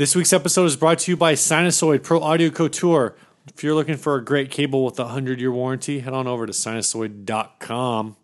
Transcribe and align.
This 0.00 0.16
week's 0.16 0.32
episode 0.32 0.64
is 0.64 0.76
brought 0.76 1.00
to 1.00 1.10
you 1.10 1.16
by 1.18 1.34
Sinusoid 1.34 2.02
Pro 2.02 2.22
Audio 2.22 2.48
Couture. 2.48 3.14
If 3.54 3.62
you're 3.62 3.74
looking 3.74 3.98
for 3.98 4.14
a 4.14 4.24
great 4.24 4.50
cable 4.50 4.82
with 4.82 4.98
a 4.98 5.02
100 5.02 5.38
year 5.38 5.52
warranty, 5.52 6.00
head 6.00 6.14
on 6.14 6.26
over 6.26 6.46
to 6.46 6.54
sinusoid.com 6.54 8.16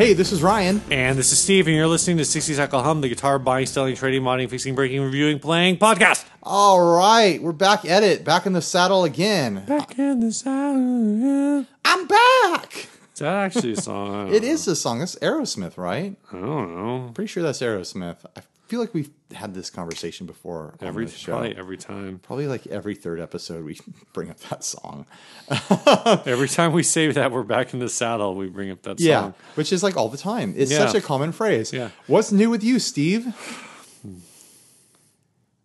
Hey, 0.00 0.14
this 0.14 0.32
is 0.32 0.42
Ryan. 0.42 0.80
And 0.90 1.18
this 1.18 1.30
is 1.30 1.38
Steve, 1.38 1.66
and 1.66 1.76
you're 1.76 1.86
listening 1.86 2.16
to 2.16 2.24
60 2.24 2.54
Cycle 2.54 2.82
Hum, 2.82 3.02
the 3.02 3.08
guitar 3.10 3.38
buying, 3.38 3.66
selling, 3.66 3.94
trading, 3.96 4.22
modding, 4.22 4.48
fixing, 4.48 4.74
breaking, 4.74 5.02
reviewing, 5.02 5.38
playing 5.38 5.76
podcast. 5.76 6.24
All 6.42 6.96
right, 6.96 7.42
we're 7.42 7.52
back 7.52 7.84
at 7.84 8.02
it, 8.02 8.24
back 8.24 8.46
in 8.46 8.54
the 8.54 8.62
saddle 8.62 9.04
again. 9.04 9.62
Back 9.66 9.98
in 9.98 10.20
the 10.20 10.32
sound. 10.32 11.66
I'm 11.84 12.06
back. 12.06 12.88
Is 13.12 13.18
that 13.18 13.34
actually 13.34 13.72
a 13.72 13.76
song? 13.76 14.32
It 14.34 14.42
is 14.42 14.66
a 14.66 14.74
song. 14.74 15.02
It's 15.02 15.16
Aerosmith, 15.16 15.76
right? 15.76 16.16
I 16.32 16.40
don't 16.40 16.74
know. 16.74 17.10
Pretty 17.12 17.28
sure 17.28 17.42
that's 17.42 17.60
Aerosmith. 17.60 18.24
I 18.34 18.40
feel 18.70 18.78
like 18.80 18.94
we've 18.94 19.10
had 19.34 19.52
this 19.52 19.68
conversation 19.68 20.26
before 20.28 20.74
Every 20.80 21.08
show. 21.08 21.32
probably 21.32 21.56
every 21.56 21.76
time. 21.76 22.20
Probably 22.22 22.46
like 22.46 22.68
every 22.68 22.94
third 22.94 23.18
episode 23.20 23.64
we 23.64 23.78
bring 24.12 24.30
up 24.30 24.38
that 24.48 24.62
song. 24.62 25.06
Every 26.24 26.48
time 26.48 26.72
we 26.72 26.84
say 26.84 27.10
that 27.10 27.32
we're 27.32 27.42
back 27.42 27.74
in 27.74 27.80
the 27.80 27.88
saddle, 27.88 28.36
we 28.36 28.48
bring 28.48 28.70
up 28.70 28.82
that 28.82 29.00
Yeah, 29.00 29.20
song. 29.22 29.34
which 29.56 29.72
is 29.72 29.82
like 29.82 29.96
all 29.96 30.08
the 30.08 30.16
time. 30.16 30.54
It's 30.56 30.70
Yeah. 30.70 30.86
such 30.86 30.94
a 30.94 31.00
common 31.00 31.32
phrase. 31.32 31.72
Yeah. 31.72 31.90
What's 32.06 32.30
new 32.30 32.48
with 32.48 32.62
you, 32.62 32.78
Steve? 32.78 33.34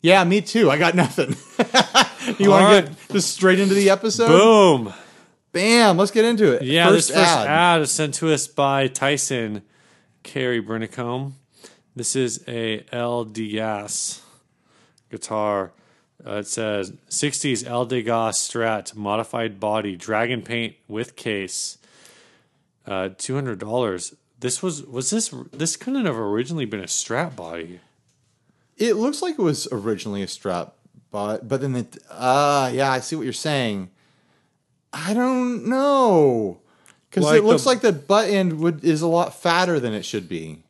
Yeah, 0.01 0.23
me 0.23 0.41
too. 0.41 0.69
I 0.71 0.77
got 0.77 0.95
nothing. 0.95 1.35
you 2.39 2.49
want 2.49 2.63
All 2.65 2.81
to 2.81 2.87
get 2.87 3.09
just 3.11 3.31
straight 3.33 3.59
into 3.59 3.73
the 3.75 3.89
episode? 3.91 4.27
Boom. 4.27 4.93
Bam! 5.51 5.97
Let's 5.97 6.11
get 6.11 6.25
into 6.25 6.51
it. 6.53 6.63
Yeah, 6.63 6.89
first 6.89 7.07
this 7.09 7.17
first 7.17 7.29
ad. 7.29 7.47
ad. 7.47 7.81
is 7.81 7.91
sent 7.91 8.13
to 8.15 8.31
us 8.33 8.47
by 8.47 8.87
Tyson 8.87 9.61
Carey 10.23 10.61
Brinicombe. 10.61 11.33
This 11.95 12.15
is 12.15 12.43
a 12.47 12.83
El 12.91 13.25
Degas 13.25 14.21
guitar. 15.09 15.71
Uh, 16.25 16.37
it 16.37 16.47
says 16.47 16.91
60s 17.09 17.65
El 17.67 17.85
Degas 17.85 18.37
Strat 18.49 18.95
modified 18.95 19.59
body 19.59 19.95
dragon 19.95 20.41
paint 20.41 20.75
with 20.87 21.15
case. 21.15 21.77
Uh, 22.85 23.09
two 23.17 23.33
hundred 23.35 23.59
dollars. 23.59 24.13
This 24.39 24.61
was 24.61 24.83
was 24.83 25.09
this 25.09 25.33
this 25.51 25.75
couldn't 25.75 26.05
have 26.05 26.17
originally 26.17 26.65
been 26.65 26.81
a 26.81 26.83
Strat 26.83 27.35
body. 27.35 27.79
It 28.77 28.95
looks 28.95 29.21
like 29.21 29.39
it 29.39 29.41
was 29.41 29.67
originally 29.71 30.21
a 30.21 30.27
strap, 30.27 30.73
but 31.09 31.47
but 31.47 31.61
then 31.61 31.73
the 31.73 31.87
uh 32.11 32.69
yeah, 32.73 32.91
I 32.91 32.99
see 32.99 33.15
what 33.15 33.23
you're 33.23 33.33
saying. 33.33 33.89
I 34.93 35.13
don't 35.13 35.67
know 35.67 36.59
because 37.09 37.23
Like 37.25 37.39
it 37.39 37.43
looks 37.43 37.63
the- 37.63 37.69
like 37.69 37.81
the 37.81 37.93
butt 37.93 38.29
end 38.29 38.59
would 38.59 38.83
is 38.83 39.01
a 39.01 39.07
lot 39.07 39.33
fatter 39.33 39.79
than 39.79 39.93
it 39.93 40.03
should 40.05 40.27
be. 40.29 40.61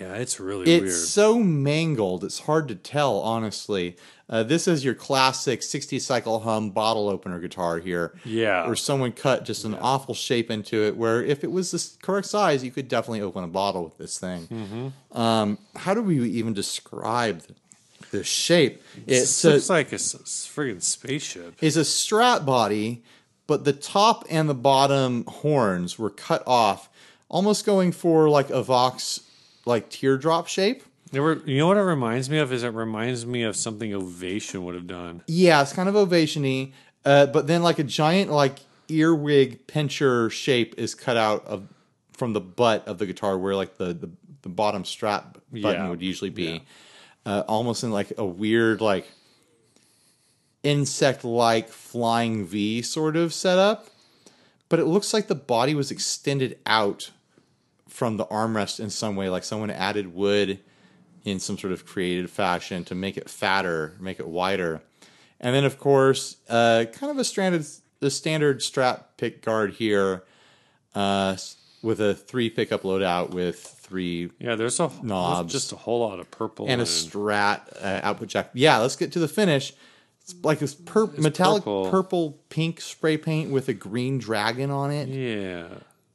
Yeah, 0.00 0.14
it's 0.14 0.40
really 0.40 0.70
It's 0.72 0.82
weird. 0.82 0.94
so 0.94 1.38
mangled; 1.38 2.24
it's 2.24 2.40
hard 2.40 2.68
to 2.68 2.74
tell. 2.74 3.20
Honestly, 3.20 3.96
uh, 4.28 4.42
this 4.42 4.66
is 4.66 4.84
your 4.84 4.94
classic 4.94 5.62
60 5.62 5.98
cycle 5.98 6.40
hum 6.40 6.70
bottle 6.70 7.08
opener 7.08 7.38
guitar 7.38 7.78
here. 7.78 8.14
Yeah. 8.24 8.66
where 8.66 8.76
someone 8.76 9.12
cut 9.12 9.44
just 9.44 9.64
an 9.64 9.74
awful 9.74 10.14
shape 10.14 10.50
into 10.50 10.82
it. 10.84 10.96
Where 10.96 11.22
if 11.22 11.44
it 11.44 11.52
was 11.52 11.70
the 11.70 11.90
correct 12.02 12.26
size, 12.26 12.64
you 12.64 12.70
could 12.70 12.88
definitely 12.88 13.20
open 13.20 13.44
a 13.44 13.48
bottle 13.48 13.84
with 13.84 13.98
this 13.98 14.18
thing. 14.18 14.46
Mm-hmm. 14.48 15.18
Um, 15.18 15.58
how 15.76 15.94
do 15.94 16.02
we 16.02 16.28
even 16.30 16.54
describe 16.54 17.42
the, 17.42 17.54
the 18.10 18.24
shape? 18.24 18.82
It 19.06 19.20
looks 19.44 19.70
like 19.70 19.92
a 19.92 19.96
friggin' 19.96 20.82
spaceship. 20.82 21.54
It's 21.60 21.76
a 21.76 21.84
strap 21.84 22.44
body, 22.44 23.02
but 23.46 23.64
the 23.64 23.72
top 23.74 24.24
and 24.30 24.48
the 24.48 24.54
bottom 24.54 25.24
horns 25.26 25.98
were 25.98 26.10
cut 26.10 26.42
off, 26.46 26.88
almost 27.28 27.66
going 27.66 27.92
for 27.92 28.28
like 28.30 28.48
a 28.50 28.62
Vox 28.62 29.20
like 29.66 29.88
teardrop 29.90 30.46
shape. 30.48 30.82
There 31.12 31.22
were, 31.22 31.40
you 31.46 31.58
know 31.58 31.68
what 31.68 31.76
it 31.76 31.82
reminds 31.82 32.28
me 32.28 32.38
of? 32.38 32.52
Is 32.52 32.64
it 32.64 32.68
reminds 32.74 33.24
me 33.24 33.42
of 33.44 33.54
something 33.56 33.94
Ovation 33.94 34.64
would 34.64 34.74
have 34.74 34.86
done. 34.88 35.22
Yeah, 35.26 35.62
it's 35.62 35.72
kind 35.72 35.88
of 35.88 35.94
ovationy, 35.94 36.72
uh, 37.04 37.26
but 37.26 37.46
then 37.46 37.62
like 37.62 37.78
a 37.78 37.84
giant 37.84 38.30
like 38.32 38.58
earwig 38.88 39.66
pincher 39.66 40.28
shape 40.30 40.74
is 40.76 40.94
cut 40.94 41.16
out 41.16 41.46
of 41.46 41.68
from 42.12 42.32
the 42.32 42.40
butt 42.40 42.86
of 42.88 42.98
the 42.98 43.06
guitar, 43.06 43.38
where 43.38 43.54
like 43.54 43.76
the 43.76 43.92
the, 43.94 44.10
the 44.42 44.48
bottom 44.48 44.84
strap 44.84 45.38
button 45.52 45.82
Yeah. 45.82 45.88
would 45.88 46.02
usually 46.02 46.30
be, 46.30 46.62
uh, 47.24 47.44
almost 47.46 47.84
in 47.84 47.90
like 47.92 48.12
a 48.18 48.24
weird 48.24 48.80
like 48.80 49.06
insect 50.62 51.24
like 51.24 51.68
flying 51.68 52.44
V 52.46 52.82
sort 52.82 53.16
of 53.16 53.32
setup. 53.32 53.88
But 54.68 54.78
it 54.80 54.86
looks 54.86 55.12
like 55.14 55.28
the 55.28 55.34
body 55.34 55.74
was 55.74 55.90
extended 55.90 56.58
out 56.66 57.10
from 57.94 58.16
the 58.16 58.26
armrest 58.26 58.80
in 58.80 58.90
some 58.90 59.14
way, 59.14 59.28
like 59.28 59.44
someone 59.44 59.70
added 59.70 60.12
wood 60.12 60.58
in 61.24 61.38
some 61.38 61.56
sort 61.56 61.72
of 61.72 61.86
creative 61.86 62.28
fashion 62.28 62.84
to 62.84 62.94
make 62.94 63.16
it 63.16 63.30
fatter, 63.30 63.94
make 64.00 64.18
it 64.18 64.26
wider. 64.26 64.82
And 65.40 65.54
then, 65.54 65.64
of 65.64 65.78
course, 65.78 66.38
uh, 66.48 66.86
kind 66.92 67.12
of 67.12 67.18
a 67.18 67.24
stranded, 67.24 67.64
the 68.00 68.10
standard 68.10 68.62
strap 68.62 69.16
pick 69.16 69.42
guard 69.42 69.74
here, 69.74 70.24
uh, 70.96 71.36
with 71.82 72.00
a 72.00 72.14
three 72.14 72.50
pickup 72.50 72.82
loadout 72.82 73.30
with 73.30 73.60
three 73.60 74.30
Yeah, 74.40 74.56
there's 74.56 74.80
a 74.80 74.88
there's 74.88 75.02
Knobs. 75.02 75.52
just 75.52 75.70
a 75.72 75.76
whole 75.76 76.00
lot 76.00 76.18
of 76.18 76.28
purple 76.32 76.66
and 76.68 76.80
a 76.80 76.84
strat 76.84 77.60
uh, 77.80 78.00
output 78.02 78.28
jack. 78.28 78.50
Yeah, 78.54 78.78
let's 78.78 78.96
get 78.96 79.12
to 79.12 79.20
the 79.20 79.28
finish. 79.28 79.72
It's 80.22 80.34
like 80.42 80.58
this 80.58 80.74
pur- 80.74 81.12
metallic 81.18 81.62
purple. 81.62 81.90
purple. 81.90 82.38
pink 82.48 82.80
spray 82.80 83.18
paint 83.18 83.50
with 83.52 83.68
a 83.68 83.74
green 83.74 84.18
dragon 84.18 84.70
on 84.70 84.90
it. 84.90 85.08
yeah. 85.08 85.66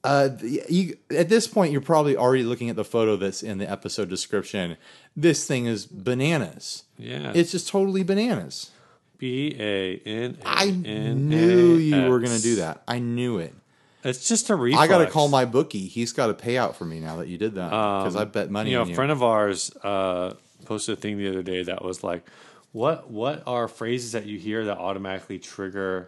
Uh, 0.03 0.29
you, 0.41 0.95
at 1.11 1.27
this 1.27 1.45
point, 1.47 1.71
you're 1.73 1.81
probably 1.81 2.15
already 2.15 2.43
looking 2.43 2.69
at 2.69 2.75
the 2.77 2.85
photo 2.85 3.17
that's 3.17 3.43
in 3.43 3.57
the 3.57 3.69
episode 3.69 4.09
description. 4.09 4.77
This 5.15 5.45
thing 5.45 5.65
is 5.65 5.85
bananas. 5.85 6.83
Yeah. 6.97 7.33
It's 7.35 7.51
just 7.51 7.67
totally 7.67 8.03
bananas. 8.03 8.71
B 9.17 9.53
A 9.59 9.97
N 10.05 10.37
A 10.41 10.47
I 10.47 10.69
knew 10.71 11.73
you 11.75 12.09
were 12.09 12.19
going 12.19 12.35
to 12.35 12.41
do 12.41 12.55
that. 12.57 12.81
I 12.87 12.99
knew 12.99 13.37
it. 13.39 13.53
It's 14.01 14.29
just 14.29 14.49
a 14.49 14.55
reflex. 14.55 14.81
I 14.81 14.87
got 14.87 14.99
to 14.99 15.07
call 15.11 15.27
my 15.27 15.43
bookie. 15.43 15.87
He's 15.87 16.13
got 16.13 16.29
a 16.29 16.33
payout 16.33 16.75
for 16.75 16.85
me 16.85 17.01
now 17.01 17.17
that 17.17 17.27
you 17.27 17.37
did 17.37 17.55
that 17.55 17.69
because 17.69 18.15
I 18.15 18.23
bet 18.23 18.49
money 18.49 18.69
Um, 18.69 18.71
You 18.71 18.77
know, 18.77 18.83
a 18.83 18.87
you. 18.87 18.95
friend 18.95 19.11
of 19.11 19.21
ours 19.21 19.75
uh, 19.83 20.35
posted 20.63 20.97
a 20.97 21.01
thing 21.01 21.17
the 21.17 21.27
other 21.27 21.43
day 21.43 21.63
that 21.63 21.83
was 21.83 22.01
like, 22.01 22.25
"What 22.71 23.11
what 23.11 23.43
are 23.45 23.67
phrases 23.67 24.13
that 24.13 24.25
you 24.25 24.39
hear 24.39 24.63
that 24.63 24.77
automatically 24.77 25.37
trigger 25.37 26.07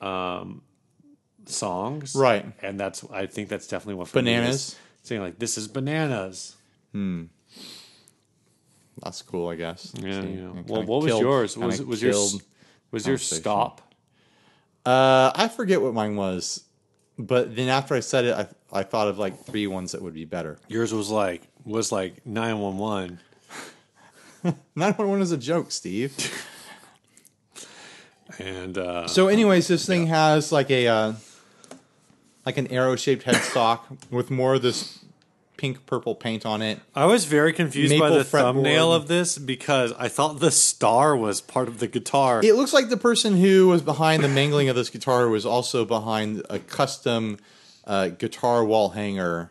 um, 0.00 0.62
songs?" 1.48 2.14
Right. 2.14 2.44
And 2.62 2.78
that's 2.78 3.04
I 3.10 3.26
think 3.26 3.48
that's 3.48 3.66
definitely 3.66 3.94
one. 3.94 4.06
For 4.06 4.18
is 4.18 4.24
Bananas? 4.24 4.76
saying 5.02 5.20
like, 5.20 5.38
"This 5.38 5.56
is 5.58 5.68
bananas." 5.68 6.56
Hmm. 6.92 7.24
That's 9.02 9.20
cool, 9.22 9.48
I 9.48 9.56
guess. 9.56 9.92
Yeah. 9.98 10.20
Know. 10.22 10.56
it 10.58 10.66
Well, 10.66 10.82
what 10.82 11.02
was 11.02 11.06
killed- 11.06 11.22
yours? 11.22 11.56
Was 11.56 11.82
was 11.82 12.02
your 12.02 12.14
was 12.90 13.06
your 13.06 13.18
stop? 13.18 13.82
Uh, 14.84 15.32
I 15.34 15.48
forget 15.48 15.82
what 15.82 15.92
mine 15.94 16.16
was, 16.16 16.64
but 17.18 17.54
then 17.56 17.68
after 17.68 17.94
I 17.94 18.00
said 18.00 18.24
it, 18.24 18.34
I 18.34 18.46
I 18.72 18.82
thought 18.84 19.08
of 19.08 19.18
like 19.18 19.44
three 19.44 19.66
ones 19.66 19.92
that 19.92 20.00
would 20.02 20.14
be 20.14 20.24
better. 20.24 20.58
Yours 20.68 20.94
was 20.94 21.10
like 21.10 21.42
was 21.64 21.92
like 21.92 22.24
nine 22.26 22.58
one 22.58 22.78
one. 22.78 23.18
Nine 24.76 24.92
one 24.94 25.08
one 25.08 25.22
is 25.22 25.32
a 25.32 25.36
joke, 25.36 25.72
Steve. 25.72 26.14
And 28.38 28.76
uh, 28.76 29.06
So, 29.06 29.28
anyways, 29.28 29.68
this 29.68 29.86
thing 29.86 30.06
has 30.08 30.52
like 30.52 30.70
a 30.70 30.88
uh, 30.88 31.12
like 32.46 32.56
an 32.56 32.68
arrow 32.68 32.96
shaped 32.96 33.24
headstock 33.24 33.80
with 34.10 34.30
more 34.30 34.54
of 34.54 34.62
this 34.62 35.00
pink 35.56 35.84
purple 35.86 36.14
paint 36.14 36.46
on 36.46 36.62
it. 36.62 36.80
I 36.94 37.06
was 37.06 37.24
very 37.24 37.52
confused 37.52 37.98
by 37.98 38.08
Maple 38.08 38.18
the 38.18 38.24
thumbnail 38.24 38.92
of 38.92 39.08
this 39.08 39.36
because 39.36 39.92
I 39.98 40.08
thought 40.08 40.38
the 40.38 40.50
star 40.50 41.16
was 41.16 41.40
part 41.40 41.68
of 41.68 41.80
the 41.80 41.86
guitar. 41.86 42.40
It 42.44 42.54
looks 42.54 42.72
like 42.72 42.88
the 42.88 42.96
person 42.96 43.36
who 43.36 43.68
was 43.68 43.82
behind 43.82 44.22
the 44.22 44.28
mangling 44.28 44.68
of 44.68 44.76
this 44.76 44.90
guitar 44.90 45.28
was 45.28 45.44
also 45.44 45.84
behind 45.84 46.42
a 46.48 46.58
custom 46.58 47.38
uh, 47.86 48.08
guitar 48.08 48.64
wall 48.64 48.90
hanger 48.90 49.50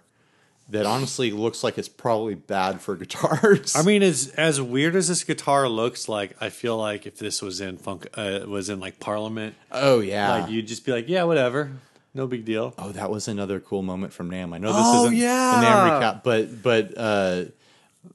that 0.69 0.85
honestly 0.85 1.31
looks 1.31 1.63
like 1.63 1.77
it's 1.77 1.89
probably 1.89 2.35
bad 2.35 2.81
for 2.81 2.95
guitars. 2.95 3.75
I 3.75 3.83
mean, 3.83 4.03
as 4.03 4.29
as 4.29 4.61
weird 4.61 4.95
as 4.95 5.07
this 5.07 5.23
guitar 5.23 5.67
looks, 5.69 6.09
like 6.09 6.35
I 6.41 6.49
feel 6.49 6.77
like 6.77 7.05
if 7.05 7.17
this 7.17 7.41
was 7.41 7.61
in 7.61 7.77
funk, 7.77 8.07
uh, 8.15 8.41
was 8.47 8.69
in 8.69 8.79
like 8.79 8.99
Parliament, 8.99 9.55
oh 9.71 9.99
yeah. 9.99 10.31
like 10.31 10.49
you'd 10.49 10.67
just 10.67 10.85
be 10.85 10.91
like, 10.91 11.07
yeah, 11.07 11.23
whatever, 11.23 11.71
no 12.15 12.25
big 12.25 12.45
deal. 12.45 12.73
Oh, 12.79 12.91
that 12.93 13.11
was 13.11 13.27
another 13.27 13.59
cool 13.59 13.83
moment 13.83 14.13
from 14.13 14.31
NAMM. 14.31 14.55
I 14.55 14.57
know 14.57 14.69
this 14.73 14.81
Oh, 14.83 15.03
isn't 15.05 15.17
yeah. 15.17 15.61
a 15.61 15.63
NAMM 15.63 16.01
recap, 16.01 16.23
but 16.23 16.63
but 16.63 16.93
uh, 16.97 17.45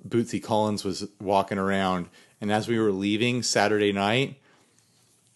Bootsy 0.09 0.43
Collins 0.43 0.83
was 0.85 1.07
walking 1.21 1.59
around, 1.59 2.09
and 2.41 2.51
as 2.51 2.67
we 2.67 2.79
were 2.79 2.91
leaving 2.91 3.43
Saturday 3.43 3.93
night, 3.93 4.41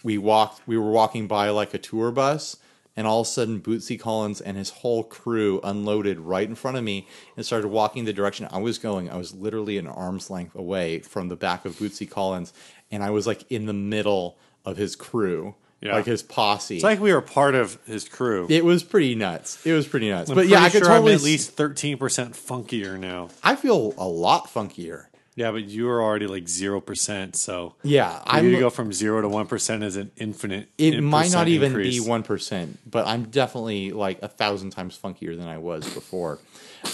we 0.02 0.19
walked. 0.19 0.62
We 0.66 0.76
were 0.78 0.90
walking 0.90 1.26
by 1.28 1.50
like 1.50 1.75
a 1.75 1.78
tour 1.78 2.11
bus, 2.11 2.56
and 2.96 3.06
all 3.06 3.20
of 3.20 3.26
a 3.26 3.31
sudden, 3.31 3.61
Bootsy 3.61 3.99
Collins 3.99 4.40
and 4.40 4.56
his 4.56 4.70
whole 4.70 5.05
crew 5.05 5.61
unloaded 5.62 6.20
right 6.20 6.49
in 6.49 6.55
front 6.55 6.76
of 6.76 6.84
me 6.84 7.06
and 7.37 7.44
started 7.44 7.69
walking 7.69 8.05
the 8.05 8.12
direction 8.12 8.49
I 8.50 8.58
was 8.58 8.78
going. 8.78 9.11
I 9.11 9.16
was 9.16 9.34
literally 9.34 9.78
an 9.78 9.87
arm's 9.87 10.31
length 10.31 10.55
away 10.55 11.00
from 11.00 11.28
the 11.28 11.37
back 11.37 11.64
of 11.64 11.75
Bootsy 11.76 12.08
Collins, 12.08 12.52
and 12.90 13.02
I 13.02 13.11
was 13.11 13.26
like 13.26 13.50
in 13.50 13.66
the 13.66 13.72
middle 13.72 14.38
of 14.64 14.76
his 14.76 14.96
crew, 14.96 15.55
Yeah. 15.85 15.93
like 15.95 16.07
his 16.07 16.23
posse. 16.23 16.77
It's 16.77 16.85
like 16.85 16.99
we 16.99 17.13
were 17.13 17.21
part 17.21 17.55
of 17.55 17.79
his 17.87 18.09
crew. 18.09 18.47
it 18.49 18.65
was 18.65 18.83
pretty 18.83 19.15
nuts. 19.15 19.65
It 19.67 19.73
was 19.73 19.87
pretty 19.87 20.09
nuts. 20.11 20.31
I'm 20.31 20.35
but 20.37 20.49
yeah, 20.49 20.61
I 20.63 20.71
could 20.71 20.79
sure 20.79 20.89
totally 20.89 21.13
I'm 21.13 21.19
at 21.19 21.23
least 21.23 21.51
thirteen 21.53 21.99
percent 21.99 22.33
funkier 22.33 22.99
now. 22.99 23.29
I 23.43 23.55
feel 23.55 23.93
a 23.99 24.09
lot 24.09 24.49
funkier. 24.49 25.07
Yeah, 25.37 25.51
but 25.51 25.65
you 25.65 25.87
were 25.87 26.01
already 26.01 26.29
like 26.29 26.49
zero 26.49 26.81
percent, 26.81 27.35
so 27.37 27.75
Yeah, 27.83 28.23
I'm 28.25 28.47
I'm. 28.47 28.53
to 28.53 28.59
go 28.61 28.71
from 28.71 28.93
zero 28.93 29.21
to 29.21 29.29
one 29.29 29.47
percent 29.47 29.83
is 29.83 29.97
an 29.97 30.11
infinite. 30.17 30.69
it 30.79 31.01
might 31.03 31.33
not 31.33 31.49
even 31.49 31.73
increase. 31.73 32.03
be 32.03 32.09
one 32.09 32.23
percent, 32.23 32.79
but 32.89 33.07
I'm 33.07 33.25
definitely 33.25 33.91
like 33.91 34.23
a 34.23 34.29
thousand 34.29 34.71
times 34.71 34.97
funkier 34.97 35.37
than 35.37 35.49
I 35.49 35.59
was 35.59 35.93
before. 35.93 36.39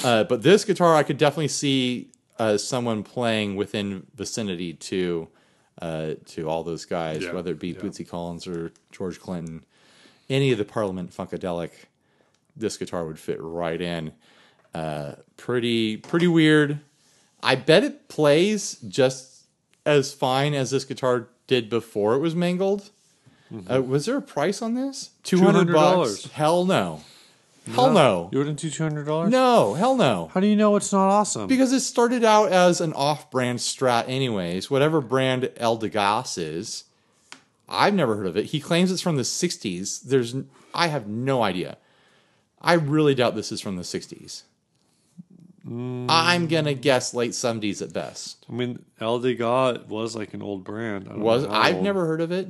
Uh, 0.03 0.25
but 0.25 0.43
this 0.43 0.65
guitar, 0.65 0.97
I 0.97 1.03
could 1.03 1.19
definitely 1.19 1.49
see 1.49 2.09
uh, 2.39 2.57
someone 2.57 3.03
playing 3.03 3.57
within 3.57 4.07
vicinity 4.15 4.73
to 4.73 5.29
uh, 5.81 6.15
to 6.27 6.49
all 6.49 6.63
those 6.65 6.85
guys, 6.85 7.23
Yeah, 7.23 7.33
whether 7.33 7.53
it 7.53 7.59
be 7.59 7.69
yeah. 7.69 7.81
Bootsy 7.81 8.09
Collins 8.09 8.47
or 8.47 8.73
George 8.91 9.21
Clinton, 9.21 9.65
any 10.29 10.53
of 10.53 10.59
the 10.59 10.65
Parliament 10.65 11.15
Funkadelic. 11.15 11.71
This 12.57 12.77
guitar 12.77 13.07
would 13.07 13.19
fit 13.19 13.39
right 13.41 13.81
in. 13.81 14.13
Uh, 14.75 15.13
pretty 15.37 15.97
pretty 15.97 16.27
weird. 16.27 16.81
I 17.43 17.55
bet 17.55 17.85
it 17.85 18.09
plays 18.09 18.77
just 18.87 19.45
as 19.87 20.13
fine 20.13 20.53
as 20.55 20.71
this 20.71 20.85
guitar 20.85 21.29
did 21.47 21.71
before 21.71 22.15
it 22.15 22.19
was 22.19 22.35
mangled. 22.35 22.91
Uh, 23.69 23.83
was 23.83 24.07
there 24.07 24.17
a 24.17 24.23
price 24.23 24.63
on 24.63 24.75
this? 24.75 25.11
Two 25.25 25.39
hundred 25.39 25.69
$200. 25.69 26.31
Hell 26.31 26.65
no. 26.65 27.01
Hell 27.67 27.93
no. 27.93 28.29
You 28.33 28.39
wouldn't 28.39 28.59
do 28.59 28.71
two 28.71 28.83
hundred 28.83 29.05
dollars? 29.07 29.31
No. 29.31 29.75
Hell 29.75 29.97
no. 29.97 30.31
How 30.33 30.41
do 30.41 30.47
you 30.47 30.57
know 30.57 30.77
it's 30.77 30.93
not 30.93 31.09
awesome? 31.09 31.47
Because 31.47 31.73
it 31.73 31.81
started 31.81 32.25
out 32.25 32.51
as 32.51 32.81
an 32.81 32.93
off-brand 32.95 33.59
Strat, 33.59 34.09
anyways. 34.09 34.71
Whatever 34.71 35.01
brand 35.01 35.51
El 35.57 35.77
Degas 35.77 36.39
is, 36.39 36.85
I've 37.69 37.95
never 37.95 38.17
heard 38.17 38.27
of 38.27 38.37
it. 38.37 38.47
He 38.47 38.61
claims 38.61 38.91
it's 38.91 39.03
from 39.03 39.17
the 39.17 39.23
'60s. 39.23 40.03
There's, 40.03 40.35
I 40.75 40.89
have 40.89 41.07
no 41.07 41.43
idea. 41.43 41.77
I 42.61 42.75
really 42.75 43.15
doubt 43.15 43.37
this 43.37 43.53
is 43.53 43.61
from 43.61 43.77
the 43.77 43.83
'60s. 43.83 44.43
Mm. 45.67 46.07
I'm 46.09 46.47
gonna 46.47 46.75
guess 46.75 47.15
late 47.15 47.33
'70s 47.33 47.83
at 47.83 47.93
best. 47.93 48.45
I 48.49 48.53
mean, 48.53 48.85
El 49.01 49.19
Degas 49.21 49.87
was 49.87 50.17
like 50.17 50.35
an 50.35 50.43
old 50.43 50.65
brand. 50.65 51.07
I 51.09 51.13
don't 51.13 51.21
was, 51.21 51.45
I've 51.45 51.77
old. 51.77 51.85
never 51.85 52.07
heard 52.07 52.21
of 52.23 52.33
it. 52.33 52.49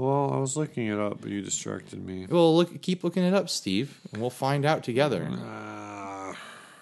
Well, 0.00 0.32
I 0.32 0.38
was 0.38 0.56
looking 0.56 0.86
it 0.86 0.98
up, 0.98 1.20
but 1.20 1.30
you 1.30 1.42
distracted 1.42 2.04
me. 2.04 2.26
Well, 2.28 2.56
look, 2.56 2.80
keep 2.80 3.04
looking 3.04 3.22
it 3.22 3.34
up, 3.34 3.48
Steve, 3.50 3.98
and 4.12 4.20
we'll 4.20 4.30
find 4.30 4.64
out 4.64 4.82
together. 4.82 5.28
Uh, 5.30 6.34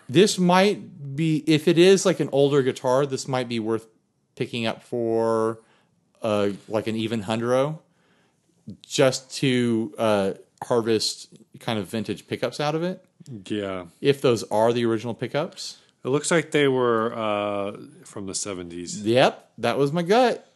This 0.08 0.38
might 0.38 1.16
be, 1.16 1.42
if 1.46 1.66
it 1.68 1.78
is 1.78 2.06
like 2.06 2.20
an 2.20 2.28
older 2.32 2.62
guitar, 2.62 3.04
this 3.06 3.26
might 3.26 3.48
be 3.48 3.58
worth 3.58 3.86
picking 4.36 4.66
up 4.66 4.82
for, 4.82 5.58
uh, 6.22 6.50
like 6.68 6.86
an 6.86 6.96
even 6.96 7.22
hundred, 7.22 7.76
just 8.86 9.30
to 9.36 9.92
uh, 9.98 10.32
harvest 10.64 11.28
kind 11.60 11.78
of 11.78 11.88
vintage 11.88 12.26
pickups 12.28 12.60
out 12.60 12.74
of 12.74 12.82
it. 12.82 13.04
yeah, 13.48 13.86
If 14.00 14.20
those 14.20 14.44
are 14.44 14.72
the 14.72 14.84
original 14.86 15.14
pickups. 15.14 15.78
it 16.04 16.08
looks 16.08 16.30
like 16.30 16.52
they 16.52 16.68
were 16.68 17.12
uh, 17.14 17.76
from 18.04 18.26
the 18.26 18.34
seventies. 18.34 19.02
Yep, 19.02 19.50
that 19.58 19.76
was 19.76 19.92
my 19.92 20.02
gut. 20.02 20.47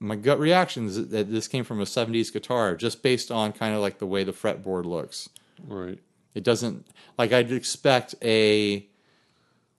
My 0.00 0.14
gut 0.16 0.38
reaction 0.38 0.86
is 0.86 1.08
that 1.08 1.30
this 1.30 1.48
came 1.48 1.64
from 1.64 1.80
a 1.80 1.84
'70s 1.84 2.32
guitar, 2.32 2.76
just 2.76 3.02
based 3.02 3.30
on 3.30 3.52
kind 3.52 3.74
of 3.74 3.80
like 3.80 3.98
the 3.98 4.06
way 4.06 4.22
the 4.24 4.32
fretboard 4.32 4.84
looks. 4.84 5.28
Right. 5.66 5.98
It 6.34 6.44
doesn't 6.44 6.86
like 7.18 7.32
I'd 7.32 7.50
expect 7.50 8.14
a 8.22 8.86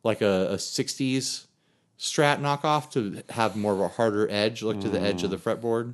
like 0.04 0.22
a, 0.22 0.50
a 0.52 0.56
60s 0.56 1.46
strat 1.98 2.40
knockoff 2.40 2.92
to 2.92 3.22
have 3.34 3.56
more 3.56 3.74
of 3.74 3.80
a 3.82 3.88
harder 3.90 4.30
edge, 4.30 4.62
look 4.64 4.80
to 4.82 4.90
the 4.90 5.00
edge 5.00 5.24
of 5.24 5.30
the 5.30 5.38
fretboard, 5.38 5.94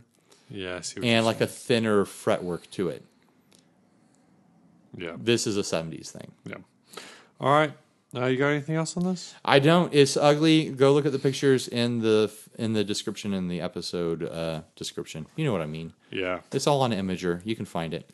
Yeah. 0.49 0.77
I 0.77 0.81
see 0.81 0.99
what 0.99 1.07
and 1.07 1.25
like 1.25 1.41
a 1.41 1.47
thinner 1.47 2.05
fretwork 2.05 2.69
to 2.71 2.89
it. 2.89 3.03
yeah. 4.97 5.15
This 5.17 5.47
is 5.47 5.57
a 5.57 5.61
70s 5.61 6.09
thing. 6.09 6.31
Yeah. 6.45 6.57
All 7.39 7.49
right. 7.49 7.73
Uh, 8.15 8.27
you 8.27 8.37
got 8.37 8.47
anything 8.49 8.75
else 8.75 8.95
on 8.95 9.03
this? 9.03 9.35
I 9.43 9.59
don't. 9.59 9.93
It's 9.93 10.15
ugly. 10.15 10.69
Go 10.69 10.93
look 10.93 11.05
at 11.05 11.11
the 11.11 11.19
pictures 11.19 11.67
in 11.67 11.99
the 11.99 12.31
in 12.57 12.73
the 12.73 12.83
description 12.83 13.33
in 13.33 13.49
the 13.49 13.59
episode 13.59 14.23
uh, 14.23 14.61
description. 14.75 15.25
You 15.35 15.43
know 15.43 15.51
what 15.51 15.61
I 15.61 15.65
mean. 15.65 15.93
Yeah. 16.11 16.39
It's 16.53 16.65
all 16.65 16.81
on 16.81 16.91
Imgur. 16.91 17.41
You 17.43 17.55
can 17.55 17.65
find 17.65 17.93
it. 17.93 18.09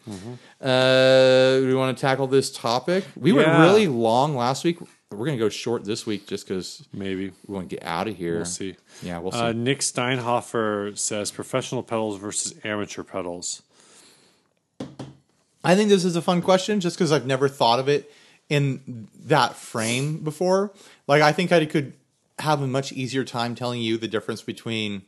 Uh, 0.59 1.59
do 1.59 1.67
we 1.67 1.75
want 1.75 1.95
to 1.95 2.01
tackle 2.01 2.27
this 2.27 2.51
topic? 2.51 3.05
We 3.15 3.31
went 3.31 3.49
really 3.49 3.87
long 3.87 4.35
last 4.35 4.63
week. 4.63 4.79
We're 5.11 5.25
gonna 5.25 5.37
go 5.37 5.49
short 5.49 5.83
this 5.83 6.05
week 6.05 6.25
just 6.25 6.47
because 6.47 6.87
Maybe. 6.93 7.33
we 7.45 7.53
want 7.53 7.69
to 7.69 7.75
get 7.75 7.85
out 7.85 8.07
of 8.07 8.15
here. 8.15 8.37
We'll 8.37 8.45
see. 8.45 8.77
Yeah, 9.03 9.19
we'll 9.19 9.33
see. 9.33 9.39
Uh, 9.39 9.51
Nick 9.51 9.79
Steinhofer 9.79 10.97
says 10.97 11.31
professional 11.31 11.83
pedals 11.83 12.17
versus 12.17 12.55
amateur 12.63 13.03
pedals. 13.03 13.61
I 15.63 15.75
think 15.75 15.89
this 15.89 16.05
is 16.05 16.15
a 16.15 16.21
fun 16.21 16.41
question 16.41 16.79
just 16.79 16.97
because 16.97 17.11
I've 17.11 17.27
never 17.27 17.47
thought 17.47 17.79
of 17.79 17.87
it 17.87 18.11
in 18.51 19.07
that 19.27 19.55
frame 19.55 20.17
before. 20.17 20.73
Like, 21.07 21.21
I 21.21 21.31
think 21.31 21.53
I 21.53 21.65
could 21.65 21.93
have 22.39 22.61
a 22.61 22.67
much 22.67 22.91
easier 22.91 23.23
time 23.23 23.55
telling 23.55 23.81
you 23.81 23.97
the 23.97 24.09
difference 24.09 24.41
between 24.41 25.03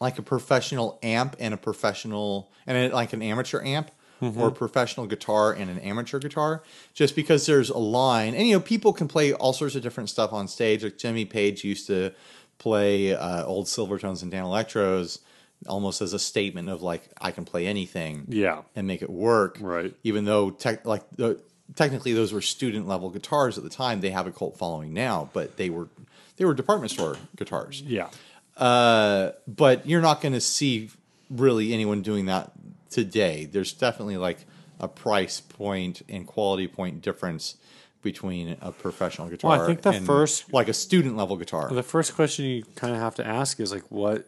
like 0.00 0.18
a 0.18 0.22
professional 0.22 0.98
amp 1.04 1.36
and 1.38 1.54
a 1.54 1.56
professional 1.56 2.50
and 2.66 2.92
like 2.92 3.12
an 3.12 3.22
amateur 3.22 3.62
amp 3.64 3.90
or 4.22 4.48
a 4.48 4.52
professional 4.52 5.06
guitar 5.06 5.52
and 5.52 5.70
an 5.70 5.78
amateur 5.78 6.18
guitar 6.18 6.62
just 6.94 7.14
because 7.16 7.46
there's 7.46 7.70
a 7.70 7.78
line 7.78 8.34
and 8.34 8.46
you 8.46 8.54
know 8.54 8.60
people 8.60 8.92
can 8.92 9.08
play 9.08 9.32
all 9.32 9.52
sorts 9.54 9.74
of 9.76 9.82
different 9.82 10.10
stuff 10.10 10.30
on 10.32 10.46
stage 10.46 10.84
like 10.84 10.98
jimmy 10.98 11.24
page 11.24 11.64
used 11.64 11.86
to 11.86 12.12
play 12.58 13.14
uh, 13.14 13.44
old 13.46 13.64
silvertones 13.66 14.22
and 14.22 14.30
Danelectros 14.30 15.20
almost 15.66 16.02
as 16.02 16.12
a 16.12 16.18
statement 16.18 16.68
of 16.68 16.82
like 16.82 17.02
i 17.20 17.30
can 17.30 17.44
play 17.46 17.66
anything 17.66 18.24
Yeah. 18.28 18.62
and 18.76 18.86
make 18.86 19.00
it 19.02 19.08
work. 19.10 19.56
Right. 19.60 19.94
Even 20.02 20.24
though 20.26 20.50
tech, 20.50 20.84
like 20.86 21.04
the, 21.16 21.40
technically 21.76 22.12
those 22.12 22.32
were 22.32 22.40
student 22.40 22.86
level 22.88 23.10
guitars 23.10 23.58
at 23.58 23.64
the 23.64 23.70
time, 23.70 24.00
they 24.00 24.10
have 24.10 24.26
a 24.26 24.32
cult 24.32 24.56
following 24.56 24.92
now, 24.92 25.30
but 25.32 25.56
they 25.56 25.70
were 25.70 25.88
they 26.36 26.44
were 26.44 26.54
department 26.54 26.90
store 26.90 27.16
guitars. 27.36 27.82
Yeah. 27.82 28.08
Uh, 28.56 29.32
but 29.46 29.86
you're 29.86 30.00
not 30.00 30.20
going 30.20 30.32
to 30.32 30.40
see 30.40 30.90
really 31.30 31.72
anyone 31.72 32.02
doing 32.02 32.26
that 32.26 32.52
today. 32.90 33.46
There's 33.46 33.72
definitely 33.72 34.16
like 34.16 34.38
a 34.78 34.88
price 34.88 35.40
point 35.40 36.02
and 36.08 36.26
quality 36.26 36.66
point 36.66 37.02
difference 37.02 37.56
between 38.02 38.56
a 38.60 38.72
professional 38.72 39.28
guitar. 39.28 39.50
Well, 39.50 39.62
I 39.62 39.66
think 39.66 39.82
the 39.82 39.90
and, 39.90 40.06
first- 40.06 40.52
like 40.52 40.68
a 40.68 40.72
student 40.72 41.16
level 41.16 41.36
guitar. 41.36 41.68
The 41.72 41.82
first 41.82 42.14
question 42.14 42.46
you 42.46 42.64
kind 42.74 42.94
of 42.94 43.00
have 43.00 43.14
to 43.16 43.26
ask 43.26 43.60
is 43.60 43.72
like, 43.72 43.84
what 43.90 44.26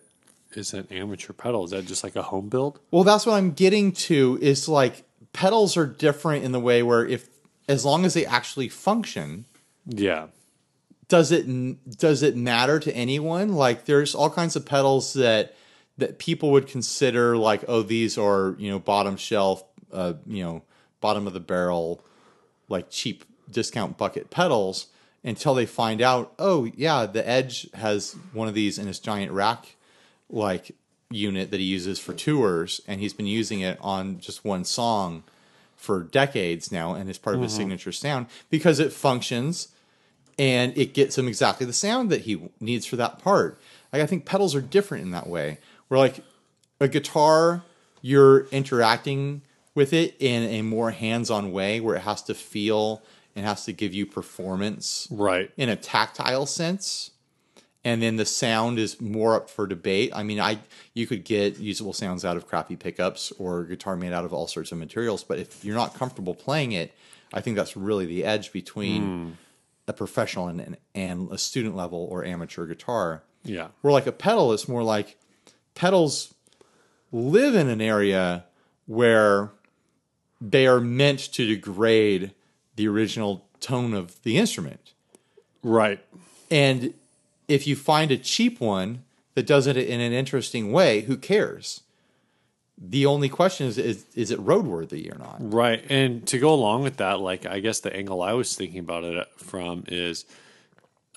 is 0.53 0.75
an 0.75 0.87
amateur 0.91 1.33
pedal? 1.33 1.65
Is 1.65 1.71
that 1.71 1.87
just 1.87 2.05
like 2.05 2.17
a 2.17 2.23
home 2.23 2.49
build? 2.49 2.79
Well, 2.91 3.05
that's 3.05 3.25
what 3.25 3.35
I'm 3.35 3.53
getting 3.53 3.93
to 3.93 4.39
is 4.43 4.69
like 4.69 5.05
pedals 5.33 5.77
are 5.77 5.87
different 5.87 6.45
in 6.45 6.53
the 6.53 6.61
way 6.61 6.83
where 6.83 7.07
if 7.07 7.29
as 7.69 7.85
long 7.85 8.05
as 8.05 8.15
they 8.15 8.27
actually 8.27 8.69
function, 8.69 9.45
Yeah. 9.87 10.27
does 11.09 11.31
it 11.33 11.47
does 11.99 12.23
it 12.23 12.37
matter 12.37 12.79
to 12.81 12.95
anyone? 12.95 13.55
Like 13.55 13.85
there's 13.85 14.15
all 14.15 14.31
kinds 14.31 14.57
of 14.57 14.65
pedals 14.67 15.13
that 15.15 15.55
that 15.99 16.19
people 16.19 16.51
would 16.53 16.67
consider 16.67 17.37
like 17.37 17.65
oh 17.69 17.83
these 17.83 18.17
are, 18.19 18.57
you 18.59 18.71
know, 18.71 18.79
bottom 18.79 19.17
shelf, 19.17 19.63
uh, 19.93 20.15
you 20.27 20.43
know, 20.43 20.63
bottom 21.01 21.27
of 21.27 21.33
the 21.33 21.41
barrel 21.41 22.05
like 22.69 22.89
cheap 22.91 23.25
discount 23.51 23.99
bucket 23.99 24.31
pedals 24.31 24.87
until 25.25 25.55
they 25.55 25.67
find 25.67 26.01
out, 26.01 26.33
oh 26.39 26.65
yeah, 26.77 27.07
the 27.07 27.27
Edge 27.29 27.69
has 27.75 28.17
one 28.33 28.49
of 28.49 28.55
these 28.55 28.79
in 28.79 28.87
his 28.87 28.99
giant 28.99 29.31
rack 29.33 29.77
like 30.31 30.73
unit 31.11 31.51
that 31.51 31.61
he 31.61 31.67
uses 31.67 31.99
for 31.99 32.15
tours 32.15 32.81
and 32.89 32.99
he's 33.01 33.13
been 33.13 33.27
using 33.27 33.61
it 33.61 33.77
on 33.83 34.19
just 34.19 34.45
one 34.47 34.65
song 34.65 35.23
for 35.83 36.01
decades 36.05 36.71
now, 36.71 36.95
and 36.95 37.11
is 37.11 37.19
part 37.19 37.35
of 37.35 37.41
Mm-hmm. 37.41 37.45
his 37.45 37.55
signature 37.55 37.93
sound 37.93 38.27
because 38.51 38.79
it 38.79 38.93
functions 38.93 39.69
and 40.39 40.77
it 40.79 40.95
gets 40.95 41.19
him 41.19 41.29
exactly 41.29 41.67
the 41.67 41.73
sound 41.73 42.09
that 42.11 42.23
he 42.23 42.49
needs 42.61 42.87
for 42.87 42.97
that 42.97 43.19
part. 43.19 43.61
Like 43.93 44.01
I 44.03 44.07
think 44.07 44.25
pedals 44.25 44.55
are 44.55 44.61
different 44.61 45.05
in 45.05 45.11
that 45.11 45.27
way. 45.27 45.59
Where 45.89 45.99
like 45.99 46.25
a 46.81 46.89
guitar, 46.89 47.63
you're 48.01 48.47
interacting 48.47 49.43
with 49.75 49.93
it 49.93 50.15
in 50.19 50.43
a 50.45 50.63
more 50.63 50.91
hands-on 50.91 51.53
way 51.53 51.81
where 51.81 51.97
it 51.97 52.01
has 52.03 52.23
to 52.23 52.35
feel 52.35 53.03
and 53.35 53.47
has 53.47 53.65
to 53.65 53.73
give 53.73 53.95
you 53.95 54.05
performance 54.07 55.09
Right. 55.11 55.51
in 55.57 55.69
a 55.69 55.77
tactile 55.77 56.47
sense 56.47 57.12
and 57.85 58.01
then 58.03 58.17
the 58.17 58.25
sound 58.25 58.79
is 58.79 59.01
more 59.01 59.35
up 59.35 59.51
for 59.51 59.67
debate 59.67 60.11
i 60.15 60.23
mean 60.23 60.41
i 60.41 60.59
you 60.95 61.07
could 61.07 61.25
get 61.25 61.59
usable 61.59 61.93
sounds 61.93 62.25
out 62.25 62.37
of 62.37 62.47
crappy 62.47 62.77
pickups 62.77 63.33
or 63.39 63.65
guitar 63.65 63.97
made 63.97 64.13
out 64.13 64.25
of 64.25 64.33
all 64.33 64.47
sorts 64.47 64.73
of 64.73 64.79
materials 64.79 65.25
but 65.25 65.39
if 65.39 65.65
you're 65.65 65.75
not 65.75 65.95
comfortable 65.95 66.35
playing 66.35 66.73
it 66.73 66.95
i 67.33 67.41
think 67.41 67.57
that's 67.57 67.77
really 67.77 68.07
the 68.07 68.25
edge 68.25 68.53
between 68.53 69.03
hmm. 69.03 69.31
a 69.89 69.93
professional 69.93 70.49
and, 70.49 70.61
and, 70.61 70.77
and 70.95 71.31
a 71.33 71.39
student 71.39 71.77
level 71.77 72.07
or 72.11 72.25
amateur 72.25 72.67
guitar 72.67 73.23
Yeah. 73.45 73.69
where 73.81 73.93
like 73.93 74.07
a 74.07 74.13
pedal 74.13 74.53
is 74.53 74.69
more 74.69 74.83
like 74.83 75.19
pedals 75.75 76.35
live 77.11 77.55
in 77.55 77.69
an 77.69 77.81
area 77.81 78.45
where 78.87 79.51
they 80.41 80.67
are 80.67 80.81
meant 80.81 81.21
to 81.33 81.47
degrade 81.47 82.33
the 82.77 82.89
original 82.89 83.47
tone 83.61 83.95
of 83.95 84.23
the 84.23 84.37
instrument 84.39 84.93
Right. 85.63 86.01
and 86.51 86.95
if 87.49 87.67
you 87.67 87.77
find 87.77 88.11
a 88.11 88.17
cheap 88.17 88.61
one 88.61 89.05
that 89.35 89.47
does 89.47 89.67
it 89.67 89.77
in 89.77 90.01
an 90.01 90.13
interesting 90.13 90.73
way, 90.73 91.03
who 91.03 91.17
cares? 91.17 91.83
The 92.79 93.07
only 93.07 93.29
question 93.29 93.67
is 93.67 93.79
is, 93.79 94.07
is 94.15 94.31
it 94.31 94.41
roadworthy 94.41 95.13
or 95.15 95.19
not? 95.19 95.37
Right. 95.39 95.85
And 95.89 96.27
to 96.29 96.39
go 96.39 96.53
along 96.53 96.83
with 96.83 96.97
that, 96.97 97.21
like 97.21 97.47
I 97.47 97.61
guess 97.61 97.81
the 97.81 97.95
angle 97.95 98.23
I 98.23 98.33
was 98.33 98.57
thinking 98.57 98.81
about 98.81 99.05
it 99.05 99.29
from 99.37 99.85
is 99.89 100.25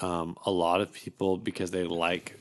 um, 0.02 0.38
a 0.46 0.52
lot 0.52 0.82
of 0.82 0.94
people 0.94 1.38
because 1.38 1.72
they 1.72 1.84
like 1.84 2.40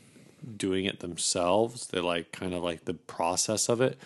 doing 0.57 0.85
it 0.85 1.01
themselves, 1.01 1.87
they 1.87 2.01
like 2.01 2.33
kind 2.33 2.53
of 2.53 2.63
like 2.63 2.85
the 2.85 2.95
process 2.95 3.69
of 3.69 3.81
it, 3.81 3.99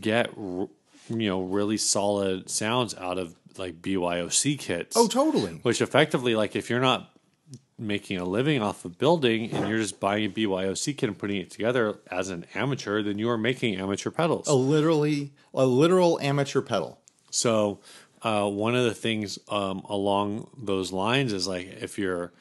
get 0.00 0.28
r- 0.38 0.68
you 1.08 1.28
know 1.28 1.42
really 1.42 1.76
solid 1.76 2.50
sounds 2.50 2.94
out 2.96 3.18
of 3.18 3.34
like 3.58 3.80
BYOC 3.82 4.58
kits. 4.58 4.96
Oh, 4.96 5.08
totally. 5.08 5.54
Which 5.62 5.80
effectively, 5.80 6.34
like 6.34 6.54
if 6.54 6.70
you're 6.70 6.80
not 6.80 7.15
making 7.78 8.18
a 8.18 8.24
living 8.24 8.62
off 8.62 8.84
of 8.84 8.98
building 8.98 9.50
and 9.52 9.68
you're 9.68 9.78
just 9.78 10.00
buying 10.00 10.24
a 10.24 10.28
BYOC 10.28 10.96
kit 10.96 11.08
and 11.08 11.18
putting 11.18 11.40
it 11.40 11.50
together 11.50 11.98
as 12.10 12.30
an 12.30 12.46
amateur, 12.54 13.02
then 13.02 13.18
you 13.18 13.28
are 13.28 13.36
making 13.36 13.76
amateur 13.76 14.10
pedals. 14.10 14.48
A 14.48 14.54
literally 14.54 15.32
a 15.52 15.66
literal 15.66 16.18
amateur 16.20 16.62
pedal. 16.62 17.00
So 17.30 17.80
uh, 18.22 18.48
one 18.48 18.74
of 18.74 18.84
the 18.84 18.94
things 18.94 19.38
um, 19.48 19.80
along 19.88 20.48
those 20.56 20.90
lines 20.90 21.32
is 21.32 21.46
like 21.46 21.66
if 21.80 21.98
you're 21.98 22.32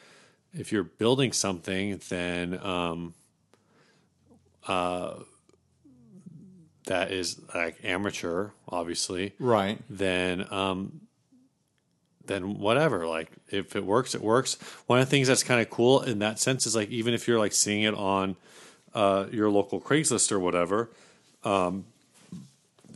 if 0.54 0.72
you're 0.72 0.84
building 0.84 1.34
something, 1.34 2.00
then 2.10 2.58
um, 2.64 3.14
uh, 4.68 5.16
that 6.86 7.12
is 7.12 7.42
like 7.54 7.78
amateur, 7.84 8.52
obviously. 8.70 9.34
Right. 9.38 9.80
Then 9.90 10.46
um, 10.52 11.02
then 12.28 12.60
whatever. 12.60 13.08
Like 13.08 13.32
if 13.50 13.76
it 13.76 13.86
works, 13.86 14.16
it 14.16 14.22
works. 14.22 14.58
One 14.88 15.00
of 15.00 15.06
the 15.06 15.12
things 15.12 15.28
that's 15.28 15.44
kind 15.44 15.62
of 15.62 15.70
cool 15.70 16.02
in 16.02 16.20
that 16.20 16.40
sense 16.40 16.66
is 16.66 16.76
like 16.76 16.90
even 16.90 17.14
if 17.14 17.28
you're 17.28 17.40
like 17.40 17.54
seeing 17.54 17.84
it 17.84 17.94
on 17.94 18.36
uh, 18.94 19.26
your 19.32 19.50
local 19.50 19.82
Craigslist 19.82 20.32
or 20.32 20.40
whatever, 20.40 20.90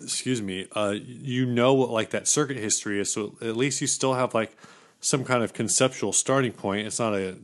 excuse 0.01 0.41
me, 0.41 0.67
uh, 0.73 0.95
you 1.01 1.45
know 1.45 1.73
what 1.73 1.89
like 1.89 2.11
that 2.11 2.27
circuit 2.27 2.57
history 2.57 2.99
is. 2.99 3.11
So 3.11 3.35
at 3.41 3.55
least 3.57 3.81
you 3.81 3.87
still 3.87 4.13
have 4.13 4.33
like 4.33 4.55
some 5.01 5.23
kind 5.23 5.43
of 5.43 5.53
conceptual 5.53 6.13
starting 6.13 6.51
point. 6.51 6.87
It's 6.87 6.99
not 6.99 7.13
a 7.13 7.37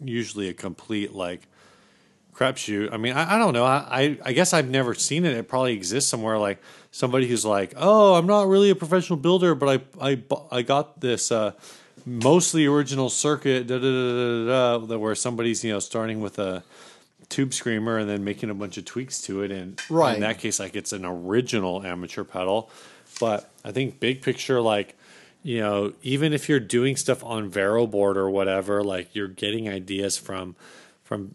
usually 0.00 0.48
a 0.48 0.54
complete 0.54 1.12
like 1.12 1.42
crapshoot. 2.38 2.92
I 2.92 2.96
mean, 2.96 3.14
I, 3.14 3.34
I 3.34 3.38
don't 3.38 3.52
know. 3.52 3.64
I, 3.64 3.86
I 3.90 4.18
I 4.26 4.32
guess 4.32 4.52
I've 4.52 4.68
never 4.70 4.94
seen 4.94 5.24
it. 5.24 5.36
It 5.36 5.48
probably 5.48 5.72
exists 5.74 6.08
somewhere. 6.10 6.38
Like 6.38 6.58
somebody 6.90 7.26
who's 7.26 7.44
like, 7.44 7.74
oh, 7.76 8.14
I'm 8.14 8.26
not 8.26 8.46
really 8.48 8.70
a 8.70 8.74
professional 8.76 9.18
builder, 9.18 9.54
but 9.54 9.82
I 10.00 10.10
I 10.12 10.22
I 10.50 10.62
got 10.62 11.00
this. 11.00 11.32
Uh, 11.32 11.52
Mostly 12.06 12.64
original 12.64 13.10
circuit, 13.10 13.66
da, 13.66 13.76
da, 13.78 14.46
da, 14.46 14.86
da, 14.86 14.96
where 14.96 15.14
somebody's 15.14 15.62
you 15.62 15.72
know 15.72 15.78
starting 15.78 16.22
with 16.22 16.38
a 16.38 16.62
tube 17.28 17.52
screamer 17.52 17.98
and 17.98 18.08
then 18.08 18.24
making 18.24 18.48
a 18.48 18.54
bunch 18.54 18.78
of 18.78 18.86
tweaks 18.86 19.20
to 19.22 19.42
it. 19.42 19.50
And 19.50 19.78
Right. 19.90 20.14
in 20.14 20.20
that 20.22 20.38
case, 20.38 20.58
like 20.58 20.74
it's 20.74 20.94
an 20.94 21.04
original 21.04 21.84
amateur 21.84 22.24
pedal. 22.24 22.70
But 23.20 23.50
I 23.62 23.72
think 23.72 24.00
big 24.00 24.22
picture, 24.22 24.60
like, 24.60 24.96
you 25.42 25.60
know, 25.60 25.92
even 26.02 26.32
if 26.32 26.48
you're 26.48 26.60
doing 26.60 26.96
stuff 26.96 27.22
on 27.22 27.50
Vero 27.50 27.86
board 27.86 28.16
or 28.16 28.30
whatever, 28.30 28.82
like 28.82 29.14
you're 29.14 29.28
getting 29.28 29.68
ideas 29.68 30.16
from, 30.16 30.56
from 31.04 31.34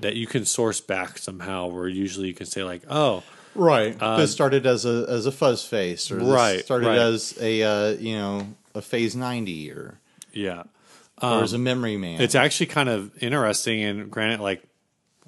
that 0.00 0.16
you 0.16 0.26
can 0.26 0.44
source 0.44 0.80
back 0.80 1.18
somehow 1.18 1.66
where 1.66 1.88
usually 1.88 2.28
you 2.28 2.34
can 2.34 2.46
say 2.46 2.62
like, 2.62 2.82
oh, 2.88 3.22
Right. 3.54 3.98
this 3.98 4.32
started 4.32 4.64
as 4.66 4.86
a 4.86 5.06
as 5.08 5.26
a 5.26 5.32
fuzz 5.32 5.64
face, 5.64 6.10
or 6.10 6.16
Right, 6.18 6.64
started 6.64 6.86
right. 6.86 6.98
as 6.98 7.36
a 7.40 7.62
uh, 7.62 7.88
you 7.98 8.16
know 8.16 8.46
a 8.74 8.80
phase 8.80 9.14
ninety, 9.14 9.70
or 9.70 9.98
yeah. 10.32 10.62
or 11.20 11.42
as 11.42 11.52
a 11.52 11.58
memory 11.58 11.98
man. 11.98 12.20
It's 12.22 12.34
actually 12.34 12.66
kind 12.66 12.88
of 12.88 13.22
interesting, 13.22 13.82
and 13.82 14.10
granted, 14.10 14.40
like 14.40 14.62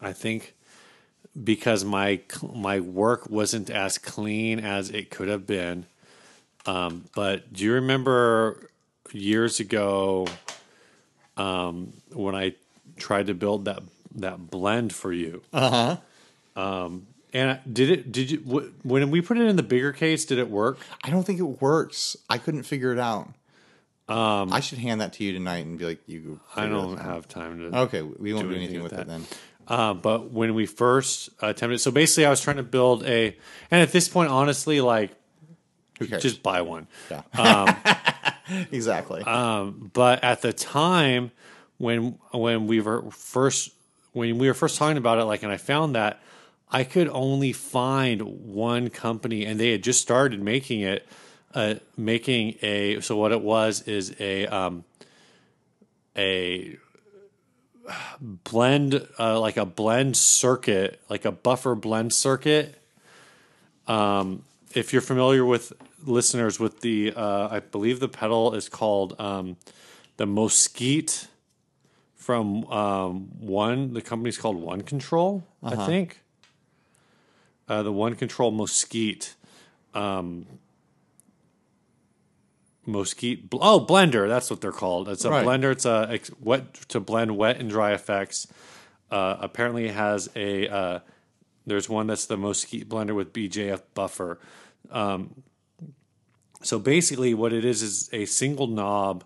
I 0.01 0.13
think 0.15 0.55
because 1.43 1.85
my 1.85 2.21
my 2.55 2.81
work 2.81 3.29
wasn't 3.29 3.69
as 3.69 3.99
clean 3.99 4.59
as 4.61 4.89
it 4.91 5.11
could 5.11 5.29
have 5.29 5.47
been. 5.47 5.85
Um, 6.65 7.05
but 7.15 7.53
do 7.53 7.65
you 7.65 7.75
remember 7.75 8.71
years 9.13 9.61
ago 9.61 10.27
um, 11.37 11.93
when 12.13 12.35
I 12.35 12.55
tried 12.97 13.27
to 13.27 13.35
build 13.35 13.67
that 13.67 13.83
that 14.17 14.51
blend 14.51 14.93
for 14.93 15.13
you? 15.13 15.43
Uh 15.53 15.99
huh. 16.57 16.61
Um, 16.61 17.07
and 17.33 17.59
did 17.71 17.91
it? 17.91 18.13
Did 18.13 18.31
you 18.31 18.39
wh- 18.39 18.87
when 18.87 19.11
we 19.11 19.21
put 19.21 19.39
it 19.39 19.47
in 19.47 19.57
the 19.57 19.63
bigger 19.63 19.93
case? 19.93 20.25
Did 20.25 20.39
it 20.39 20.49
work? 20.51 20.79
I 21.03 21.11
don't 21.11 21.25
think 21.25 21.41
it 21.41 21.61
works. 21.61 22.17
I 22.31 22.39
couldn't 22.39 22.63
figure 22.63 22.93
it 22.93 22.99
out. 22.99 23.29
Um, 24.07 24.53
I 24.53 24.61
should 24.61 24.79
hand 24.79 25.01
that 25.01 25.15
to 25.15 25.25
you 25.25 25.33
tonight 25.33 25.65
and 25.65 25.79
be 25.79 25.85
like, 25.87 26.01
you. 26.07 26.39
I 26.55 26.67
don't 26.67 26.99
have 26.99 27.27
time 27.27 27.59
to. 27.73 27.79
Okay, 27.81 28.03
we 28.03 28.35
won't 28.35 28.47
do, 28.47 28.51
do 28.51 28.57
anything 28.57 28.77
anything 28.77 28.83
with, 28.83 28.93
with 28.93 29.01
it 29.01 29.07
then. 29.09 29.25
Uh, 29.67 29.95
but 29.95 30.31
when 30.31 30.55
we 30.55 30.67
first 30.67 31.31
attempted, 31.41 31.81
so 31.81 31.91
basically, 31.91 32.27
I 32.27 32.31
was 32.31 32.41
trying 32.43 32.59
to 32.59 32.63
build 32.63 33.03
a, 33.05 33.35
and 33.71 33.81
at 33.81 33.93
this 33.93 34.09
point, 34.09 34.31
honestly, 34.31 34.83
like 34.83 35.11
Who 35.99 36.07
cares? 36.07 36.23
just 36.23 36.43
buy 36.43 36.61
one. 36.61 36.87
yeah. 37.11 38.35
exactly. 38.71 39.23
But 39.25 40.23
at 40.23 40.43
the 40.43 40.53
time, 40.53 41.31
when 41.79 42.19
when 42.33 42.67
we 42.67 42.81
were 42.81 43.11
first 43.11 43.71
when 44.15 44.39
we 44.39 44.47
were 44.47 44.55
first 44.55 44.79
talking 44.79 44.97
about 44.97 45.19
it, 45.19 45.25
like, 45.25 45.43
and 45.43 45.53
I 45.53 45.59
found 45.59 45.95
that 45.95 46.23
I 46.71 46.85
could 46.85 47.09
only 47.09 47.53
find 47.53 48.23
one 48.23 48.89
company, 48.89 49.45
and 49.45 49.61
they 49.61 49.73
had 49.73 49.83
just 49.83 50.01
started 50.01 50.43
making 50.43 50.81
it, 50.81 51.07
uh, 51.53 51.75
making 51.97 52.57
a. 52.63 53.01
So 53.01 53.17
what 53.17 53.33
it 53.33 53.43
was 53.43 53.83
is 53.83 54.15
a 54.19 54.47
um, 54.47 54.85
a 56.17 56.79
blend, 58.21 59.07
uh, 59.19 59.39
like 59.39 59.57
a 59.57 59.67
blend 59.67 60.17
circuit, 60.17 61.01
like 61.11 61.25
a 61.25 61.33
buffer 61.33 61.75
blend 61.75 62.13
circuit. 62.13 62.81
Um, 63.87 64.45
if 64.75 64.93
you're 64.93 65.03
familiar 65.03 65.45
with 65.45 65.73
listeners 66.05 66.59
with 66.59 66.81
the, 66.81 67.13
uh, 67.15 67.49
I 67.51 67.61
believe 67.61 68.01
the 68.01 68.09
pedal 68.09 68.55
is 68.55 68.69
called 68.69 69.19
um, 69.21 69.57
the 70.17 70.27
Mosquite 70.27 71.29
from 72.25 72.65
um, 72.67 73.29
one. 73.39 73.93
The 73.93 74.01
company's 74.01 74.39
called 74.39 74.57
One 74.57 74.81
Control, 74.81 75.45
I 75.63 75.77
think. 75.87 76.23
Uh, 77.69 77.83
the 77.83 77.93
One 77.93 78.15
Control 78.15 78.51
Mosquite. 78.51 79.35
Um, 79.95 80.47
bl- 82.87 83.03
Oh, 83.61 83.85
blender. 83.87 84.27
That's 84.29 84.51
what 84.51 84.61
they're 84.61 84.73
called. 84.73 85.09
It's 85.09 85.25
a 85.25 85.31
Right. 85.31 85.47
blender. 85.47 85.71
It's 85.73 85.85
a 85.85 86.07
ex- 86.11 86.31
wet 86.41 86.75
to 86.89 87.01
blend 87.01 87.37
wet 87.37 87.59
and 87.61 87.69
dry 87.69 87.93
effects. 87.93 88.47
Uh, 89.11 89.37
apparently, 89.41 89.87
it 89.87 89.95
has 89.95 90.31
a. 90.35 90.69
Uh, 90.69 90.99
there's 91.67 91.89
one 91.89 92.07
that's 92.07 92.27
the 92.27 92.37
Mosquite 92.37 92.89
blender 92.89 93.15
with 93.15 93.33
BJF 93.33 93.83
buffer. 93.95 94.39
Um, 94.91 95.43
so 96.63 96.79
basically, 96.79 97.35
what 97.35 97.53
it 97.53 97.65
is 97.65 97.83
is 97.83 98.09
a 98.13 98.25
single 98.27 98.67
knob 98.67 99.25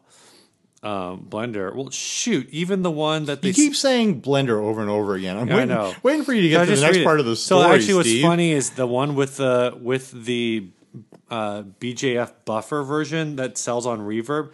um, 0.82 1.26
blender. 1.28 1.75
Well, 1.75 1.90
shoot, 1.90 2.49
even 2.50 2.82
the 2.82 2.90
one 2.90 3.25
that 3.26 3.42
they 3.42 3.49
you 3.49 3.54
keep 3.54 3.76
saying 3.76 4.23
blender 4.23 4.62
over 4.62 4.80
and 4.80 4.90
over 4.90 5.14
again. 5.14 5.37
I'm 5.37 5.50
I 5.50 5.54
waiting, 5.54 5.68
know. 5.68 5.94
waiting 6.02 6.25
for 6.25 6.32
you 6.32 6.42
to 6.42 6.49
get 6.49 6.66
to 6.66 6.76
the 6.76 6.80
next 6.80 7.02
part 7.04 7.20
of 7.20 7.26
the 7.26 7.37
story. 7.37 7.62
So 7.64 7.73
actually, 7.73 7.94
what's 7.94 8.08
Steve. 8.08 8.23
funny 8.23 8.52
is 8.52 8.70
the 8.70 8.87
one 8.87 9.14
with 9.14 9.37
the 9.37 9.76
with 9.80 10.12
the 10.25 10.68
uh, 11.30 11.62
BJF 11.80 12.32
buffer 12.44 12.82
version 12.82 13.37
that 13.37 13.58
sells 13.58 13.87
on 13.87 14.00
Reverb 14.00 14.52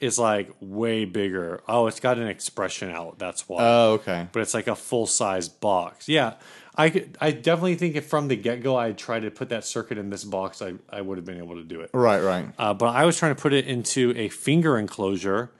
is 0.00 0.18
like 0.18 0.50
way 0.60 1.04
bigger. 1.04 1.62
Oh, 1.68 1.86
it's 1.86 2.00
got 2.00 2.18
an 2.18 2.26
expression 2.26 2.90
out. 2.90 3.18
That's 3.18 3.48
why. 3.48 3.58
Oh, 3.60 3.92
okay. 3.94 4.28
but 4.32 4.40
it's 4.42 4.54
like 4.54 4.66
a 4.66 4.76
full 4.76 5.06
size 5.06 5.48
box. 5.48 6.08
Yeah, 6.08 6.34
I 6.76 6.90
could, 6.90 7.16
I 7.20 7.30
definitely 7.30 7.76
think 7.76 7.96
if 7.96 8.06
from 8.06 8.28
the 8.28 8.36
get 8.36 8.62
go 8.62 8.76
I 8.76 8.92
tried 8.92 9.20
to 9.20 9.30
put 9.30 9.48
that 9.48 9.64
circuit 9.64 9.98
in 9.98 10.10
this 10.10 10.24
box, 10.24 10.60
I, 10.60 10.74
I 10.90 11.00
would 11.00 11.18
have 11.18 11.24
been 11.24 11.38
able 11.38 11.56
to 11.56 11.64
do 11.64 11.80
it. 11.80 11.90
Right, 11.92 12.22
right. 12.22 12.46
Uh, 12.58 12.74
but 12.74 12.94
I 12.94 13.04
was 13.04 13.18
trying 13.18 13.34
to 13.34 13.40
put 13.40 13.52
it 13.52 13.66
into 13.66 14.12
a 14.16 14.28
finger 14.28 14.78
enclosure, 14.78 15.50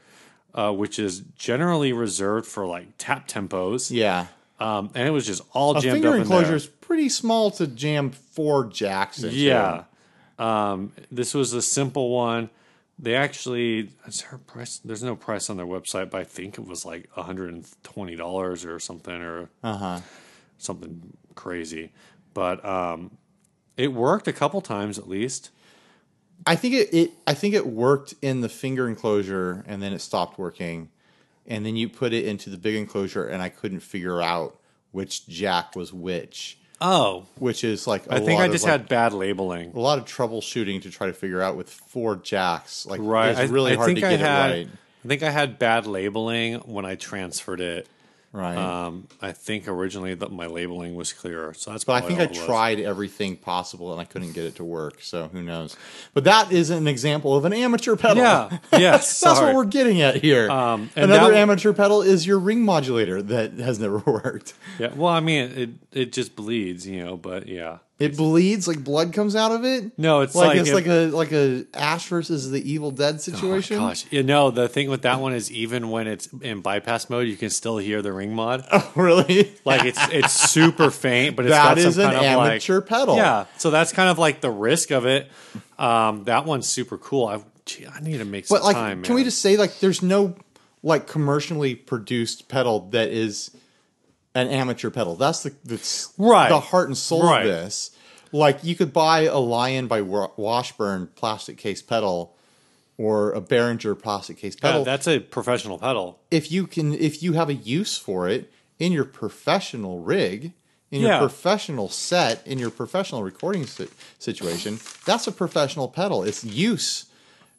uh, 0.56 0.72
which 0.72 0.98
is 0.98 1.20
generally 1.36 1.92
reserved 1.92 2.46
for 2.46 2.66
like 2.66 2.88
tap 2.98 3.28
tempos. 3.28 3.90
Yeah. 3.90 4.26
Um, 4.58 4.90
and 4.94 5.06
it 5.06 5.10
was 5.10 5.26
just 5.26 5.42
all 5.52 5.76
A 5.76 5.80
jammed 5.82 5.96
finger 5.96 6.08
up 6.08 6.14
in 6.14 6.20
enclosure 6.22 6.46
there. 6.46 6.56
is 6.56 6.66
pretty 6.66 7.08
small 7.10 7.50
to 7.52 7.66
jam 7.66 8.10
four 8.10 8.64
jacks 8.66 9.22
into. 9.22 9.36
Yeah. 9.36 9.84
Um, 10.38 10.92
this 11.12 11.34
was 11.34 11.52
a 11.52 11.60
simple 11.62 12.08
one. 12.10 12.50
They 12.98 13.14
actually, 13.14 13.90
is 14.06 14.22
there 14.22 14.36
a 14.36 14.38
price? 14.38 14.78
There's 14.82 15.02
no 15.02 15.14
price 15.14 15.50
on 15.50 15.58
their 15.58 15.66
website, 15.66 16.08
but 16.08 16.22
I 16.22 16.24
think 16.24 16.56
it 16.56 16.66
was 16.66 16.86
like 16.86 17.10
$120 17.14 18.66
or 18.66 18.78
something 18.78 19.14
or 19.14 19.50
Uh 19.62 19.76
huh. 19.76 20.00
something 20.58 21.16
crazy. 21.34 21.92
But 22.32 22.64
um, 22.64 23.18
it 23.76 23.92
worked 23.92 24.26
a 24.28 24.32
couple 24.32 24.60
times 24.62 24.98
at 24.98 25.08
least. 25.08 25.50
I 26.44 26.56
think 26.56 26.74
it, 26.74 26.92
it 26.94 27.10
I 27.26 27.34
think 27.34 27.54
it 27.54 27.66
worked 27.66 28.14
in 28.22 28.40
the 28.40 28.48
finger 28.48 28.88
enclosure 28.88 29.64
and 29.66 29.82
then 29.82 29.92
it 29.92 30.00
stopped 30.00 30.38
working. 30.38 30.90
And 31.46 31.64
then 31.64 31.76
you 31.76 31.88
put 31.88 32.12
it 32.12 32.24
into 32.24 32.50
the 32.50 32.56
big 32.56 32.74
enclosure 32.74 33.26
and 33.26 33.40
I 33.40 33.48
couldn't 33.48 33.80
figure 33.80 34.20
out 34.20 34.58
which 34.92 35.26
jack 35.28 35.76
was 35.76 35.92
which. 35.92 36.58
Oh, 36.80 37.24
Which 37.38 37.64
is 37.64 37.86
like 37.86 38.10
I 38.12 38.16
I 38.16 38.20
think 38.20 38.40
I 38.40 38.48
just 38.48 38.66
had 38.66 38.86
bad 38.88 39.12
labeling. 39.14 39.72
a 39.74 39.80
lot 39.80 39.98
of 39.98 40.04
troubleshooting 40.04 40.82
to 40.82 40.90
try 40.90 41.06
to 41.06 41.12
figure 41.14 41.40
out 41.40 41.56
with 41.56 41.70
four 41.70 42.16
jacks. 42.16 42.84
Like 42.84 43.00
Right. 43.02 43.36
it's 43.38 43.50
really 43.50 43.70
I, 43.72 43.74
I 43.74 43.76
hard 43.76 43.96
to 43.96 44.06
I 44.06 44.10
get 44.10 44.20
had, 44.20 44.50
it 44.50 44.54
right. 44.54 44.68
I 45.04 45.08
think 45.08 45.22
I 45.22 45.30
had 45.30 45.58
bad 45.58 45.86
labeling 45.86 46.56
when 46.66 46.84
I 46.84 46.96
transferred 46.96 47.60
it. 47.60 47.86
Right. 48.32 48.56
Um, 48.56 49.08
I 49.22 49.32
think 49.32 49.66
originally 49.66 50.14
that 50.14 50.30
my 50.30 50.46
labeling 50.46 50.94
was 50.94 51.12
clearer, 51.14 51.54
so 51.54 51.70
that's. 51.70 51.84
but 51.84 51.92
I 51.94 52.06
think 52.06 52.20
I 52.20 52.26
tried 52.26 52.80
everything 52.80 53.36
possible 53.36 53.92
and 53.92 54.00
I 54.00 54.04
couldn't 54.04 54.32
get 54.32 54.44
it 54.44 54.56
to 54.56 54.64
work. 54.64 55.00
So 55.00 55.28
who 55.28 55.42
knows? 55.42 55.74
But 56.12 56.24
that 56.24 56.52
is 56.52 56.68
an 56.68 56.86
example 56.86 57.34
of 57.34 57.46
an 57.46 57.54
amateur 57.54 57.96
pedal. 57.96 58.22
Yeah. 58.22 58.58
Yes. 58.72 59.20
That's 59.20 59.40
what 59.40 59.54
we're 59.54 59.64
getting 59.64 60.02
at 60.02 60.16
here. 60.16 60.50
Um, 60.50 60.90
Another 60.96 61.32
amateur 61.32 61.72
pedal 61.72 62.02
is 62.02 62.26
your 62.26 62.38
ring 62.38 62.62
modulator 62.62 63.22
that 63.22 63.54
has 63.54 63.78
never 63.78 63.98
worked. 64.06 64.52
Yeah. 64.78 64.92
Well, 64.94 65.12
I 65.12 65.20
mean, 65.20 65.50
it 65.52 65.70
it 65.92 66.12
just 66.12 66.36
bleeds, 66.36 66.86
you 66.86 67.02
know. 67.04 67.16
But 67.16 67.46
yeah. 67.48 67.78
It 67.98 68.14
bleeds 68.14 68.68
like 68.68 68.84
blood 68.84 69.14
comes 69.14 69.34
out 69.34 69.52
of 69.52 69.64
it. 69.64 69.98
No, 69.98 70.20
it's 70.20 70.34
like, 70.34 70.48
like 70.48 70.58
it's 70.58 70.68
if- 70.68 70.74
like 70.74 70.86
a 70.86 71.06
like 71.06 71.32
a 71.32 71.64
Ash 71.72 72.06
versus 72.08 72.50
the 72.50 72.60
Evil 72.70 72.90
Dead 72.90 73.22
situation. 73.22 73.78
Gosh, 73.78 74.04
you 74.10 74.22
know 74.22 74.50
the 74.50 74.68
thing 74.68 74.90
with 74.90 75.00
that 75.02 75.18
one 75.18 75.32
is 75.32 75.50
even 75.50 75.88
when 75.88 76.06
it's 76.06 76.26
in 76.42 76.60
bypass 76.60 77.08
mode, 77.08 77.26
you 77.26 77.36
can 77.36 77.48
still 77.48 77.78
hear 77.78 78.02
the 78.02 78.12
ring 78.12 78.34
mod. 78.34 78.66
Oh, 78.72 78.92
really? 78.96 79.54
Like 79.64 79.86
it's 79.86 79.98
it's 80.12 80.32
super 80.50 80.90
faint, 80.90 81.36
but 81.36 81.46
it's 81.46 81.54
that 81.54 81.68
got 81.76 81.78
is 81.78 81.94
some 81.94 82.04
an 82.04 82.12
kind 82.12 82.26
of 82.26 82.36
like 82.36 82.50
amateur 82.50 82.80
pedal. 82.82 83.16
yeah. 83.16 83.46
So 83.56 83.70
that's 83.70 83.92
kind 83.92 84.10
of 84.10 84.18
like 84.18 84.42
the 84.42 84.50
risk 84.50 84.90
of 84.90 85.06
it. 85.06 85.30
Um, 85.78 86.24
that 86.24 86.44
one's 86.44 86.66
super 86.68 86.98
cool. 86.98 87.26
I 87.26 87.40
gee, 87.64 87.86
I 87.86 88.00
need 88.00 88.18
to 88.18 88.26
make 88.26 88.44
some 88.46 88.58
But 88.58 88.64
like, 88.64 88.76
time. 88.76 89.02
can 89.04 89.14
we 89.14 89.24
just 89.24 89.40
say 89.40 89.56
like, 89.56 89.78
there's 89.80 90.02
no 90.02 90.36
like 90.82 91.06
commercially 91.06 91.74
produced 91.74 92.48
pedal 92.48 92.80
that 92.90 93.08
is 93.08 93.50
an 94.36 94.48
amateur 94.48 94.90
pedal. 94.90 95.16
That's 95.16 95.42
the 95.42 95.52
the, 95.64 95.80
Right. 96.18 96.48
the 96.48 96.60
heart 96.60 96.88
and 96.88 96.96
soul 96.96 97.22
Right. 97.24 97.46
of 97.46 97.48
this. 97.52 97.90
Like, 98.32 98.58
you 98.62 98.74
could 98.74 98.92
buy 98.92 99.20
a 99.22 99.38
Lyon 99.38 99.86
by 99.86 100.00
Washburn 100.02 101.08
plastic 101.14 101.56
case 101.58 101.80
pedal 101.80 102.34
or 102.98 103.32
a 103.32 103.40
Behringer 103.40 104.00
plastic 104.00 104.36
case 104.38 104.54
Yeah, 104.56 104.70
pedal. 104.70 104.84
that's 104.84 105.06
a 105.06 105.20
professional 105.20 105.78
pedal. 105.78 106.18
if 106.30 106.50
you 106.52 106.66
can, 106.66 106.92
if 106.94 107.22
you 107.22 107.32
have 107.34 107.48
a 107.48 107.54
use 107.54 107.96
for 107.96 108.28
it 108.28 108.50
in 108.78 108.92
your 108.92 109.04
professional 109.04 110.00
rig. 110.00 110.52
In 110.92 111.00
Yeah. 111.02 111.18
your 111.18 111.28
professional 111.28 111.88
set, 111.88 112.46
in 112.46 112.60
your 112.60 112.70
professional 112.70 113.24
recording 113.24 113.66
si- 113.66 113.88
situation, 114.20 114.78
that's 115.04 115.26
a 115.26 115.32
professional 115.32 115.88
pedal. 115.88 116.22
Its 116.22 116.44
use 116.44 117.06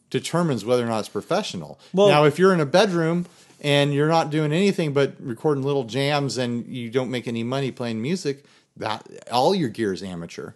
determines 0.09 0.63
whether 0.63 0.83
or 0.85 0.87
not 0.89 0.99
it's 1.01 1.09
professional. 1.09 1.77
Well- 1.93 2.07
now, 2.07 2.23
if 2.23 2.39
you're 2.39 2.53
in 2.53 2.61
a 2.61 2.65
bedroom 2.65 3.25
and 3.61 3.93
you're 3.93 4.07
not 4.07 4.29
doing 4.29 4.51
anything 4.51 4.93
but 4.93 5.15
recording 5.19 5.63
little 5.63 5.83
jams 5.83 6.37
and 6.37 6.65
you 6.67 6.89
don't 6.89 7.09
make 7.09 7.27
any 7.27 7.43
money 7.43 7.71
playing 7.71 8.01
music, 8.01 8.45
that 8.75 9.07
all 9.31 9.55
your 9.55 9.69
gear 9.69 9.93
is 9.93 10.03
amateur 10.03 10.51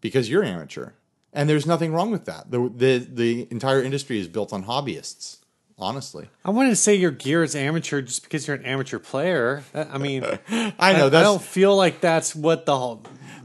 because 0.00 0.28
you're 0.28 0.44
amateur, 0.44 0.90
and 1.32 1.48
there's 1.48 1.66
nothing 1.66 1.92
wrong 1.92 2.10
with 2.10 2.24
that. 2.26 2.50
the 2.50 2.70
the 2.74 2.98
The 2.98 3.48
entire 3.50 3.82
industry 3.82 4.18
is 4.18 4.28
built 4.28 4.52
on 4.52 4.64
hobbyists. 4.64 5.38
Honestly, 5.78 6.28
I 6.44 6.50
to 6.70 6.76
say 6.76 6.94
your 6.94 7.10
gear 7.10 7.42
is 7.42 7.56
amateur 7.56 8.02
just 8.02 8.22
because 8.22 8.46
you're 8.46 8.56
an 8.56 8.64
amateur 8.64 8.98
player. 8.98 9.64
I 9.74 9.98
mean, 9.98 10.22
I 10.24 10.38
I, 10.78 10.92
know 10.92 11.06
I 11.06 11.08
that's 11.08 11.26
don't 11.26 11.42
feel 11.42 11.74
like 11.74 12.00
that's 12.00 12.36
what 12.36 12.66
the 12.66 12.78
whole 12.78 13.02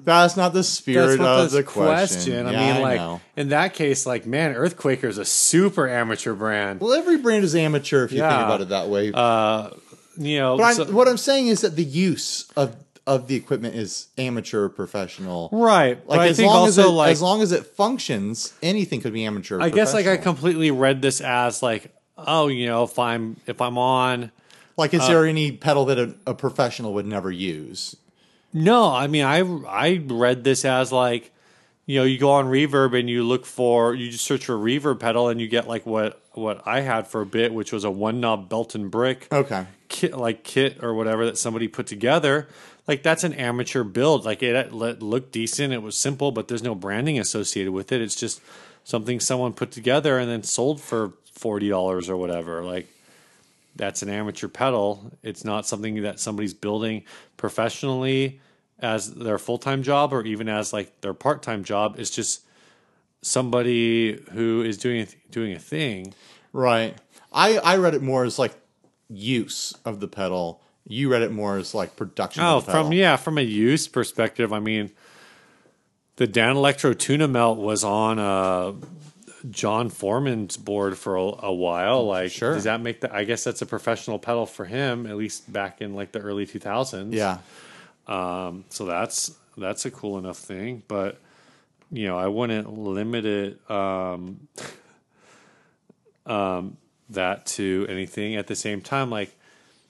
that's 0.07 0.37
not 0.37 0.53
the 0.53 0.63
spirit 0.63 1.17
that's 1.19 1.45
of 1.45 1.51
the 1.51 1.63
question. 1.63 2.45
I 2.47 2.51
Yeah, 2.51 2.73
mean, 2.73 2.81
like 2.81 3.21
in 3.35 3.49
that 3.49 3.73
case, 3.73 4.05
like 4.05 4.25
man, 4.25 4.53
Earthquaker 4.53 5.05
is 5.05 5.17
a 5.17 5.25
super 5.25 5.87
amateur 5.87 6.33
brand. 6.33 6.79
well, 6.79 6.93
every 6.93 7.17
brand 7.17 7.43
is 7.43 7.55
amateur 7.55 8.03
if 8.05 8.11
you 8.11 8.19
think 8.19 8.31
about 8.31 8.61
it 8.61 8.69
that 8.69 8.89
way. 8.89 9.05
You 10.19 10.39
know, 10.39 10.57
but 10.57 10.79
I'm, 10.79 10.93
what 10.95 11.07
I'm 11.07 11.17
saying 11.17 11.47
is 11.47 11.61
that 11.61 11.75
the 11.75 11.83
use 11.83 12.49
of 12.55 12.75
of 13.05 13.27
the 13.27 13.35
equipment 13.35 13.75
is 13.75 14.07
amateur 14.17 14.67
professional. 14.67 15.49
right? 15.51 16.05
Like 16.07 16.29
as 16.31 16.39
long 16.41 16.67
as 16.67 16.77
it, 16.77 16.85
like 16.87 17.11
as 17.11 17.21
long 17.21 17.41
as 17.41 17.51
it 17.51 17.65
functions, 17.65 18.53
anything 18.61 18.99
could 19.01 19.13
be 19.13 19.25
amateur. 19.25 19.61
I 19.61 19.69
guess 19.69 19.93
like 19.93 20.07
I 20.07 20.17
completely 20.17 20.71
read 20.71 21.01
this 21.01 21.21
as 21.21 21.61
like, 21.63 21.93
oh, 22.17 22.47
you 22.47 22.65
know, 22.65 22.83
if 22.83 22.97
I'm 22.99 23.37
if 23.45 23.61
I'm 23.61 23.77
on. 23.77 24.31
like 24.75 24.93
uh, 24.93 24.97
is 24.97 25.07
there 25.07 25.25
any 25.25 25.51
pedal 25.51 25.85
that 25.85 25.99
a, 25.99 26.15
a 26.25 26.33
professional 26.33 26.93
would 26.95 27.05
never 27.05 27.31
use? 27.31 27.95
No, 28.53 28.91
I 28.91 29.07
mean 29.07 29.23
I 29.25 29.39
I 29.67 30.01
read 30.05 30.43
this 30.43 30.65
as 30.65 30.91
like, 30.91 31.31
you 31.85 31.99
know, 31.99 32.05
you 32.05 32.17
go 32.17 32.31
on 32.31 32.45
Reverb 32.45 32.97
and 32.97 33.09
you 33.09 33.23
look 33.23 33.45
for 33.45 33.93
you 33.93 34.09
just 34.11 34.25
search 34.25 34.45
for 34.45 34.53
Reverb 34.55 34.99
pedal 34.99 35.29
and 35.29 35.39
you 35.39 35.47
get 35.47 35.67
like 35.67 35.85
what 35.85 36.21
what 36.33 36.61
I 36.67 36.81
had 36.81 37.07
for 37.07 37.21
a 37.21 37.25
bit, 37.25 37.53
which 37.53 37.71
was 37.71 37.83
a 37.83 37.91
one 37.91 38.19
knob 38.19 38.49
Belton 38.49 38.89
brick 38.89 39.27
Okay. 39.31 39.65
kit 39.89 40.15
like 40.17 40.43
kit 40.43 40.83
or 40.83 40.93
whatever 40.93 41.25
that 41.25 41.37
somebody 41.37 41.67
put 41.67 41.87
together. 41.87 42.47
Like 42.87 43.03
that's 43.03 43.23
an 43.25 43.33
amateur 43.33 43.83
build. 43.83 44.23
Like 44.25 44.41
it, 44.41 44.55
it 44.55 44.71
looked 45.01 45.31
decent. 45.33 45.73
It 45.73 45.81
was 45.81 45.97
simple, 45.97 46.31
but 46.31 46.47
there's 46.47 46.63
no 46.63 46.73
branding 46.73 47.19
associated 47.19 47.73
with 47.73 47.91
it. 47.91 48.01
It's 48.01 48.15
just 48.15 48.39
something 48.85 49.19
someone 49.19 49.51
put 49.53 49.71
together 49.71 50.17
and 50.17 50.29
then 50.31 50.43
sold 50.43 50.79
for 50.79 51.11
forty 51.33 51.67
dollars 51.69 52.09
or 52.09 52.15
whatever. 52.15 52.63
Like 52.63 52.87
that's 53.77 54.01
an 54.01 54.09
amateur 54.09 54.47
pedal. 54.47 55.11
It's 55.23 55.45
not 55.45 55.65
something 55.65 56.01
that 56.01 56.19
somebody's 56.19 56.53
building 56.53 57.03
professionally 57.37 58.39
as 58.79 59.13
their 59.13 59.37
full 59.37 59.57
time 59.57 59.83
job 59.83 60.13
or 60.13 60.23
even 60.23 60.49
as 60.49 60.73
like 60.73 61.01
their 61.01 61.13
part 61.13 61.41
time 61.41 61.63
job. 61.63 61.95
It's 61.97 62.09
just 62.09 62.41
somebody 63.21 64.21
who 64.33 64.61
is 64.61 64.77
doing 64.77 65.01
a, 65.01 65.07
doing 65.31 65.53
a 65.53 65.59
thing. 65.59 66.13
Right. 66.53 66.95
I 67.31 67.57
I 67.57 67.77
read 67.77 67.93
it 67.93 68.01
more 68.01 68.23
as 68.23 68.39
like 68.39 68.53
use 69.09 69.73
of 69.85 69.99
the 69.99 70.07
pedal. 70.07 70.61
You 70.87 71.11
read 71.11 71.21
it 71.21 71.31
more 71.31 71.57
as 71.57 71.73
like 71.73 71.95
production. 71.95 72.43
Oh, 72.43 72.57
of 72.57 72.65
the 72.65 72.71
pedal. 72.71 72.85
from 72.85 72.93
yeah, 72.93 73.15
from 73.15 73.37
a 73.37 73.41
use 73.41 73.87
perspective, 73.87 74.53
I 74.53 74.59
mean, 74.59 74.91
the 76.15 76.27
Danelectro 76.27 76.97
Tuna 76.97 77.27
Melt 77.27 77.57
was 77.57 77.83
on 77.83 78.19
uh, 78.19 78.73
Jon 79.49 79.89
Foreman's 79.89 80.57
board 80.57 80.97
for 80.97 81.15
a, 81.15 81.21
a 81.45 81.53
while. 81.53 82.05
Like, 82.05 82.31
Sure. 82.31 82.53
does 82.53 82.63
that 82.65 82.81
make 82.81 83.01
the? 83.01 83.13
I 83.13 83.23
guess 83.23 83.43
that's 83.43 83.61
a 83.61 83.65
professional 83.65 84.19
pedal 84.19 84.45
for 84.45 84.65
him, 84.65 85.05
at 85.05 85.15
least 85.17 85.51
back 85.51 85.81
in 85.81 85.93
like 85.95 86.11
the 86.11 86.19
early 86.19 86.45
two 86.45 86.59
thousands. 86.59 87.13
Yeah. 87.13 87.39
So 88.07 88.85
that's 88.85 89.35
that's 89.57 89.85
a 89.85 89.91
cool 89.91 90.17
enough 90.17 90.37
thing, 90.37 90.83
but 90.87 91.19
you 91.91 92.07
know, 92.07 92.17
I 92.17 92.27
wouldn't 92.27 92.77
limit 92.77 93.25
it 93.25 93.71
um, 93.71 94.47
um, 96.25 96.77
that 97.09 97.45
to 97.47 97.85
anything. 97.89 98.35
At 98.35 98.47
the 98.47 98.55
same 98.55 98.81
time, 98.81 99.09
like 99.09 99.35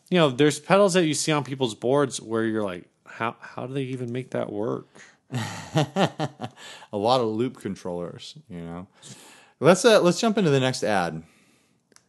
you 0.09 0.17
know, 0.17 0.29
there's 0.29 0.59
pedals 0.59 0.93
that 0.93 1.05
you 1.05 1.13
see 1.13 1.31
on 1.31 1.43
people's 1.43 1.75
boards 1.75 2.21
where 2.21 2.43
you're 2.43 2.63
like, 2.63 2.85
how 3.05 3.35
how 3.39 3.65
do 3.67 3.73
they 3.73 3.83
even 3.83 4.11
make 4.11 4.31
that 4.31 4.51
work? 4.51 4.87
a 5.33 6.49
lot 6.93 7.19
of 7.21 7.27
loop 7.27 7.57
controllers. 7.57 8.35
You 8.49 8.61
know. 8.61 8.87
Let's 9.59 9.83
uh 9.85 10.01
let's 10.01 10.19
jump 10.19 10.37
into 10.37 10.49
the 10.49 10.59
next 10.59 10.83
ad. 10.83 11.23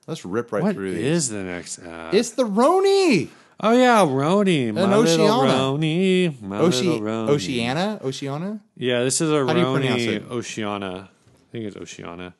Let's 0.06 0.24
rip 0.24 0.52
right 0.52 0.62
What 0.62 0.74
through 0.74 0.92
these. 0.94 1.04
is 1.04 1.28
the 1.30 1.42
next 1.42 1.78
ad? 1.80 2.14
It's 2.14 2.30
the 2.30 2.44
Rhoney. 2.44 3.28
oh 3.60 3.72
yeah, 3.72 4.04
Rhoney, 4.06 4.72
my 4.72 4.82
little 4.96 5.02
Oceana. 5.02 5.52
Rhoney, 5.52 6.40
my 6.42 6.58
Oce- 6.60 7.00
Rhoney. 7.00 7.28
Oceana? 7.28 8.00
Oceana? 8.04 8.60
Yeah, 8.76 9.02
this 9.04 9.20
is 9.20 9.30
a 9.30 9.34
do 9.34 9.38
you 9.58 9.64
pronounce 9.64 10.02
Rhoney 10.02 10.06
it? 10.08 10.30
Oceana. 10.30 11.10
I 11.10 11.52
think 11.52 11.64
it's 11.66 11.76
Oceana. 11.76 12.34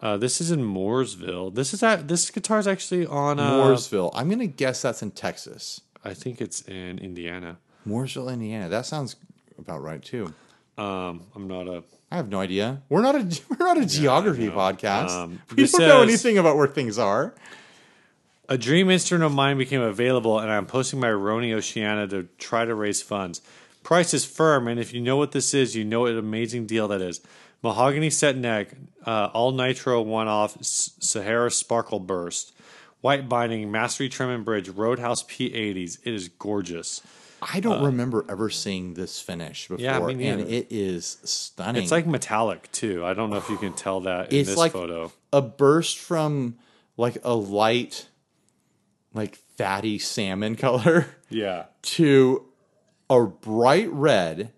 Uh, 0.00 0.16
this 0.16 0.40
is 0.40 0.50
in 0.50 0.60
Mooresville. 0.60 1.54
This 1.54 1.72
is 1.72 1.82
at 1.82 2.08
this 2.08 2.28
guitar 2.30 2.58
is 2.58 2.66
actually 2.66 3.06
on. 3.06 3.38
Uh, 3.38 3.52
Mooresville. 3.52 4.10
I'm 4.14 4.28
gonna 4.28 4.46
guess 4.46 4.82
that's 4.82 5.02
in 5.02 5.10
Texas. 5.12 5.80
I 6.04 6.12
think 6.14 6.40
it's 6.40 6.62
in 6.62 6.98
Indiana. 6.98 7.58
Mooresville, 7.86 8.32
Indiana. 8.32 8.68
That 8.68 8.84
sounds 8.86 9.16
about 9.58 9.82
right 9.82 10.02
too. 10.02 10.34
Um, 10.76 11.22
I'm 11.36 11.46
not 11.46 11.68
a. 11.68 11.84
I 12.12 12.16
have 12.16 12.28
no 12.28 12.40
idea. 12.40 12.82
We're 12.90 13.00
not 13.00 13.14
a 13.14 13.20
we're 13.48 13.66
not 13.66 13.78
a 13.78 13.86
geography 13.86 14.48
podcast. 14.48 15.08
Um, 15.08 15.40
we 15.56 15.66
don't 15.66 15.80
know 15.80 16.02
anything 16.02 16.36
about 16.36 16.58
where 16.58 16.66
things 16.66 16.98
are. 16.98 17.34
A 18.50 18.58
dream 18.58 18.90
instrument 18.90 19.24
of 19.24 19.32
mine 19.32 19.56
became 19.56 19.80
available, 19.80 20.38
and 20.38 20.50
I'm 20.50 20.66
posting 20.66 21.00
my 21.00 21.08
Rhoney 21.08 21.54
Oceana 21.54 22.06
to 22.08 22.28
try 22.36 22.66
to 22.66 22.74
raise 22.74 23.00
funds. 23.00 23.40
price 23.82 24.12
is 24.12 24.26
firm, 24.26 24.68
and 24.68 24.78
if 24.78 24.92
you 24.92 25.00
know 25.00 25.16
what 25.16 25.32
this 25.32 25.54
is, 25.54 25.74
you 25.74 25.86
know 25.86 26.00
what 26.00 26.10
an 26.10 26.18
amazing 26.18 26.66
deal 26.66 26.86
that 26.88 27.00
is. 27.00 27.22
Mahogany 27.62 28.10
set 28.10 28.36
neck, 28.36 28.74
uh, 29.06 29.30
all 29.32 29.52
nitro 29.52 30.02
one 30.02 30.28
off 30.28 30.58
Sahara 30.60 31.50
sparkle 31.50 31.98
burst, 31.98 32.52
white 33.00 33.26
binding, 33.26 33.70
mastery 33.70 34.10
trim 34.10 34.28
and 34.28 34.44
bridge, 34.44 34.68
Roadhouse 34.68 35.22
P80s. 35.22 35.98
It 36.04 36.12
is 36.12 36.28
gorgeous. 36.28 37.00
I 37.42 37.58
don't 37.60 37.82
remember 37.84 38.24
ever 38.28 38.48
seeing 38.50 38.94
this 38.94 39.20
finish 39.20 39.66
before, 39.68 39.84
Uh, 39.88 40.08
Yeah, 40.08 40.14
me 40.14 40.26
and 40.28 40.40
it 40.42 40.68
is 40.70 41.18
stunning. 41.24 41.82
It's 41.82 41.90
like 41.90 42.06
metallic 42.06 42.70
too. 42.72 43.04
I 43.04 43.14
don't 43.14 43.30
know 43.30 43.36
if 43.36 43.48
you 43.50 43.56
can 43.58 43.72
tell 43.72 44.00
that 44.02 44.32
in 44.32 44.38
It's 44.40 44.50
this 44.50 44.58
like- 44.58 44.72
photo. 44.72 45.10
a 45.32 45.42
burst 45.42 45.98
from 45.98 46.56
like 46.96 47.18
a 47.24 47.34
light, 47.34 48.06
like 49.12 49.36
fatty 49.56 49.98
salmon 49.98 50.54
color 50.66 51.06
Yeah. 51.30 51.64
to 51.82 52.44
a 53.10 53.22
bright 53.26 53.90
red. 53.92 54.52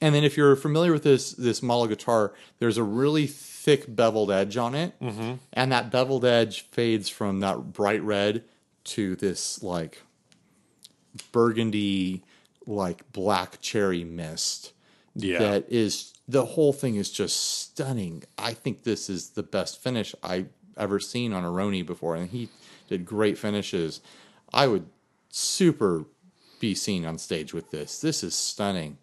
And 0.00 0.14
then, 0.14 0.22
if 0.22 0.36
you're 0.36 0.54
familiar 0.54 0.92
with 0.92 1.02
this 1.02 1.32
this 1.32 1.60
model 1.60 1.88
guitar, 1.88 2.32
there's 2.60 2.78
a 2.78 2.84
really 2.84 3.26
thick 3.26 3.96
beveled 3.96 4.30
edge 4.30 4.56
on 4.56 4.76
it, 4.76 4.92
mm-hmm. 5.00 5.34
and 5.52 5.72
that 5.72 5.90
beveled 5.90 6.24
edge 6.24 6.60
fades 6.70 7.08
from 7.08 7.40
that 7.40 7.72
bright 7.72 8.00
red 8.02 8.44
to 8.84 9.16
this 9.16 9.60
like 9.60 10.02
burgundy, 11.32 12.22
like 12.66 13.10
black 13.12 13.60
cherry 13.60 14.04
mist 14.04 14.72
Yeah. 15.14 15.38
that 15.38 15.64
is 15.68 16.12
the 16.28 16.44
whole 16.44 16.72
thing 16.72 16.96
is 16.96 17.10
just 17.10 17.60
stunning. 17.60 18.24
I 18.36 18.52
think 18.52 18.82
this 18.82 19.08
is 19.08 19.30
the 19.30 19.42
best 19.42 19.82
finish 19.82 20.14
I've 20.22 20.48
ever 20.76 21.00
seen 21.00 21.32
on 21.32 21.44
a 21.44 21.48
Rhoney 21.48 21.84
before, 21.84 22.14
and 22.16 22.28
he 22.28 22.50
did 22.88 23.04
great 23.06 23.38
finishes. 23.38 24.00
I 24.52 24.66
would 24.66 24.86
super 25.30 26.04
be 26.60 26.74
seen 26.74 27.04
on 27.06 27.18
stage 27.18 27.54
with 27.54 27.70
this. 27.70 28.00
This 28.00 28.22
is 28.22 28.34
stunning. 28.34 28.98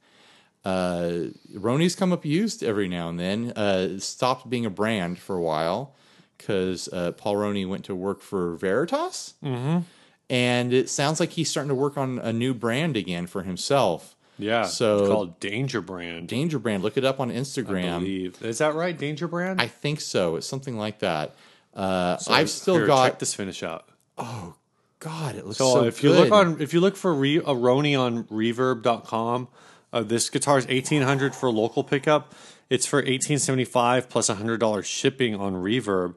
Uh, 0.63 1.29
Rhoney's 1.53 1.95
come 1.95 2.11
up 2.11 2.25
used 2.25 2.63
every 2.63 2.87
now 2.87 3.09
and 3.09 3.19
then. 3.19 3.51
Uh, 3.55 3.99
stopped 3.99 4.49
being 4.49 4.65
a 4.65 4.69
brand 4.69 5.19
for 5.19 5.35
a 5.35 5.41
while 5.41 5.95
because 6.37 6.89
uh, 6.91 7.11
Paul 7.11 7.35
Rhoney 7.35 7.67
went 7.67 7.85
to 7.85 7.95
work 7.95 8.21
for 8.21 8.55
Veritas, 8.55 9.35
mm-hmm. 9.43 9.79
And 10.29 10.73
it 10.73 10.89
sounds 10.89 11.19
like 11.19 11.31
he's 11.31 11.49
starting 11.49 11.69
to 11.69 11.75
work 11.75 11.97
on 11.97 12.19
a 12.19 12.33
new 12.33 12.53
brand 12.53 12.97
again 12.97 13.27
for 13.27 13.43
himself. 13.43 14.15
yeah. 14.39 14.63
so- 14.63 14.99
it's 14.99 15.07
called 15.09 15.39
Danger 15.39 15.81
Brand. 15.81 16.27
Danger 16.27 16.57
Brand, 16.59 16.81
look 16.83 16.97
it 16.97 17.05
up 17.05 17.19
on 17.19 17.29
I 17.31 17.35
Instagram. 17.35 17.99
believe. 17.99 18.41
Is 18.41 18.57
that 18.57 18.73
right? 18.75 18.97
Danger 18.97 19.27
Brand? 19.27 19.61
I 19.61 19.67
think 19.67 20.01
so. 20.01 20.35
It's 20.35 20.47
something 20.47 20.77
like 20.77 20.99
that. 20.99 21.35
Uh, 21.75 22.17
So 22.17 22.33
I've 22.33 22.49
still 22.49 22.75
here, 22.77 22.87
got. 22.87 23.05
check 23.09 23.19
this 23.19 23.33
finish 23.35 23.61
out. 23.61 23.87
Oh 24.17 24.55
God, 24.99 25.35
it 25.35 25.45
looks 25.45 25.57
So, 25.57 25.73
so, 25.73 25.83
if 25.83 26.01
you 26.03 26.11
look 26.11 26.31
on 26.31 26.59
if 26.61 26.73
you 26.73 26.79
look 26.79 26.95
for 26.95 27.13
re, 27.13 27.37
a 27.37 27.41
Rhoney 27.43 27.99
on 27.99 28.23
reverb.com, 28.25 29.47
uh, 29.93 30.01
this 30.03 30.29
guitar 30.29 30.57
is 30.57 30.65
1800 30.67 31.35
for 31.35 31.51
local 31.51 31.83
pickup. 31.83 32.33
It's 32.69 32.85
for 32.87 32.97
1875 32.97 34.09
plus 34.09 34.29
$100 34.29 34.83
shipping 34.85 35.35
on 35.35 35.53
reverb. 35.53 36.15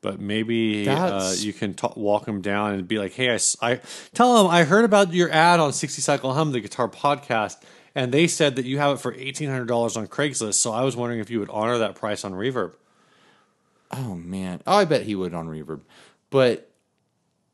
But 0.00 0.20
maybe 0.20 0.88
uh, 0.88 1.32
you 1.36 1.52
can 1.52 1.74
ta 1.74 1.92
walk 1.96 2.26
them 2.26 2.40
down 2.40 2.74
and 2.74 2.86
be 2.86 2.98
like, 2.98 3.12
"Hey, 3.12 3.30
I, 3.30 3.38
I 3.60 3.80
tell 4.14 4.36
them 4.36 4.46
I 4.46 4.64
heard 4.64 4.84
about 4.84 5.12
your 5.12 5.30
ad 5.30 5.58
on 5.58 5.72
60 5.72 6.00
Cycle 6.00 6.34
Hum, 6.34 6.52
the 6.52 6.60
guitar 6.60 6.88
podcast, 6.88 7.56
and 7.94 8.12
they 8.12 8.28
said 8.28 8.56
that 8.56 8.64
you 8.64 8.78
have 8.78 8.94
it 8.94 9.00
for 9.00 9.12
$1,800 9.12 9.96
on 9.96 10.06
Craigslist. 10.06 10.54
So 10.54 10.72
I 10.72 10.82
was 10.84 10.94
wondering 10.94 11.18
if 11.20 11.30
you 11.30 11.40
would 11.40 11.50
honor 11.50 11.78
that 11.78 11.96
price 11.96 12.24
on 12.24 12.32
Reverb." 12.32 12.74
Oh 13.90 14.14
man, 14.14 14.60
oh, 14.66 14.76
I 14.76 14.84
bet 14.84 15.02
he 15.02 15.14
would 15.14 15.34
on 15.34 15.48
Reverb, 15.48 15.80
but 16.30 16.70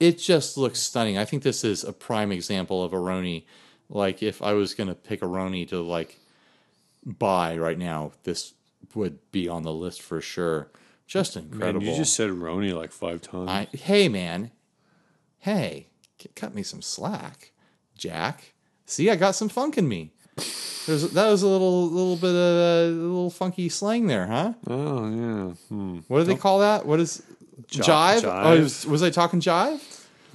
it 0.01 0.19
just 0.19 0.59
looks 0.59 0.81
stunning. 0.81 1.17
I 1.17 1.25
think 1.25 1.43
this 1.43 1.65
is 1.65 1.85
a 1.85 1.93
prime 1.93 2.33
example 2.33 2.83
of 2.83 2.93
a 2.93 2.97
Rhoney. 2.97 3.45
Like 3.89 4.23
if 4.23 4.43
I 4.43 4.53
was 4.53 4.75
gonna 4.75 4.95
pick 4.95 5.23
a 5.23 5.27
Rhoney 5.27 5.69
to 5.69 5.81
like 5.81 6.19
buy 7.07 7.57
right 7.57 7.79
now, 7.79 8.13
this 8.25 8.53
would 8.95 9.19
be 9.31 9.49
on 9.49 9.63
the 9.63 9.73
list 9.73 10.03
for 10.03 10.21
sure. 10.21 10.69
Just 11.07 11.37
Man, 11.37 11.45
incredible. 11.45 11.87
you 11.87 11.95
just 11.95 12.15
said 12.15 12.31
Rhoney 12.31 12.75
like 12.75 12.93
five 12.93 13.21
times. 13.21 13.49
I, 13.51 13.69
hey 13.77 14.09
man, 14.09 14.51
hey, 15.39 15.89
cut 16.35 16.55
me 16.55 16.63
some 16.63 16.83
slack, 16.83 17.53
Jack. 17.97 18.55
See, 18.87 19.11
I 19.11 19.17
got 19.17 19.35
some 19.35 19.49
funk 19.49 19.77
in 19.79 19.89
me. 19.89 20.13
There's 20.87 21.11
that 21.13 21.31
was 21.31 21.43
a 21.43 21.49
little 21.49 21.89
little 21.89 22.17
bit 22.17 22.31
of 22.31 22.35
a 22.35 22.89
little 22.91 23.31
funky 23.31 23.69
slang 23.69 24.07
there, 24.07 24.27
huh? 24.27 24.53
oh 24.67 25.09
yeah. 25.09 25.53
Hmm. 25.69 25.99
What 26.09 26.19
do 26.19 26.25
they 26.25 26.37
call 26.37 26.59
that? 26.61 26.85
What 26.85 27.01
is 27.01 27.23
Ji- 27.69 27.81
jive? 27.81 28.23
jive. 28.23 28.45
Oh, 28.45 28.61
was, 28.61 28.87
was 28.87 29.03
I 29.03 29.11
talking 29.11 29.41
jive? 29.41 29.81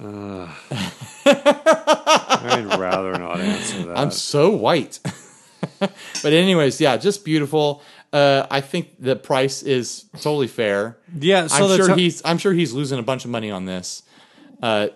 I'd 1.26 2.76
rather 2.78 3.18
not 3.18 3.40
answer 3.40 3.84
that. 3.86 3.98
I'm 3.98 4.10
so 4.10 4.50
white. 4.50 4.98
but 5.78 6.32
anyways, 6.32 6.80
yeah, 6.80 6.96
just 6.96 7.24
beautiful. 7.24 7.82
Uh, 8.12 8.46
I 8.50 8.60
think 8.60 8.96
the 8.98 9.14
price 9.14 9.62
is 9.62 10.06
totally 10.20 10.48
fair. 10.48 10.98
yeah, 11.16 11.46
so 11.46 11.68
I'm 11.68 11.76
sure 11.76 11.94
t- 11.94 12.02
he's 12.02 12.22
I'm 12.24 12.38
sure 12.38 12.52
he's 12.52 12.72
losing 12.72 12.98
a 12.98 13.02
bunch 13.02 13.24
of 13.24 13.30
money 13.30 13.50
on 13.50 13.66
this. 13.66 14.02
Uh, 14.62 14.88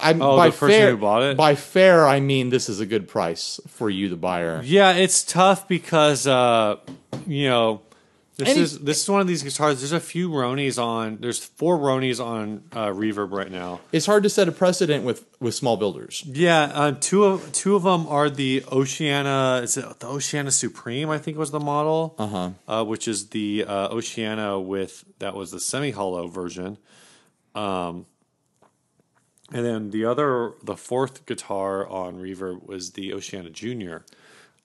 I'm 0.00 0.22
Oh, 0.22 0.36
by 0.36 0.50
the 0.50 0.56
person 0.56 0.68
fair, 0.78 0.90
who 0.92 0.96
bought 0.98 1.22
it? 1.24 1.36
By 1.36 1.56
fair, 1.56 2.06
I 2.06 2.20
mean 2.20 2.50
this 2.50 2.68
is 2.68 2.78
a 2.78 2.86
good 2.86 3.08
price 3.08 3.58
for 3.66 3.90
you, 3.90 4.08
the 4.08 4.16
buyer. 4.16 4.60
Yeah, 4.64 4.92
it's 4.92 5.24
tough 5.24 5.66
because 5.66 6.28
uh, 6.28 6.76
you 7.26 7.48
know 7.48 7.82
this 8.40 8.48
And 8.48 8.56
he- 8.56 8.62
is 8.64 8.78
this 8.80 9.02
is 9.02 9.08
one 9.08 9.20
of 9.20 9.28
these 9.28 9.42
guitars. 9.44 9.78
There's 9.78 9.92
a 9.92 10.00
few 10.00 10.28
Rhoneys 10.30 10.76
on. 10.78 11.18
There's 11.20 11.38
four 11.38 11.78
Rhoneys 11.78 12.18
on 12.18 12.64
uh, 12.72 12.88
Reverb 12.88 13.30
right 13.30 13.50
now. 13.50 13.80
It's 13.92 14.06
hard 14.06 14.24
to 14.24 14.28
set 14.28 14.48
a 14.48 14.52
precedent 14.52 15.04
with 15.04 15.24
with 15.38 15.54
small 15.54 15.76
builders. 15.76 16.24
Yeah, 16.26 16.62
uh, 16.74 16.92
two 16.98 17.24
of 17.24 17.52
two 17.52 17.76
of 17.76 17.84
them 17.84 18.06
are 18.08 18.28
the 18.28 18.64
Oceana. 18.72 19.60
Is 19.62 19.76
it 19.76 20.00
the 20.00 20.08
Oceana 20.08 20.50
Supreme? 20.50 21.08
I 21.10 21.18
think 21.18 21.38
was 21.38 21.52
the 21.52 21.60
model. 21.60 22.16
Uh-huh. 22.18 22.50
Uh 22.66 22.84
Which 22.84 23.06
is 23.06 23.28
the 23.28 23.64
uh, 23.64 23.88
Oceana 23.88 24.58
with 24.58 25.04
that 25.20 25.34
was 25.36 25.52
the 25.52 25.60
semi 25.60 25.92
hollow 25.92 26.26
version. 26.26 26.78
Um, 27.54 28.06
and 29.52 29.64
then 29.64 29.90
the 29.90 30.04
other, 30.04 30.52
the 30.62 30.76
fourth 30.76 31.26
guitar 31.26 31.84
on 31.88 32.20
Reverb 32.20 32.66
was 32.68 32.92
the 32.92 33.12
Oceana 33.12 33.50
Junior, 33.50 34.04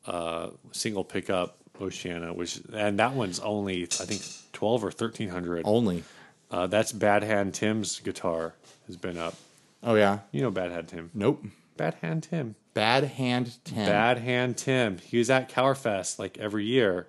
uh, 0.05 0.49
single 0.71 1.03
pickup 1.03 1.57
Oceana, 1.81 2.33
which 2.33 2.59
and 2.73 2.99
that 2.99 3.13
one's 3.13 3.39
only 3.39 3.83
I 3.83 4.05
think 4.05 4.21
twelve 4.53 4.83
or 4.83 4.91
thirteen 4.91 5.29
hundred. 5.29 5.63
Only. 5.65 6.03
Uh, 6.51 6.67
that's 6.67 6.91
Bad 6.91 7.23
Hand 7.23 7.53
Tim's 7.53 7.99
guitar 7.99 8.53
has 8.87 8.95
been 8.97 9.17
up. 9.17 9.35
Oh 9.83 9.95
yeah. 9.95 10.19
You 10.31 10.41
know 10.41 10.51
Bad 10.51 10.71
Hand 10.71 10.87
Tim. 10.87 11.11
Nope. 11.13 11.43
Bad 11.77 11.95
Hand 12.01 12.23
Tim. 12.23 12.55
Bad 12.73 13.05
hand 13.05 13.53
ten. 13.63 13.85
Bad 13.87 14.17
Hand 14.19 14.57
Tim. 14.57 14.97
He 14.97 15.17
was 15.17 15.29
at 15.29 15.49
Cowerfest 15.49 16.19
like 16.19 16.37
every 16.37 16.65
year. 16.65 17.07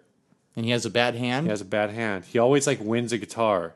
And 0.54 0.64
he 0.64 0.70
has 0.70 0.86
a 0.86 0.90
bad 0.90 1.14
hand. 1.16 1.46
He 1.46 1.50
has 1.50 1.60
a 1.60 1.64
bad 1.66 1.90
hand. 1.90 2.24
He 2.24 2.38
always 2.38 2.66
like 2.66 2.78
wins 2.80 3.12
a 3.12 3.18
guitar. 3.18 3.74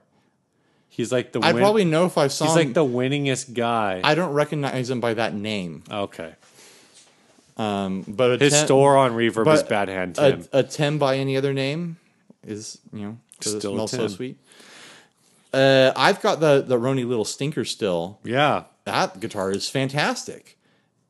He's 0.89 1.13
like 1.13 1.33
the 1.33 1.41
I 1.41 1.53
win- 1.53 1.63
probably 1.63 1.85
know 1.85 2.07
if 2.07 2.17
I 2.19 2.27
saw 2.29 2.47
he's 2.47 2.55
him. 2.57 2.67
like 2.69 2.75
the 2.75 2.85
winningest 2.85 3.55
guy. 3.55 4.01
I 4.03 4.15
don't 4.15 4.33
recognize 4.33 4.89
him 4.91 5.01
by 5.01 5.15
that 5.15 5.35
name. 5.35 5.85
okay. 5.91 6.35
Um, 7.61 8.05
but 8.09 8.41
a 8.41 8.45
His 8.45 8.53
ten- 8.53 8.67
store 8.67 8.97
on 8.97 9.13
Reverb 9.13 9.53
is 9.53 9.63
Bad 9.63 9.89
Hand 9.89 10.17
a, 10.19 10.31
Tim. 10.33 10.49
a 10.53 10.63
Tim 10.63 10.99
by 10.99 11.17
any 11.19 11.37
other 11.37 11.53
name 11.53 11.97
is 12.47 12.79
you 12.93 13.01
know 13.01 13.19
Still 13.41 13.59
a 13.75 13.89
smells 13.89 13.91
so 13.91 14.09
sweet. 14.09 14.39
Uh, 15.53 15.93
I've 15.97 16.21
got 16.23 16.41
the 16.41 16.63
the 16.63 16.79
Rhoney 16.79 17.07
Little 17.07 17.25
Stinker 17.25 17.65
still. 17.65 18.19
yeah. 18.25 18.65
That 18.85 19.21
guitar 19.21 19.51
is 19.53 19.69
fantastic, 19.69 20.57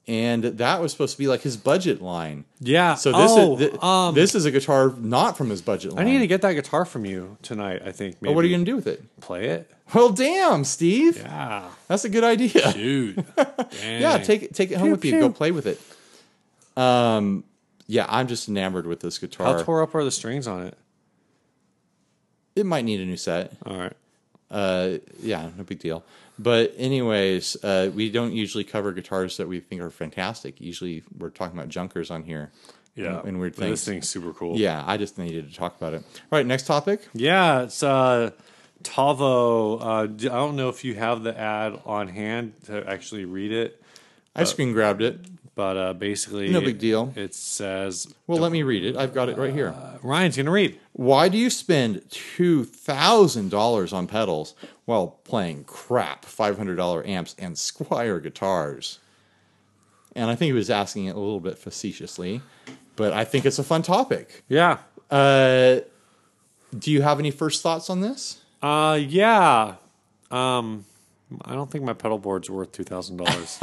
and 0.06 0.42
that 0.44 0.80
was 0.82 0.90
supposed 0.92 1.12
to 1.12 1.18
be 1.18 1.28
like 1.28 1.42
his 1.42 1.56
budget 1.56 2.02
line. 2.02 2.44
Yeah. 2.58 2.94
So 2.94 3.12
this 3.12 3.30
oh, 3.32 3.56
is 3.58 3.70
thi- 3.70 3.78
um, 3.80 4.14
this 4.14 4.34
is 4.34 4.44
a 4.44 4.50
guitar 4.50 4.92
not 4.98 5.36
from 5.38 5.50
his 5.50 5.62
budget 5.62 5.92
line. 5.92 6.06
I 6.06 6.10
need 6.10 6.18
to 6.18 6.26
get 6.26 6.42
that 6.42 6.54
guitar 6.54 6.84
from 6.84 7.06
you 7.06 7.38
tonight. 7.42 7.82
I 7.84 7.92
think. 7.92 8.20
Maybe. 8.20 8.32
Oh, 8.32 8.34
what 8.36 8.44
are 8.44 8.48
you 8.48 8.54
gonna 8.54 8.64
do 8.64 8.76
with 8.76 8.86
it? 8.88 9.02
play 9.20 9.46
it? 9.46 9.70
Well, 9.94 10.10
damn, 10.10 10.64
Steve, 10.64 11.16
Yeah, 11.18 11.68
that's 11.88 12.04
a 12.04 12.08
good 12.08 12.24
idea. 12.24 12.72
dude. 12.74 13.24
Yeah, 13.82 14.18
take 14.18 14.42
it 14.42 14.54
take 14.54 14.70
it 14.72 14.78
home 14.78 14.88
Pew, 14.88 14.92
with 14.92 15.04
you. 15.04 15.12
pew. 15.12 15.20
Go 15.20 15.30
play 15.30 15.52
with 15.52 15.66
it. 15.66 15.80
Um, 16.80 17.44
yeah, 17.86 18.06
I'm 18.08 18.28
just 18.28 18.48
enamored 18.48 18.86
with 18.86 19.00
this 19.00 19.18
guitar. 19.18 19.46
How 19.58 19.62
tore 19.62 19.82
up 19.82 19.94
are 19.94 20.04
the 20.04 20.10
strings 20.10 20.46
on 20.46 20.66
it? 20.66 20.78
it 22.56 22.66
might 22.66 22.84
need 22.84 23.00
a 23.00 23.04
new 23.04 23.16
set. 23.16 23.52
All 23.64 23.76
right. 23.76 23.92
Uh, 24.50 24.98
yeah, 25.20 25.50
no 25.56 25.64
big 25.64 25.78
deal. 25.78 26.04
But 26.38 26.74
anyways, 26.76 27.62
uh, 27.62 27.90
we 27.94 28.10
don't 28.10 28.32
usually 28.32 28.64
cover 28.64 28.92
guitars 28.92 29.36
that 29.36 29.46
we 29.48 29.60
think 29.60 29.80
are 29.80 29.90
fantastic. 29.90 30.60
Usually, 30.60 31.02
we're 31.16 31.30
talking 31.30 31.56
about 31.58 31.68
junkers 31.68 32.10
on 32.10 32.24
here. 32.24 32.50
Yeah. 32.96 33.18
and, 33.20 33.28
and 33.28 33.40
weird 33.40 33.54
But 33.54 33.68
This 33.68 33.84
things. 33.84 33.84
thing's 33.84 34.08
super 34.08 34.32
cool. 34.32 34.58
Yeah, 34.58 34.82
I 34.86 34.96
just 34.96 35.16
needed 35.16 35.48
to 35.48 35.54
talk 35.54 35.76
about 35.76 35.94
it. 35.94 36.02
All 36.02 36.38
right, 36.38 36.44
next 36.46 36.66
topic. 36.66 37.08
Yeah, 37.14 37.62
it's 37.62 37.82
uh, 37.82 38.30
Tavo. 38.82 39.80
Uh, 39.80 39.84
I 40.02 40.06
don't 40.06 40.56
know 40.56 40.68
if 40.70 40.84
you 40.84 40.94
have 40.96 41.22
the 41.22 41.38
ad 41.38 41.80
on 41.86 42.08
hand 42.08 42.54
to 42.66 42.88
actually 42.88 43.24
read 43.24 43.52
it, 43.52 43.80
I 44.34 44.44
screen 44.44 44.72
grabbed 44.72 45.02
it. 45.02 45.20
But 45.61 45.77
uh, 45.77 45.92
basically, 45.92 46.49
No 46.49 46.62
big 46.62 46.79
deal. 46.79 47.12
It 47.16 47.35
says 47.35 48.07
Well, 48.27 48.38
let 48.38 48.51
me 48.51 48.62
read 48.62 48.83
it. 48.83 48.96
I've 48.96 49.12
got 49.12 49.29
it 49.29 49.37
right 49.37 49.53
here. 49.53 49.75
uh, 49.77 49.99
Ryan's 50.03 50.38
gonna 50.38 50.51
read. 50.51 50.81
Why 50.94 51.29
do 51.29 51.37
you 51.37 51.51
spend 51.51 52.03
two 52.09 52.64
thousand 52.64 53.51
dollars 53.51 53.92
on 53.92 54.07
pedals 54.07 54.55
while 54.87 55.18
playing 55.25 55.64
crap 55.64 56.25
five 56.25 56.57
hundred 56.57 56.77
dollar 56.77 57.07
amps 57.07 57.37
and 57.38 57.57
Squier 57.57 58.23
guitars? 58.23 59.01
and 60.16 60.31
I 60.31 60.35
think 60.35 60.46
he 60.49 60.55
was 60.55 60.70
asking 60.70 61.05
it 61.05 61.14
a 61.14 61.18
little 61.20 61.40
bit 61.40 61.59
facetiously, 61.59 62.40
but 62.96 63.12
I 63.12 63.27
think 63.27 63.44
it's 63.44 63.59
a 63.59 63.62
fun 63.62 63.83
topic. 63.83 64.42
Yeah. 64.49 64.79
Uh, 65.11 65.81
do 66.79 66.90
you 66.90 67.03
have 67.03 67.18
any 67.20 67.31
first 67.31 67.62
thoughts 67.62 67.90
on 67.90 68.01
this? 68.01 68.40
Uh, 68.62 68.99
yeah. 68.99 69.75
Um, 70.31 70.87
I 71.44 71.54
don't 71.54 71.70
think 71.70 71.84
my 71.84 71.92
pedal 71.92 72.18
board's 72.18 72.50
worth 72.50 72.72
two 72.72 72.84
thousand 72.84 73.18
dollars. 73.18 73.58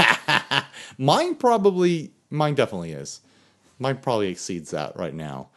Mine 0.98 1.36
probably, 1.36 2.12
mine 2.30 2.56
definitely 2.56 2.92
is. 2.92 3.22
Mine 3.80 3.98
probably 3.98 4.30
exceeds 4.30 4.72
that 4.72 4.96
right 4.96 5.14
now. 5.14 5.50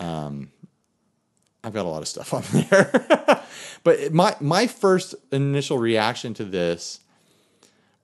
Um, 0.00 0.50
I've 1.64 1.72
got 1.74 1.84
a 1.86 1.88
lot 1.88 2.02
of 2.02 2.08
stuff 2.08 2.32
on 2.34 2.42
there, 2.68 3.42
but 3.84 4.12
my 4.12 4.34
my 4.40 4.66
first 4.66 5.14
initial 5.30 5.78
reaction 5.78 6.34
to 6.34 6.44
this 6.44 7.00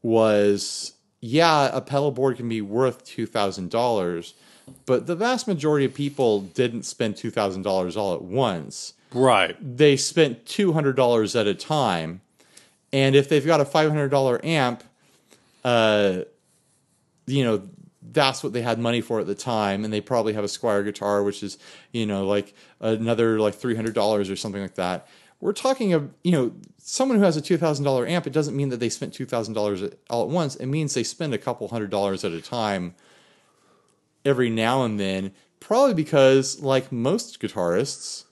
was, 0.02 0.92
yeah, 1.20 1.70
a 1.72 1.80
pedal 1.80 2.10
board 2.10 2.36
can 2.36 2.48
be 2.48 2.60
worth 2.60 3.04
two 3.04 3.26
thousand 3.26 3.70
dollars, 3.70 4.34
but 4.86 5.06
the 5.06 5.16
vast 5.16 5.48
majority 5.48 5.86
of 5.86 5.94
people 5.94 6.40
didn't 6.42 6.84
spend 6.84 7.16
two 7.16 7.30
thousand 7.30 7.62
dollars 7.62 7.96
all 7.96 8.14
at 8.14 8.22
once. 8.22 8.94
right. 9.12 9.56
They 9.60 9.96
spent 9.96 10.46
two 10.46 10.72
hundred 10.72 10.96
dollars 10.96 11.34
at 11.34 11.46
a 11.46 11.54
time, 11.54 12.20
and 12.92 13.14
if 13.14 13.28
they've 13.28 13.44
got 13.44 13.60
a 13.60 13.64
five 13.64 13.88
hundred 13.88 14.08
dollar 14.08 14.40
amp, 14.44 14.82
uh, 15.64 16.20
you 17.26 17.44
know 17.44 17.68
that's 18.10 18.42
what 18.42 18.52
they 18.52 18.62
had 18.62 18.78
money 18.78 19.00
for 19.00 19.20
at 19.20 19.26
the 19.26 19.34
time, 19.34 19.84
and 19.84 19.92
they 19.92 20.00
probably 20.00 20.32
have 20.32 20.44
a 20.44 20.48
Squier 20.48 20.84
guitar, 20.84 21.22
which 21.22 21.42
is 21.42 21.58
you 21.92 22.06
know 22.06 22.26
like 22.26 22.54
another 22.80 23.38
like 23.40 23.54
three 23.54 23.76
hundred 23.76 23.94
dollars 23.94 24.30
or 24.30 24.36
something 24.36 24.62
like 24.62 24.74
that. 24.76 25.06
We're 25.40 25.52
talking 25.52 25.92
of 25.92 26.10
you 26.24 26.32
know 26.32 26.52
someone 26.78 27.18
who 27.18 27.24
has 27.24 27.36
a 27.36 27.42
two 27.42 27.56
thousand 27.56 27.84
dollar 27.84 28.06
amp. 28.06 28.26
It 28.26 28.32
doesn't 28.32 28.56
mean 28.56 28.70
that 28.70 28.80
they 28.80 28.88
spent 28.88 29.14
two 29.14 29.26
thousand 29.26 29.54
dollars 29.54 29.82
all 30.10 30.22
at 30.22 30.28
once. 30.28 30.56
It 30.56 30.66
means 30.66 30.94
they 30.94 31.04
spend 31.04 31.34
a 31.34 31.38
couple 31.38 31.68
hundred 31.68 31.90
dollars 31.90 32.24
at 32.24 32.32
a 32.32 32.40
time 32.40 32.94
every 34.24 34.50
now 34.50 34.84
and 34.84 34.98
then. 34.98 35.32
Probably 35.60 35.94
because, 35.94 36.60
like 36.60 36.92
most 36.92 37.40
guitarists, 37.40 38.24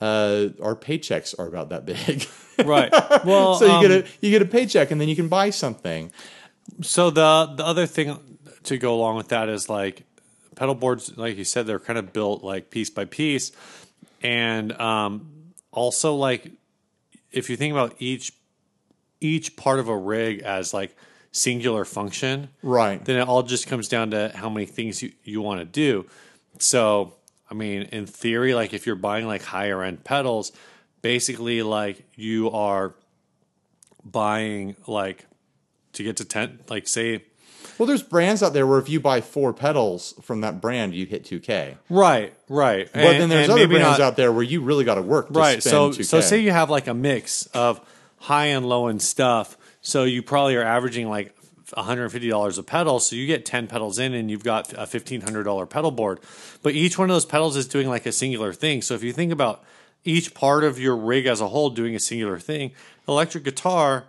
uh, 0.00 0.48
our 0.62 0.76
paychecks 0.76 1.38
are 1.38 1.46
about 1.46 1.70
that 1.70 1.86
big. 1.86 2.26
Right. 2.64 2.92
Well, 3.24 3.56
so 3.56 3.64
you 3.66 3.70
um, 3.72 3.82
get 3.82 3.90
a 3.90 4.04
you 4.20 4.30
get 4.30 4.42
a 4.42 4.46
paycheck 4.46 4.90
and 4.90 5.00
then 5.00 5.08
you 5.08 5.16
can 5.16 5.28
buy 5.28 5.50
something. 5.50 6.12
So 6.82 7.10
the 7.10 7.52
the 7.56 7.64
other 7.64 7.86
thing 7.86 8.18
to 8.64 8.78
go 8.78 8.94
along 8.94 9.16
with 9.16 9.28
that 9.28 9.48
is 9.48 9.68
like 9.68 10.04
pedal 10.54 10.74
boards, 10.74 11.16
like 11.16 11.36
you 11.36 11.44
said, 11.44 11.66
they're 11.66 11.78
kind 11.80 11.98
of 11.98 12.12
built 12.12 12.42
like 12.44 12.70
piece 12.70 12.90
by 12.90 13.04
piece, 13.04 13.52
and 14.22 14.72
um, 14.80 15.52
also 15.72 16.14
like 16.14 16.50
if 17.32 17.50
you 17.50 17.56
think 17.56 17.72
about 17.72 17.94
each 17.98 18.32
each 19.20 19.56
part 19.56 19.78
of 19.78 19.88
a 19.88 19.96
rig 19.96 20.40
as 20.42 20.72
like 20.74 20.96
singular 21.32 21.84
function, 21.84 22.48
Right. 22.62 23.04
then 23.04 23.16
it 23.18 23.26
all 23.28 23.42
just 23.42 23.66
comes 23.66 23.88
down 23.88 24.10
to 24.12 24.30
how 24.34 24.48
many 24.48 24.66
things 24.66 25.02
you, 25.02 25.12
you 25.24 25.40
want 25.42 25.60
to 25.60 25.64
do. 25.66 26.06
So, 26.58 27.14
I 27.50 27.54
mean, 27.54 27.82
in 27.92 28.06
theory, 28.06 28.54
like 28.54 28.72
if 28.72 28.86
you're 28.86 28.94
buying 28.96 29.26
like 29.26 29.42
higher 29.42 29.82
end 29.82 30.04
pedals, 30.04 30.52
basically 31.06 31.62
like 31.62 32.02
you 32.16 32.50
are 32.50 32.92
buying 34.04 34.74
like 34.88 35.24
to 35.92 36.02
get 36.02 36.16
to 36.16 36.24
10, 36.24 36.58
like 36.68 36.88
say, 36.88 37.22
Well, 37.78 37.86
there's 37.86 38.02
brands 38.02 38.42
out 38.42 38.52
there 38.52 38.66
where 38.66 38.80
if 38.80 38.88
you 38.88 38.98
buy 38.98 39.20
four 39.20 39.52
pedals 39.52 40.14
from 40.22 40.40
that 40.40 40.60
brand, 40.60 40.96
you 40.96 41.06
hit 41.06 41.22
2K. 41.22 41.76
right, 41.88 42.34
right. 42.48 42.90
But 42.92 43.18
then 43.18 43.28
there's 43.28 43.48
other 43.48 43.68
brands 43.68 44.00
out 44.00 44.16
there 44.16 44.32
where 44.32 44.42
you 44.42 44.62
really 44.62 44.84
got 44.84 44.96
to 44.96 45.02
work 45.02 45.28
to 45.28 45.38
right. 45.38 45.62
So, 45.62 45.90
2K. 45.90 46.04
so 46.04 46.20
say 46.20 46.40
you 46.40 46.50
have 46.50 46.70
like 46.70 46.88
a 46.88 46.94
mix 46.94 47.46
of 47.46 47.80
high 48.18 48.46
and 48.46 48.68
low 48.68 48.88
end 48.88 49.00
stuff. 49.00 49.56
So 49.82 50.02
you 50.02 50.24
probably 50.24 50.56
are 50.56 50.64
averaging 50.64 51.08
like 51.08 51.36
$150 51.68 52.58
a 52.58 52.62
pedal. 52.64 52.98
So 52.98 53.14
you 53.14 53.28
get 53.28 53.46
10 53.46 53.68
pedals 53.68 54.00
in 54.00 54.12
and 54.12 54.28
you've 54.28 54.42
got 54.42 54.72
a 54.72 54.86
$1,500 54.86 55.70
pedal 55.70 55.92
board. 55.92 56.18
But 56.64 56.74
each 56.74 56.98
one 56.98 57.08
of 57.08 57.14
those 57.14 57.26
pedals 57.26 57.56
is 57.56 57.68
doing 57.68 57.88
like 57.88 58.06
a 58.06 58.12
singular 58.12 58.52
thing. 58.52 58.82
So 58.82 58.94
if 58.94 59.04
you 59.04 59.12
think 59.12 59.30
about 59.30 59.62
each 60.06 60.32
part 60.34 60.64
of 60.64 60.78
your 60.78 60.96
rig 60.96 61.26
as 61.26 61.40
a 61.40 61.48
whole 61.48 61.70
doing 61.70 61.94
a 61.94 62.00
singular 62.00 62.38
thing, 62.38 62.72
electric 63.08 63.44
guitar 63.44 64.04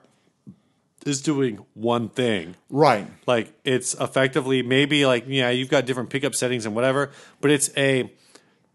is 1.06 1.22
doing 1.22 1.66
one 1.74 2.10
thing. 2.10 2.56
right. 2.70 3.08
Like 3.26 3.54
it's 3.64 3.94
effectively 3.96 4.62
maybe 4.62 5.06
like 5.06 5.26
yeah, 5.28 5.50
you've 5.50 5.70
got 5.70 5.86
different 5.86 6.10
pickup 6.10 6.36
settings 6.36 6.66
and 6.66 6.76
whatever, 6.76 7.12
but 7.42 7.52
it's 7.52 7.70
a 7.78 8.12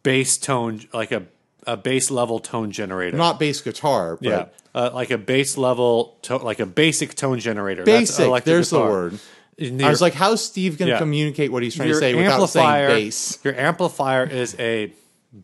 bass 0.03 0.37
tone 0.39 0.81
like 0.93 1.13
a 1.13 1.25
a 1.67 1.77
bass 1.77 2.11
level 2.11 2.39
tone 2.41 2.71
generator. 2.73 3.17
Not 3.17 3.39
bass 3.39 3.61
guitar, 3.61 4.17
but 4.17 4.27
yeah, 4.29 4.47
uh, 4.75 4.91
like 4.93 5.11
a 5.11 5.19
bass 5.19 5.57
level 5.57 6.19
to- 6.23 6.39
like 6.39 6.59
a 6.59 6.67
basic 6.67 7.15
tone 7.15 7.39
generator. 7.39 7.85
That's 7.85 8.17
basic. 8.17 8.45
There's 8.45 8.71
the 8.71 8.81
word. 8.81 9.19
And 9.59 9.81
I 9.85 9.91
was 9.91 10.01
like, 10.01 10.15
how's 10.15 10.43
Steve 10.45 10.79
going 10.79 10.89
to 10.89 10.95
Yeah. 10.95 10.99
communicate 10.99 11.53
what 11.53 11.63
he's 11.63 11.77
trying 11.77 11.89
to 11.91 11.95
say 11.95 12.15
without 12.15 12.47
saying 12.47 12.87
bass? 12.89 13.39
your 13.45 13.55
amplifier 13.55 14.25
is 14.25 14.57
a 14.59 14.93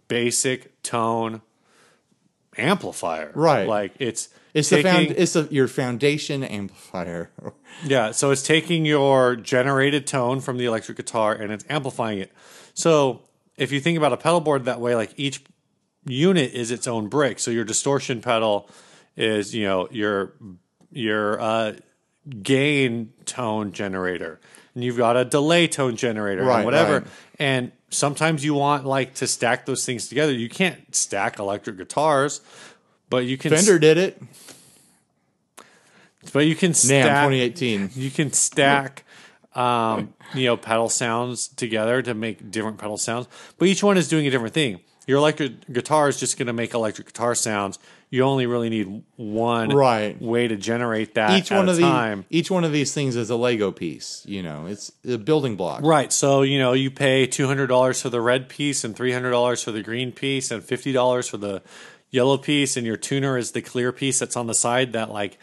basic 0.08 0.82
tone 0.82 1.40
amplifier. 2.58 3.30
Right. 3.34 3.66
Like 3.68 3.92
it's 3.98 4.28
It's 4.54 4.70
the 4.70 4.82
found, 4.82 5.08
taking- 5.08 5.22
it's 5.22 5.36
a, 5.36 5.48
your 5.50 5.68
foundation 5.68 6.42
amplifier. 6.44 7.30
Yeah, 7.86 8.10
so 8.10 8.32
it's 8.32 8.42
taking 8.42 8.84
your 8.84 9.36
generated 9.36 10.04
tone 10.06 10.40
from 10.40 10.56
the 10.56 10.64
electric 10.64 10.96
guitar 10.96 11.32
and 11.32 11.52
it's 11.52 11.64
amplifying 11.70 12.18
it. 12.18 12.32
So 12.74 13.22
if 13.56 13.70
you 13.70 13.78
think 13.78 13.96
about 13.96 14.12
a 14.12 14.16
pedal 14.16 14.40
board 14.40 14.64
that 14.64 14.80
way, 14.80 14.96
like 14.96 15.12
each 15.16 15.44
unit 16.04 16.52
is 16.54 16.72
its 16.72 16.88
own 16.88 17.06
brick. 17.08 17.38
So 17.38 17.52
your 17.52 17.64
distortion 17.64 18.20
pedal 18.20 18.68
is, 19.16 19.54
you 19.54 19.64
know, 19.64 19.86
your 19.92 20.32
your 20.90 21.40
uh, 21.40 21.72
gain 22.42 23.12
tone 23.26 23.72
generator, 23.72 24.40
and 24.74 24.82
you've 24.82 24.96
got 24.96 25.16
a 25.16 25.24
delay 25.24 25.68
tone 25.68 25.96
generator 25.96 26.42
Right, 26.44 26.56
and 26.56 26.64
whatever. 26.64 26.92
right. 27.00 27.06
And 27.38 27.72
sometimes 27.90 28.44
you 28.44 28.54
want 28.54 28.84
like 28.84 29.14
to 29.16 29.26
stack 29.26 29.66
those 29.66 29.84
things 29.84 30.08
together. 30.08 30.32
You 30.32 30.48
can't 30.48 30.94
stack 30.94 31.38
electric 31.38 31.76
guitars, 31.76 32.40
but 33.10 33.24
you 33.24 33.38
can. 33.38 33.50
Fender 33.50 33.78
did 33.78 33.98
it. 33.98 34.22
but 36.32 36.46
you 36.46 36.54
can 36.54 36.72
NAMM 36.72 36.76
stack. 36.76 37.26
2018. 37.28 37.90
You 37.94 38.10
can 38.10 38.32
stack, 38.32 39.04
um, 39.54 40.14
you 40.34 40.46
know, 40.46 40.56
pedal 40.56 40.88
sounds 40.88 41.48
together 41.48 42.02
to 42.02 42.14
make 42.14 42.50
different 42.50 42.78
pedal 42.78 42.96
sounds, 42.96 43.28
but 43.58 43.68
each 43.68 43.82
one 43.82 43.96
is 43.96 44.08
doing 44.08 44.26
a 44.26 44.30
different 44.30 44.54
thing. 44.54 44.80
Your 45.06 45.18
electric 45.18 45.72
guitar 45.72 46.08
is 46.08 46.20
just 46.20 46.36
going 46.36 46.48
to 46.48 46.52
make 46.52 46.74
electric 46.74 47.06
guitar 47.08 47.34
sounds. 47.34 47.78
You 48.10 48.22
only 48.22 48.46
really 48.46 48.70
need 48.70 49.02
one 49.16 49.68
Right. 49.68 50.20
way 50.20 50.48
to 50.48 50.56
generate 50.56 51.14
that 51.16 51.38
Each 51.38 51.52
at 51.52 51.56
one 51.58 51.68
a 51.68 51.72
of 51.72 51.78
time. 51.78 52.24
these, 52.30 52.40
each 52.40 52.50
one 52.50 52.64
of 52.64 52.72
these 52.72 52.94
things 52.94 53.16
is 53.16 53.28
a 53.28 53.36
Lego 53.36 53.70
piece. 53.70 54.22
You 54.26 54.42
know, 54.42 54.64
it's 54.66 54.90
a 55.06 55.18
building 55.18 55.56
block. 55.56 55.82
Right. 55.84 56.10
So, 56.12 56.40
you 56.42 56.58
know, 56.58 56.72
you 56.72 56.90
pay 56.90 57.26
$200 57.26 58.00
for 58.00 58.08
the 58.08 58.20
red 58.22 58.48
piece 58.48 58.82
and 58.82 58.96
$300 58.96 59.62
for 59.62 59.72
the 59.72 59.82
green 59.82 60.12
piece 60.12 60.50
and 60.50 60.62
$50 60.62 61.28
for 61.28 61.36
the 61.36 61.62
yellow 62.10 62.38
piece. 62.38 62.78
And 62.78 62.86
your 62.86 62.96
tuner 62.96 63.36
is 63.36 63.52
the 63.52 63.60
clear 63.60 63.92
piece 63.92 64.18
that's 64.20 64.36
on 64.36 64.46
the 64.46 64.54
side 64.54 64.94
that, 64.94 65.10
like, 65.12 65.38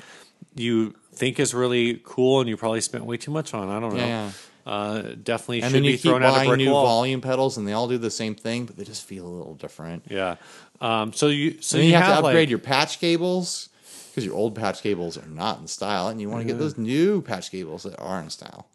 you 0.56 0.96
think 1.16 1.40
is 1.40 1.54
really 1.54 2.02
cool 2.04 2.40
and 2.42 2.50
you 2.50 2.58
probably 2.58 2.82
spent 2.82 3.06
way 3.06 3.18
too 3.18 3.32
much 3.32 3.54
on. 3.54 3.70
I 3.70 3.80
don't 3.80 3.96
know. 3.96 4.06
Yeah. 4.06 4.32
Uh, 4.66 5.02
definitely 5.24 5.62
And 5.62 5.72
should 5.72 5.76
then 5.78 5.84
you 5.84 5.92
be 5.92 5.98
keep 5.98 6.10
thrown 6.12 6.24
a 6.24 6.32
buying 6.32 6.50
brick 6.50 6.58
new 6.58 6.72
wall. 6.72 6.86
volume 6.86 7.22
pedals, 7.22 7.58
and 7.58 7.68
they 7.68 7.74
all 7.74 7.88
do 7.88 8.00
the 8.00 8.10
same 8.10 8.34
thing, 8.34 8.66
but 8.66 8.76
they 8.78 8.84
just 8.84 9.04
feel 9.06 9.26
a 9.26 9.30
little 9.30 9.54
different. 9.54 10.06
Yeah. 10.10 10.38
Um, 10.82 11.14
so 11.14 11.28
you, 11.28 11.62
so 11.62 11.78
you, 11.78 11.84
you 11.90 11.94
have, 11.96 12.18
to 12.18 12.22
like- 12.24 12.32
upgrade 12.32 12.50
your 12.50 12.58
patch 12.60 13.00
cables 13.00 13.70
because 14.10 14.26
your 14.26 14.34
old 14.36 14.56
patch 14.56 14.82
cables 14.82 15.18
are 15.20 15.28
not 15.28 15.60
in 15.60 15.68
style, 15.68 16.08
and 16.08 16.20
you 16.20 16.30
want 16.30 16.42
to 16.42 16.48
get 16.48 16.58
those 16.58 16.78
new 16.80 17.22
patch 17.22 17.52
cables 17.52 17.84
that 17.84 18.00
are 18.00 18.20
in 18.20 18.30
style. 18.32 18.68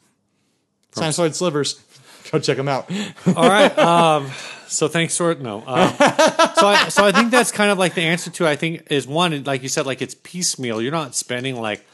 Sinusoid 0.92 1.35
slivers, 1.35 1.81
go 2.31 2.38
check 2.38 2.57
them 2.57 2.68
out. 2.68 2.88
All 3.26 3.48
right. 3.48 3.76
Um, 3.79 4.31
so 4.68 4.87
thanks 4.87 5.16
for 5.16 5.35
no. 5.35 5.59
Um, 5.66 5.88
so 5.96 6.66
I 6.68 6.87
so 6.88 7.05
I 7.05 7.12
think 7.12 7.31
that's 7.31 7.50
kind 7.53 7.70
of 7.70 7.79
like 7.79 7.94
the 7.94 8.03
answer 8.03 8.31
to 8.31 8.46
I 8.46 8.55
think 8.57 8.87
is 8.90 9.07
one 9.07 9.42
like 9.44 9.62
you 9.62 9.68
said 9.68 9.87
like 9.87 10.03
it's 10.03 10.14
piecemeal. 10.14 10.81
You're 10.83 10.92
not 10.92 11.14
spending 11.14 11.61
like 11.61 11.85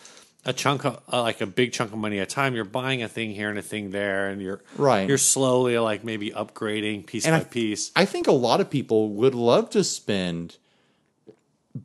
a 0.47 0.53
chunk 0.53 0.85
of 0.85 1.01
uh, 1.13 1.21
like 1.23 1.41
a 1.43 1.47
big 1.47 1.73
chunk 1.73 1.93
of 1.93 1.99
money 1.99 2.19
at 2.21 2.23
a 2.23 2.35
time. 2.35 2.55
You're 2.55 2.65
buying 2.65 3.03
a 3.03 3.09
thing 3.09 3.33
here 3.33 3.51
and 3.51 3.59
a 3.59 3.63
thing 3.63 3.91
there, 3.91 4.29
and 4.29 4.41
you're 4.41 4.63
Right. 4.77 5.07
You're 5.09 5.19
slowly 5.19 5.79
like 5.79 6.05
maybe 6.05 6.31
upgrading 6.31 7.07
piece 7.07 7.27
And 7.27 7.33
by 7.35 7.41
I- 7.41 7.45
piece. 7.45 7.91
I 7.97 8.05
think 8.05 8.27
a 8.29 8.33
lot 8.33 8.61
of 8.61 8.71
people 8.71 9.11
would 9.11 9.35
love 9.35 9.69
to 9.71 9.83
spend 9.85 10.57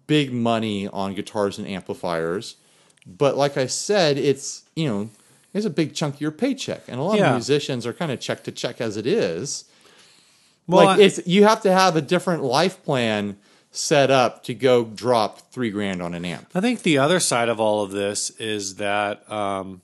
big 0.08 0.32
money 0.32 0.88
on 0.88 1.14
guitars 1.16 1.58
and 1.58 1.68
amplifiers, 1.68 2.56
but 3.06 3.36
like 3.36 3.58
I 3.58 3.66
said, 3.68 4.18
it's 4.18 4.64
you 4.76 4.88
know 4.88 5.10
it's 5.54 5.66
a 5.66 5.70
big 5.70 5.94
chunk 5.94 6.16
of 6.16 6.22
your 6.22 6.32
paycheck, 6.32 6.84
and 6.88 7.00
a 7.00 7.04
lot 7.04 7.18
Yeah. 7.18 7.30
of 7.32 7.36
musicians 7.36 7.86
are 7.86 7.94
kind 7.94 8.12
of 8.12 8.20
check 8.20 8.44
to 8.46 8.52
check 8.52 8.80
as 8.80 8.96
it 8.96 9.06
is. 9.08 9.66
Well, 10.68 10.86
like 10.86 11.00
I- 11.00 11.04
it's 11.04 11.20
you 11.28 11.44
have 11.44 11.62
to 11.64 11.72
have 11.74 11.96
a 11.96 12.02
different 12.02 12.44
life 12.44 12.82
plan 12.84 13.38
set 13.72 14.12
up 14.12 14.44
to 14.44 14.54
go 14.54 14.84
drop 14.84 15.52
three 15.52 15.70
grand 15.72 16.02
on 16.02 16.14
an 16.14 16.26
amp. 16.26 16.50
I 16.54 16.60
think 16.62 16.84
the 16.84 16.98
other 16.98 17.20
side 17.20 17.50
of 17.50 17.60
all 17.60 17.82
of 17.84 17.92
this 17.92 18.30
is 18.32 18.76
that 18.76 19.30
um, 19.32 19.82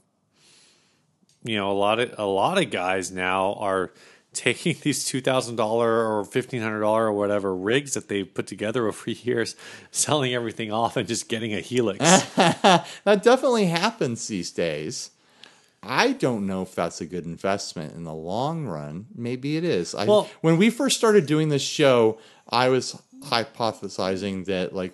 you 1.43 1.55
know 1.55 1.71
a 1.71 1.73
lot 1.77 1.99
of 1.99 2.13
a 2.17 2.25
lot 2.25 2.61
of 2.61 2.69
guys 2.69 3.11
now 3.11 3.53
are 3.55 3.91
taking 4.33 4.75
these 4.81 5.05
two 5.05 5.21
thousand 5.21 5.55
dollar 5.55 6.05
or 6.05 6.25
fifteen 6.25 6.61
hundred 6.61 6.81
dollar 6.81 7.05
or 7.07 7.13
whatever 7.13 7.55
rigs 7.55 7.93
that 7.93 8.09
they've 8.09 8.31
put 8.33 8.47
together 8.47 8.87
over 8.87 9.09
years, 9.11 9.55
selling 9.91 10.33
everything 10.33 10.71
off 10.71 10.97
and 10.97 11.07
just 11.07 11.29
getting 11.29 11.53
a 11.53 11.61
helix. 11.61 11.99
That 12.35 13.23
definitely 13.23 13.65
happens 13.67 14.27
these 14.27 14.51
days. 14.51 15.11
I 15.81 16.11
don't 16.11 16.45
know 16.47 16.63
if 16.63 16.75
that's 16.75 16.99
a 17.01 17.05
good 17.05 17.25
investment 17.25 17.95
in 17.95 18.03
the 18.03 18.13
long 18.13 18.65
run. 18.65 19.05
Maybe 19.15 19.55
it 19.57 19.63
is. 19.63 19.95
I, 19.95 20.05
Well- 20.05 20.29
when 20.41 20.57
we 20.57 20.69
first 20.69 20.97
started 20.97 21.25
doing 21.25 21.47
this 21.49 21.61
show, 21.61 22.17
I 22.49 22.67
was 22.69 23.01
hypothesizing 23.23 24.45
that 24.45 24.73
like 24.73 24.93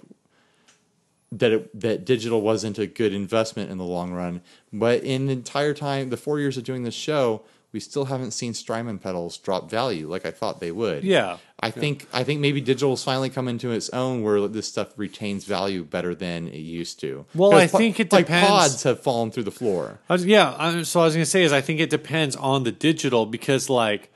that 1.31 1.51
it, 1.51 1.79
that 1.79 2.05
digital 2.05 2.41
wasn't 2.41 2.77
a 2.77 2.85
good 2.87 3.13
investment 3.13 3.71
in 3.71 3.77
the 3.77 3.83
long 3.83 4.11
run. 4.13 4.41
But 4.71 5.03
in 5.03 5.27
the 5.27 5.33
entire 5.33 5.73
time, 5.73 6.09
the 6.09 6.17
four 6.17 6.39
years 6.39 6.57
of 6.57 6.63
doing 6.63 6.83
this 6.83 6.93
show, 6.93 7.41
we 7.71 7.79
still 7.79 8.05
haven't 8.05 8.31
seen 8.31 8.53
Strymon 8.53 8.99
pedals 8.99 9.37
drop 9.39 9.69
value 9.69 10.07
like 10.07 10.25
I 10.27 10.31
thought 10.31 10.59
they 10.59 10.71
would. 10.71 11.03
Yeah. 11.03 11.37
I 11.59 11.71
think 11.71 12.07
I 12.13 12.23
think 12.23 12.39
maybe 12.41 12.59
digital's 12.61 13.03
finally 13.03 13.29
come 13.29 13.47
into 13.47 13.71
its 13.71 13.89
own 13.89 14.21
where 14.21 14.47
this 14.47 14.67
stuff 14.67 14.89
retains 14.97 15.45
value 15.45 15.83
better 15.83 16.13
than 16.13 16.49
it 16.49 16.57
used 16.59 16.99
to. 16.99 17.25
Well, 17.33 17.53
I 17.53 17.67
po- 17.67 17.77
think 17.77 17.99
it 17.99 18.11
like 18.11 18.25
depends- 18.25 18.47
pods 18.47 18.83
have 18.83 18.99
fallen 19.01 19.31
through 19.31 19.43
the 19.43 19.51
floor. 19.51 19.99
I 20.09 20.13
was, 20.13 20.25
yeah. 20.25 20.53
I, 20.57 20.83
so 20.83 20.99
I 20.99 21.05
was 21.05 21.15
to 21.15 21.25
say 21.25 21.43
is 21.43 21.53
I 21.53 21.61
think 21.61 21.79
it 21.79 21.89
depends 21.89 22.35
on 22.35 22.63
the 22.63 22.71
digital 22.71 23.25
because 23.25 23.69
like 23.69 24.11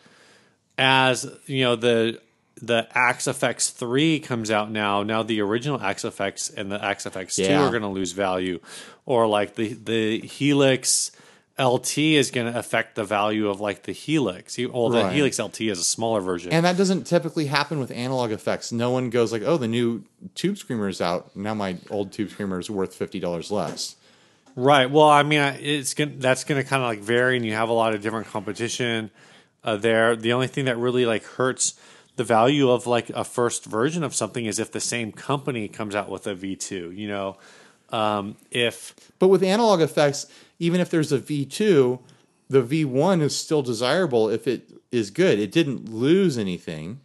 as 0.78 1.26
you 1.46 1.64
know 1.64 1.76
the 1.76 2.22
the 2.62 2.88
Axe 2.94 3.26
FX 3.26 3.72
three 3.72 4.20
comes 4.20 4.50
out 4.52 4.72
now. 4.72 5.04
Now 5.04 5.24
the 5.24 5.42
original 5.42 5.82
Axe 5.82 6.04
FX 6.04 6.56
and 6.56 6.72
the 6.72 6.84
Axe 6.84 7.06
FX 7.06 7.36
two 7.36 7.44
Yeah. 7.44 7.64
are 7.66 7.70
going 7.70 7.82
to 7.84 7.88
lose 7.88 8.12
value, 8.14 8.60
or 9.06 9.28
like 9.28 9.56
the 9.56 9.74
the 9.74 10.20
Helix. 10.20 11.12
LT 11.60 11.98
is 11.98 12.30
going 12.30 12.54
to 12.54 12.60
affect 12.60 12.94
the 12.94 13.04
value 13.04 13.50
of 13.50 13.60
like 13.60 13.82
the 13.82 13.92
Helix. 13.92 14.60
Well, 14.60 14.90
the 14.90 15.02
Right. 15.06 15.14
Helix 15.16 15.40
LT 15.40 15.62
is 15.62 15.80
a 15.80 15.84
smaller 15.84 16.22
version. 16.22 16.52
And 16.54 16.64
that 16.68 16.78
doesn't 16.78 17.06
typically 17.06 17.48
happen 17.48 17.80
with 17.80 17.90
analog 17.90 18.32
effects. 18.32 18.72
No 18.72 18.92
one 18.92 19.10
goes 19.10 19.32
like, 19.32 19.42
"Oh, 19.44 19.58
the 19.58 19.68
new 19.68 20.04
Tube 20.36 20.60
Screamer 20.60 20.88
is 20.88 21.02
out. 21.02 21.36
Now 21.36 21.56
my 21.56 21.78
old 21.90 22.12
Tube 22.12 22.30
Screamer 22.30 22.60
is 22.60 22.70
worth 22.70 22.94
fifty 22.94 23.20
dollars 23.20 23.50
less." 23.50 23.96
Right. 24.56 24.90
Well, 24.90 25.10
I 25.10 25.24
mean, 25.24 25.42
it's 25.60 25.96
gonna 25.96 26.12
that's 26.18 26.44
gonna 26.44 26.64
kind 26.64 26.84
of 26.84 26.90
like 26.90 27.00
vary, 27.00 27.38
and 27.38 27.44
you 27.46 27.54
have 27.54 27.70
a 27.70 27.74
lot 27.74 27.96
of 27.96 28.04
different 28.04 28.28
competition 28.28 29.10
uh, 29.64 29.78
there. 29.78 30.16
The 30.16 30.34
only 30.34 30.48
thing 30.48 30.66
that 30.66 30.78
really 30.78 31.08
like 31.08 31.24
hurts 31.24 31.74
the 32.18 32.24
value 32.24 32.70
of 32.70 32.86
like 32.86 33.10
a 33.12 33.24
first 33.24 33.66
version 33.66 34.04
of 34.04 34.14
something 34.14 34.46
is 34.46 34.60
if 34.60 34.72
the 34.72 34.80
same 34.80 35.12
company 35.12 35.68
comes 35.68 35.96
out 35.96 36.10
with 36.10 36.28
a 36.28 36.36
V 36.36 36.56
two. 36.56 36.92
You 36.92 37.08
know, 37.08 37.38
um, 37.90 38.36
if 38.52 38.94
But 39.20 39.30
with 39.30 39.44
analog 39.44 39.82
effects, 39.82 40.28
even 40.60 40.82
if 40.82 40.90
there's 40.90 41.12
a 41.12 41.20
V2, 41.20 42.00
the 42.50 42.64
V1 42.64 43.22
is 43.22 43.36
still 43.36 43.62
desirable 43.62 44.30
if 44.30 44.48
it 44.48 44.72
is 44.92 45.12
good. 45.12 45.40
It 45.40 45.52
didn't 45.52 45.90
lose 45.90 46.38
anything. 46.38 47.02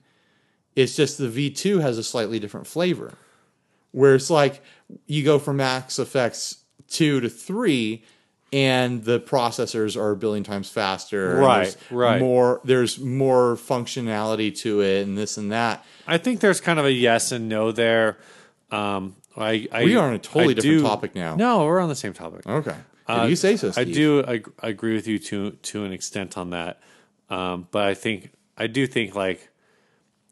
It's 0.75 0.97
just 0.97 1.19
the 1.19 1.29
V2 1.29 1.81
has 1.81 1.99
a 1.99 2.03
slightly 2.03 2.39
different 2.39 2.67
flavor. 2.67 3.15
Where 3.91 4.15
it's 4.15 4.31
like 4.31 4.63
you 5.07 5.23
go 5.23 5.39
from 5.39 5.61
Axe 5.61 5.97
FX 5.97 6.63
2 6.89 7.21
to 7.21 7.29
3 7.29 8.03
and 8.53 9.05
the 9.05 9.19
processors 9.21 9.97
are 9.97 10.11
a 10.11 10.17
billion 10.17 10.45
times 10.45 10.69
faster. 10.69 11.37
Right, 11.37 11.77
right. 11.91 12.21
More 12.21 12.61
there's 12.65 12.99
more 12.99 13.57
functionality 13.57 14.55
to 14.59 14.81
it 14.83 15.07
and 15.07 15.17
this 15.17 15.37
and 15.39 15.51
that. 15.53 15.85
I 16.07 16.19
think 16.19 16.41
there's 16.41 16.61
kind 16.61 16.79
of 16.79 16.85
a 16.85 16.93
yes 16.93 17.33
and 17.33 17.49
no 17.49 17.73
there. 17.73 18.19
Um, 18.71 19.17
I, 19.37 19.67
I 19.73 19.85
We 19.85 19.97
are 19.97 20.09
on 20.09 20.15
a 20.15 20.19
totally 20.19 20.53
I 20.53 20.55
different 20.55 20.79
do- 20.79 20.83
topic 20.83 21.15
now. 21.15 21.37
No, 21.37 21.65
we're 21.65 21.81
on 21.81 21.89
the 21.89 21.95
same 21.95 22.13
topic. 22.13 22.47
Okay. 22.47 22.77
Uh, 23.09 23.27
you 23.29 23.37
say 23.37 23.57
so, 23.57 23.69
I 23.69 23.71
Steve. 23.83 23.95
do 23.95 24.25
ag- 24.25 24.53
agree 24.61 24.95
with 24.95 25.07
you 25.07 25.19
to 25.19 25.51
to 25.51 25.85
an 25.85 25.93
extent 25.93 26.39
on 26.39 26.51
that, 26.51 26.81
um, 27.31 27.67
but 27.71 27.85
I 27.87 27.95
think 27.95 28.31
I 28.57 28.69
do 28.69 28.87
think 28.87 29.15
like, 29.17 29.49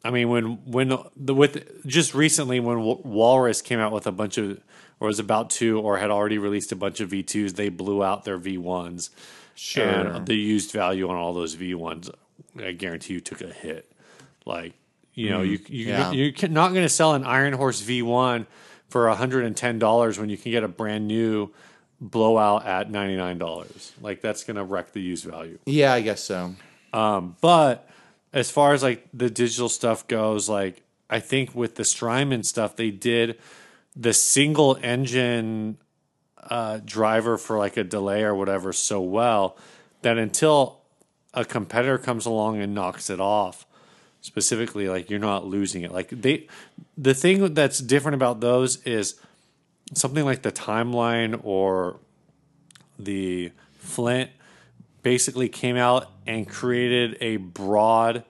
I 0.05 0.11
mean, 0.11 0.29
when 0.29 0.65
when 0.71 0.97
the 1.17 1.35
with 1.35 1.85
just 1.87 2.15
recently 2.15 2.61
when 2.61 2.81
Walrus 2.81 3.61
came 3.61 3.81
out 3.81 3.93
with 3.93 4.07
a 4.07 4.13
bunch 4.13 4.39
of 4.39 4.61
or 5.01 5.09
was 5.09 5.19
about 5.19 5.51
to 5.51 5.81
or 5.81 5.99
had 5.99 6.11
already 6.11 6.39
released 6.39 6.71
a 6.71 6.77
bunch 6.77 7.01
of 7.01 7.09
V 7.11 7.23
twos, 7.23 7.55
they 7.55 7.71
blew 7.71 8.05
out 8.05 8.25
their 8.25 8.37
V 8.37 8.59
ones. 8.59 9.11
Sure. 9.55 9.85
and 9.85 10.27
the 10.27 10.35
used 10.35 10.73
value 10.73 11.09
on 11.09 11.17
all 11.17 11.35
those 11.35 11.55
V 11.55 11.75
ones, 11.75 12.09
I 12.57 12.73
guarantee 12.73 13.15
you 13.15 13.21
took 13.21 13.41
a 13.41 13.53
hit. 13.53 13.91
Like 14.47 14.75
you 15.15 15.31
know, 15.31 15.43
you 15.43 15.59
you 15.69 15.87
mm-hmm. 15.87 16.15
yeah. 16.15 16.33
you're 16.39 16.51
not 16.51 16.71
going 16.71 16.85
to 16.85 16.89
sell 16.89 17.15
an 17.15 17.25
Iron 17.25 17.53
Horse 17.53 17.81
V 17.81 18.03
one 18.03 18.47
for 18.89 19.09
hundred 19.11 19.45
and 19.45 19.57
ten 19.57 19.79
dollars 19.79 20.19
when 20.19 20.29
you 20.29 20.37
can 20.37 20.53
get 20.53 20.65
a 20.65 20.69
brand 20.69 21.09
new 21.09 21.51
blowout 22.01 22.67
at 22.67 22.91
ninety 22.91 23.17
nine 23.17 23.39
dollars. 23.39 23.93
Like 24.01 24.21
that's 24.21 24.45
going 24.45 24.57
to 24.57 24.65
wreck 24.65 24.93
the 24.93 25.01
used 25.01 25.25
value. 25.25 25.59
Yeah, 25.67 25.93
I 25.93 26.01
guess 26.01 26.23
so. 26.23 26.55
Um, 26.93 27.37
but 27.41 27.89
as 28.33 28.51
far 28.51 28.73
as 28.73 28.83
like 28.83 29.07
the 29.13 29.31
digital 29.31 29.69
stuff 29.69 30.07
goes, 30.09 30.49
like 30.49 30.83
I 31.09 31.21
think 31.21 31.55
with 31.55 31.75
the 31.75 31.85
Strymon 31.85 32.43
stuff, 32.45 32.77
they 32.77 32.91
did 32.91 33.39
the 33.97 34.13
single 34.13 34.79
engine 34.83 35.79
uh, 36.39 36.81
driver 36.85 37.37
for 37.37 37.59
like 37.59 37.77
a 37.77 37.85
delay 37.85 38.23
or 38.23 38.35
whatever 38.35 38.73
so 38.73 39.01
well 39.01 39.57
that 40.03 40.19
until 40.19 40.81
a 41.35 41.45
competitor 41.45 41.99
comes 41.99 42.27
along 42.27 42.61
and 42.61 42.75
knocks 42.75 43.11
it 43.11 43.21
off, 43.21 43.67
specifically, 44.21 44.89
like 44.89 45.11
you're 45.11 45.19
not 45.19 45.47
losing 45.47 45.83
it. 45.83 45.93
Like 45.93 46.09
they, 46.11 46.49
the 46.97 47.15
thing 47.15 47.55
that's 47.55 47.79
different 47.79 48.15
about 48.15 48.41
those 48.41 48.83
is 48.85 49.21
something 49.95 50.25
like 50.25 50.43
the 50.43 50.53
timeline 50.53 51.41
or 51.43 51.99
the 52.99 53.53
Flint 53.79 54.31
basically 55.03 55.49
came 55.49 55.77
out 55.77 56.11
and 56.27 56.49
created 56.49 57.17
a 57.21 57.37
broad 57.37 58.25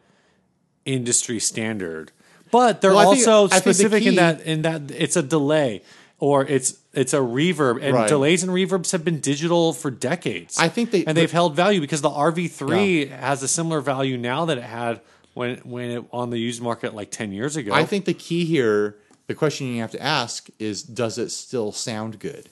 industry 0.85 1.41
standard. 1.41 2.13
But 2.51 2.81
they're 2.81 2.91
Well, 2.95 3.11
I 3.13 3.15
think- 3.15 3.29
also 3.29 3.49
the 3.49 3.57
specific 3.61 4.05
in 4.05 4.17
that 4.17 4.43
in 4.43 4.63
that 4.63 4.91
it's 4.91 5.17
a 5.17 5.23
delay 5.23 5.83
or 6.19 6.45
it's 6.47 6.75
it's 6.93 7.13
a 7.15 7.19
reverb 7.19 7.81
and 7.83 7.95
Right. 7.95 8.09
delays 8.09 8.43
and 8.43 8.51
reverbs 8.53 8.91
have 8.93 9.05
been 9.05 9.21
digital 9.21 9.73
for 9.73 9.91
decades. 9.91 10.59
I 10.59 10.69
think 10.69 10.91
they- 10.91 11.05
and 11.05 11.17
they've 11.17 11.31
held 11.31 11.55
value 11.55 11.81
because 11.81 12.01
the 12.03 12.11
RV3 12.11 13.07
has 13.07 13.43
a 13.43 13.49
similar 13.49 13.81
value 13.81 14.17
now 14.19 14.45
that 14.47 14.59
it 14.59 14.65
had 14.65 15.01
when 15.35 15.59
when 15.59 15.91
it 15.91 16.05
on 16.13 16.31
the 16.31 16.39
used 16.39 16.61
market 16.61 16.95
like 16.95 17.11
10 17.11 17.33
years 17.33 17.57
ago. 17.57 17.73
I 17.73 17.85
think 17.85 18.05
the 18.07 18.15
key 18.15 18.45
here, 18.45 18.97
the 19.29 19.35
question 19.35 19.69
you 19.69 19.81
have 19.81 19.93
to 19.93 20.03
ask 20.03 20.49
is, 20.59 20.83
does 20.83 21.17
it 21.19 21.31
still 21.31 21.71
sound 21.73 22.19
good? 22.19 22.49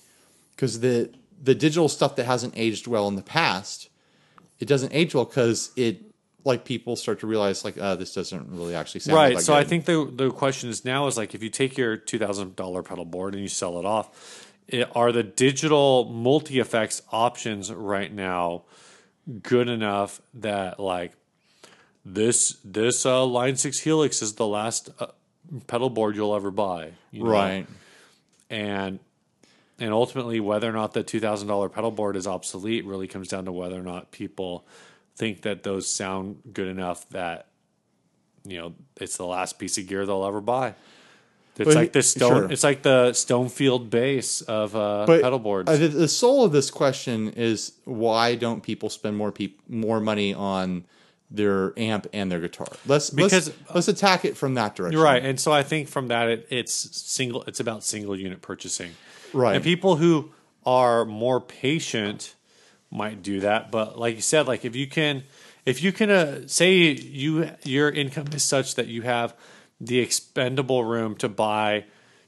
Because 0.54 0.80
the 0.80 1.10
the 1.42 1.54
digital 1.54 1.88
stuff 1.88 2.16
that 2.16 2.24
hasn't 2.26 2.52
aged 2.56 2.86
well 2.88 3.06
in 3.08 3.14
the 3.16 3.22
past, 3.22 3.88
it 4.60 4.66
doesn't 4.66 4.92
age 4.92 5.14
well 5.14 5.24
because 5.24 5.70
it 5.76 6.02
like 6.44 6.64
people 6.64 6.96
start 6.96 7.20
to 7.20 7.26
realize 7.26 7.64
like, 7.64 7.78
uh, 7.78 7.94
this 7.96 8.14
doesn't 8.14 8.48
really 8.50 8.74
actually 8.74 9.00
sound 9.00 9.16
right 9.16 9.40
so 9.40 9.54
i 9.54 9.64
think 9.64 9.84
the 9.84 10.10
the 10.14 10.30
question 10.30 10.68
is 10.68 10.84
now 10.84 11.06
is 11.06 11.16
like 11.16 11.34
if 11.34 11.42
you 11.42 11.50
take 11.50 11.76
your 11.76 11.96
$2000 11.96 12.84
pedal 12.84 13.04
board 13.04 13.34
and 13.34 13.42
you 13.42 13.48
sell 13.48 13.78
it 13.78 13.84
off 13.84 14.46
it, 14.68 14.88
are 14.94 15.12
the 15.12 15.22
digital 15.22 16.04
multi 16.04 16.58
effects 16.58 17.02
options 17.10 17.72
right 17.72 18.12
now 18.12 18.62
good 19.42 19.68
enough 19.68 20.20
that 20.34 20.78
like 20.80 21.12
this 22.04 22.56
this 22.64 23.04
uh, 23.04 23.24
line 23.24 23.56
6 23.56 23.80
helix 23.80 24.22
is 24.22 24.34
the 24.34 24.46
last 24.46 24.90
uh, 24.98 25.06
pedal 25.66 25.90
board 25.90 26.16
you'll 26.16 26.34
ever 26.34 26.50
buy 26.50 26.92
you 27.10 27.24
know? 27.24 27.30
right. 27.30 27.66
and 28.48 28.98
and 29.80 29.92
ultimately 29.92 30.40
whether 30.40 30.68
or 30.68 30.72
not 30.72 30.92
the 30.92 31.04
$2000 31.04 31.72
pedal 31.72 31.90
board 31.90 32.16
is 32.16 32.26
obsolete 32.26 32.84
really 32.84 33.06
comes 33.06 33.28
down 33.28 33.44
to 33.44 33.52
whether 33.52 33.78
or 33.78 33.82
not 33.82 34.10
people 34.10 34.66
think 35.18 35.42
that 35.42 35.62
those 35.64 35.92
sound 35.92 36.38
good 36.52 36.68
enough 36.68 37.08
that 37.10 37.46
you 38.44 38.56
know 38.56 38.74
it's 38.96 39.16
the 39.16 39.26
last 39.26 39.58
piece 39.58 39.76
of 39.78 39.86
gear 39.86 40.06
they'll 40.06 40.24
ever 40.24 40.40
buy 40.40 40.74
it's 41.56 41.64
But- 41.66 41.74
like 41.74 41.92
the 41.92 42.02
stone 42.04 42.42
sure. 42.42 42.52
it's 42.52 42.62
like 42.62 42.82
the 42.82 43.10
stonefield 43.10 43.90
base 43.90 44.42
of 44.42 44.76
uh, 44.76 45.04
But 45.06 45.22
pedal 45.22 45.40
boards 45.40 45.68
uh, 45.68 45.76
the, 45.76 45.88
the 45.88 46.08
soul 46.08 46.44
of 46.44 46.52
this 46.52 46.70
question 46.70 47.30
is 47.30 47.72
why 47.84 48.36
don't 48.36 48.62
people 48.62 48.88
spend 48.90 49.16
more 49.16 49.32
peop- 49.32 49.60
more 49.68 50.00
money 50.00 50.32
on 50.32 50.84
their 51.30 51.78
amp 51.78 52.06
and 52.14 52.32
their 52.32 52.40
guitar? 52.40 52.68
Let's 52.86 53.10
Because- 53.10 53.48
let's, 53.48 53.74
let's 53.74 53.88
attack 53.88 54.24
it 54.24 54.34
from 54.34 54.54
that 54.54 54.74
direction. 54.76 54.98
Right, 54.98 55.22
and 55.22 55.38
so 55.38 55.52
I 55.52 55.62
think 55.62 55.86
from 55.88 56.08
that 56.08 56.28
it, 56.28 56.46
it's 56.48 56.72
single. 56.72 57.42
It's 57.42 57.60
about 57.60 57.84
single 57.84 58.16
unit 58.16 58.40
purchasing, 58.40 58.92
Right. 59.34 59.54
And 59.56 59.62
people 59.62 59.96
who 59.96 60.30
are 60.64 61.04
more 61.04 61.38
patient 61.38 62.34
might 62.90 63.22
do 63.22 63.40
that, 63.40 63.70
but 63.70 63.98
like 63.98 64.16
you 64.16 64.22
said, 64.22 64.46
like 64.46 64.64
if 64.64 64.74
you 64.74 64.86
can, 64.86 65.24
if 65.66 65.82
you 65.82 65.92
can 65.92 66.10
uh, 66.10 66.46
say 66.46 66.72
you 66.92 67.50
your 67.64 67.90
income 67.90 68.26
is 68.32 68.42
such 68.42 68.74
that 68.76 68.86
you 68.86 69.02
have 69.02 69.34
the 69.80 69.98
expendable 69.98 70.84
room 70.84 71.14
to 71.16 71.28
buy 71.28 71.84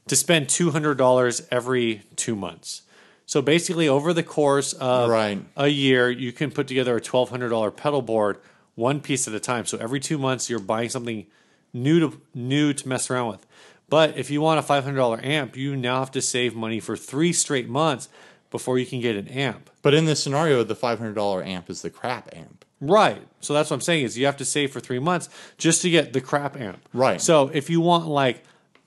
to 0.07 0.15
spend 0.15 0.49
two 0.49 0.71
hundred 0.71 0.97
dollars 0.97 1.47
every 1.51 2.03
two 2.15 2.35
months. 2.35 2.83
So 3.25 3.41
basically, 3.41 3.87
over 3.87 4.13
the 4.13 4.23
course 4.23 4.73
of 4.73 5.09
Right. 5.09 5.43
a 5.55 5.67
year, 5.69 6.11
you 6.11 6.31
can 6.31 6.51
put 6.51 6.67
together 6.67 6.95
a 6.95 7.01
twelve 7.01 7.29
hundred 7.29 7.49
dollar 7.49 7.71
pedal 7.71 8.01
board, 8.01 8.37
one 8.75 8.99
piece 8.99 9.27
at 9.27 9.33
a 9.33 9.39
time. 9.39 9.65
So 9.65 9.77
every 9.77 9.99
two 9.99 10.17
months, 10.17 10.49
you're 10.49 10.59
buying 10.59 10.89
something 10.89 11.25
new 11.73 11.99
to 12.01 12.21
new 12.35 12.73
to 12.73 12.87
mess 12.87 13.09
around 13.09 13.31
with. 13.31 13.47
But 13.89 14.17
if 14.17 14.29
you 14.29 14.41
want 14.41 14.59
a 14.59 14.61
five 14.61 14.83
hundred 14.83 14.97
dollar 14.97 15.19
amp, 15.23 15.57
you 15.57 15.75
now 15.75 15.99
have 15.99 16.11
to 16.11 16.21
save 16.21 16.55
money 16.55 16.79
for 16.79 16.95
three 16.95 17.33
straight 17.33 17.67
months 17.67 18.09
before 18.51 18.77
you 18.77 18.85
can 18.85 18.99
get 19.01 19.15
an 19.15 19.27
amp. 19.27 19.69
But 19.81 19.93
in 19.95 20.05
this 20.05 20.21
scenario, 20.21 20.63
the 20.63 20.75
five 20.75 20.99
hundred 20.99 21.15
dollar 21.15 21.43
amp 21.43 21.69
is 21.69 21.81
the 21.81 21.89
crap 21.89 22.29
amp. 22.35 22.63
Right. 22.79 23.21
So 23.41 23.53
that's 23.53 23.69
what 23.69 23.75
I'm 23.75 23.81
saying 23.81 24.05
is 24.05 24.17
you 24.17 24.25
have 24.25 24.37
to 24.37 24.45
save 24.45 24.71
for 24.71 24.79
three 24.79 24.99
months 24.99 25.29
just 25.57 25.81
to 25.83 25.89
get 25.89 26.13
the 26.13 26.21
crap 26.21 26.59
amp. 26.59 26.79
Right. 26.93 27.19
So 27.21 27.49
if 27.53 27.69
you 27.69 27.79
want 27.81 28.07
like 28.07 28.43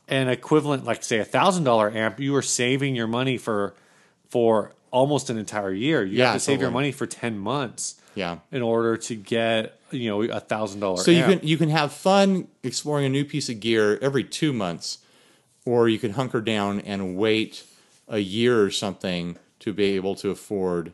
an 0.08 0.28
equivalent, 0.28 0.84
like 0.84 1.02
say 1.02 1.18
a 1.18 1.24
thousand 1.24 1.64
dollar 1.64 1.90
amp, 1.90 2.20
you 2.20 2.34
are 2.36 2.42
saving 2.42 2.94
your 2.94 3.06
money 3.06 3.38
for 3.38 3.74
for 4.28 4.72
almost 4.90 5.30
an 5.30 5.38
entire 5.38 5.72
year. 5.72 6.04
You 6.04 6.18
Yeah, 6.18 6.26
have 6.26 6.36
to 6.36 6.40
save 6.40 6.60
your 6.60 6.70
money 6.70 6.92
for 6.92 7.06
ten 7.06 7.38
months 7.38 7.96
Yeah. 8.14 8.38
in 8.52 8.62
order 8.62 8.96
to 8.96 9.14
get 9.16 9.78
you 9.90 10.08
know 10.10 10.22
a 10.22 10.40
thousand 10.40 10.80
dollar. 10.80 10.98
So 10.98 11.10
you 11.10 11.24
can 11.24 11.40
you 11.42 11.56
can 11.56 11.68
have 11.70 11.92
fun 11.92 12.48
exploring 12.62 13.06
a 13.06 13.08
new 13.08 13.24
piece 13.24 13.48
of 13.48 13.60
gear 13.60 13.98
every 14.02 14.24
two 14.24 14.52
months, 14.52 14.98
or 15.64 15.88
you 15.88 15.98
can 15.98 16.12
hunker 16.12 16.40
down 16.40 16.80
and 16.80 17.16
wait 17.16 17.64
a 18.08 18.18
year 18.18 18.62
or 18.62 18.70
something 18.70 19.36
to 19.64 19.72
be 19.72 19.96
able 19.96 20.14
to 20.16 20.30
afford 20.30 20.92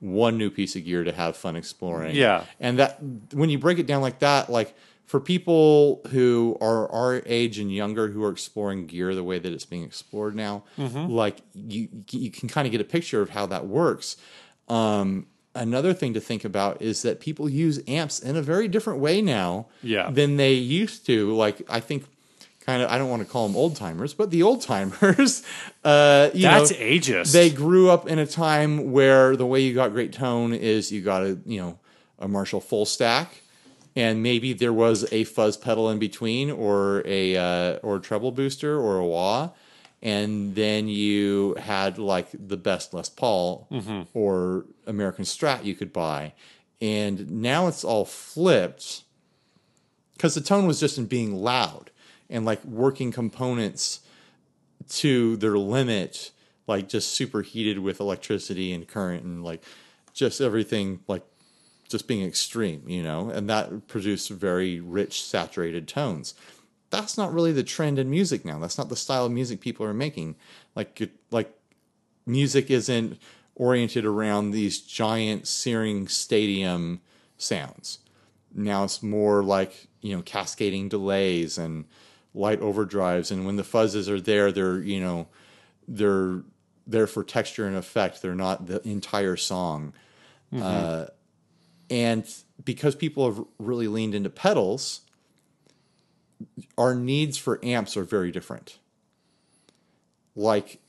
one 0.00 0.36
new 0.36 0.50
piece 0.50 0.74
of 0.74 0.84
gear 0.84 1.04
to 1.04 1.12
have 1.12 1.36
fun 1.36 1.54
exploring. 1.56 2.14
Yeah. 2.16 2.44
and 2.58 2.78
that 2.80 2.98
when 3.32 3.50
you 3.50 3.58
break 3.58 3.78
it 3.78 3.86
down 3.86 4.02
like 4.02 4.18
that, 4.18 4.50
like 4.50 4.74
for 5.06 5.20
people 5.20 6.00
who 6.10 6.56
are 6.60 6.90
our 6.90 7.22
age 7.26 7.58
and 7.58 7.72
younger 7.72 8.08
who 8.08 8.24
are 8.24 8.30
exploring 8.32 8.86
gear 8.86 9.14
the 9.14 9.22
way 9.22 9.38
that 9.38 9.52
it's 9.52 9.64
being 9.66 9.84
explored 9.84 10.34
now, 10.34 10.64
like 10.76 11.38
you 11.54 11.88
you 12.10 12.30
can 12.30 12.48
kind 12.48 12.66
of 12.66 12.72
get 12.72 12.80
a 12.80 12.84
picture 12.84 13.20
of 13.22 13.30
how 13.30 13.46
that 13.46 13.66
works. 13.66 14.16
Um, 14.68 15.26
another 15.54 15.92
thing 15.92 16.14
to 16.14 16.20
think 16.20 16.44
about 16.44 16.80
is 16.80 17.02
that 17.02 17.20
people 17.20 17.48
use 17.48 17.80
amps 17.86 18.18
in 18.20 18.36
a 18.36 18.42
very 18.42 18.68
different 18.68 19.00
way 19.00 19.20
now 19.20 19.66
Yeah. 19.82 20.10
than 20.10 20.36
they 20.36 20.54
used 20.54 21.04
to. 21.06 21.34
Like 21.36 21.62
I 21.68 21.78
think 21.80 22.04
kind 22.64 22.82
of 22.82 22.90
I 22.90 22.98
don't 22.98 23.10
want 23.10 23.22
to 23.22 23.28
call 23.28 23.46
them 23.48 23.56
old 23.56 23.76
timers, 23.76 24.14
but 24.14 24.30
the 24.30 24.42
old 24.42 24.62
timers, 24.62 25.42
uh, 25.84 26.30
you 26.32 26.42
That's 26.42 26.70
know, 26.70 26.76
ageist. 26.76 27.32
they 27.32 27.50
grew 27.50 27.90
up 27.90 28.08
in 28.08 28.18
a 28.18 28.26
time 28.26 28.92
where 28.92 29.36
the 29.36 29.46
way 29.46 29.60
you 29.60 29.74
got 29.74 29.92
great 29.92 30.12
tone 30.12 30.52
is 30.52 30.90
you 30.92 31.02
got 31.02 31.22
a 31.22 31.38
you 31.44 31.60
know 31.60 31.78
a 32.18 32.28
Marshall 32.28 32.60
full 32.60 32.86
stack, 32.86 33.42
and 33.96 34.22
maybe 34.22 34.52
there 34.52 34.72
was 34.72 35.10
a 35.12 35.24
fuzz 35.24 35.56
pedal 35.56 35.90
in 35.90 35.98
between, 35.98 36.50
or 36.50 37.02
a 37.04 37.36
uh, 37.36 37.76
or 37.82 37.96
a 37.96 38.00
treble 38.00 38.30
booster, 38.32 38.78
or 38.78 38.98
a 38.98 39.06
wah, 39.06 39.50
and 40.00 40.54
then 40.54 40.88
you 40.88 41.56
had 41.58 41.98
like 41.98 42.28
the 42.32 42.56
best 42.56 42.94
Les 42.94 43.08
Paul 43.08 43.66
or 44.14 44.66
American 44.86 45.24
Strat 45.24 45.64
you 45.64 45.74
could 45.74 45.92
buy, 45.92 46.32
and 46.80 47.28
now 47.30 47.66
it's 47.66 47.82
all 47.82 48.04
flipped 48.04 49.02
because 50.14 50.34
the 50.36 50.40
tone 50.40 50.66
was 50.68 50.78
just 50.78 50.96
in 50.98 51.06
being 51.06 51.34
loud 51.34 51.90
and 52.32 52.44
like 52.44 52.64
working 52.64 53.12
components 53.12 54.00
to 54.88 55.36
their 55.36 55.58
limit, 55.58 56.32
like 56.66 56.88
just 56.88 57.12
superheated 57.12 57.78
with 57.78 58.00
electricity 58.00 58.72
and 58.72 58.88
current 58.88 59.22
and 59.22 59.44
like 59.44 59.62
just 60.12 60.40
everything 60.40 61.00
like 61.06 61.24
just 61.88 62.08
being 62.08 62.24
extreme, 62.24 62.82
you 62.88 63.02
know, 63.02 63.28
and 63.28 63.48
that 63.48 63.86
produced 63.86 64.30
very 64.30 64.80
rich, 64.80 65.22
saturated 65.22 65.86
tones. 65.86 66.34
That's 66.90 67.16
not 67.16 67.32
really 67.32 67.52
the 67.52 67.62
trend 67.62 67.98
in 67.98 68.10
music 68.10 68.44
now. 68.44 68.58
That's 68.58 68.78
not 68.78 68.88
the 68.88 68.96
style 68.96 69.26
of 69.26 69.32
music 69.32 69.60
people 69.60 69.86
are 69.86 69.94
making. 69.94 70.36
Like 70.74 71.10
like 71.30 71.54
music 72.26 72.70
isn't 72.70 73.18
oriented 73.54 74.04
around 74.04 74.50
these 74.50 74.80
giant 74.80 75.46
searing 75.46 76.08
stadium 76.08 77.00
sounds. 77.36 77.98
Now 78.54 78.84
it's 78.84 79.02
more 79.02 79.42
like, 79.42 79.88
you 80.00 80.16
know, 80.16 80.22
cascading 80.22 80.88
delays 80.88 81.58
and 81.58 81.84
light 82.34 82.60
overdrives 82.60 83.30
and 83.30 83.44
when 83.46 83.56
the 83.56 83.62
fuzzes 83.62 84.08
are 84.08 84.20
there 84.20 84.50
they're, 84.52 84.80
you 84.80 85.00
know, 85.00 85.28
they're 85.86 86.42
there 86.86 87.06
for 87.06 87.22
texture 87.22 87.66
and 87.66 87.76
effect. 87.76 88.22
They're 88.22 88.34
not 88.34 88.66
the 88.66 88.86
entire 88.88 89.36
song. 89.36 89.92
Uh, 90.54 91.06
and 91.90 92.26
because 92.64 92.94
people 92.94 93.24
have 93.32 93.44
really 93.58 93.86
leaned 93.88 94.14
into 94.14 94.28
pedals, 94.30 95.02
our 96.76 96.94
needs 96.94 97.38
for 97.38 97.58
amps 97.64 97.96
are 97.96 98.04
very 98.04 98.30
different. 98.32 98.78
Like 100.34 100.80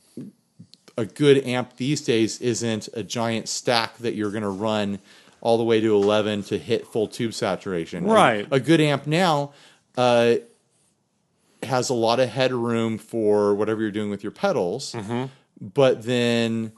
a 0.97 1.05
good 1.05 1.45
amp 1.45 1.77
these 1.77 2.01
days 2.01 2.39
isn't 2.41 2.89
a 2.93 3.03
giant 3.03 3.47
stack 3.49 3.97
that 3.99 4.15
you're 4.15 4.31
going 4.31 4.43
to 4.43 4.49
run 4.49 4.99
all 5.41 5.57
the 5.57 5.63
way 5.63 5.81
to 5.81 5.93
11 5.93 6.43
to 6.43 6.57
hit 6.57 6.87
full 6.87 7.07
tube 7.07 7.33
saturation. 7.33 8.05
A- 8.05 8.13
Right. 8.13 8.47
A, 8.51 8.59
good 8.59 8.79
amp 8.81 9.05
now 9.07 9.51
uh, 9.97 10.35
has 11.65 11.89
a 11.89 11.93
lot 11.93 12.19
of 12.19 12.29
headroom 12.29 12.97
for 12.97 13.53
whatever 13.55 13.81
you're 13.81 13.91
doing 13.91 14.09
with 14.09 14.23
your 14.23 14.31
pedals, 14.31 14.95
but 15.59 16.03
then 16.03 16.71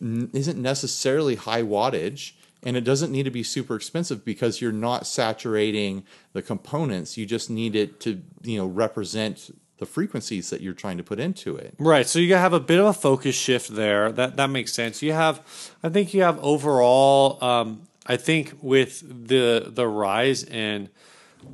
isn't 0.00 0.60
necessarily 0.60 1.36
high 1.36 1.62
wattage. 1.62 2.32
And 2.62 2.76
it 2.76 2.80
doesn't 2.80 3.12
need 3.12 3.24
to 3.24 3.30
be 3.30 3.44
super 3.44 3.76
expensive 3.76 4.24
because 4.24 4.60
you're 4.60 4.72
not 4.72 5.06
saturating 5.06 6.04
the 6.32 6.42
components. 6.42 7.16
You 7.16 7.24
just 7.24 7.48
need 7.48 7.76
it 7.76 8.00
to, 8.00 8.20
you 8.42 8.58
know, 8.58 8.66
represent 8.66 9.50
the 9.78 9.86
frequencies 9.86 10.50
that 10.50 10.62
you're 10.62 10.74
trying 10.74 10.96
to 10.96 11.04
put 11.04 11.20
into 11.20 11.54
it. 11.54 11.74
Right. 11.78 12.06
So 12.08 12.18
you 12.18 12.34
have 12.34 12.52
a 12.52 12.58
bit 12.58 12.80
of 12.80 12.86
a 12.86 12.92
focus 12.92 13.36
shift 13.36 13.68
there. 13.74 14.10
That 14.10 14.36
that 14.36 14.48
makes 14.50 14.72
sense. 14.72 15.02
You 15.02 15.12
have, 15.12 15.42
I 15.82 15.90
think 15.90 16.14
you 16.14 16.22
have 16.22 16.42
overall. 16.42 17.42
Um, 17.44 17.82
I 18.06 18.16
think 18.16 18.54
with 18.62 19.28
the 19.28 19.66
the 19.68 19.86
rise 19.86 20.42
in 20.42 20.88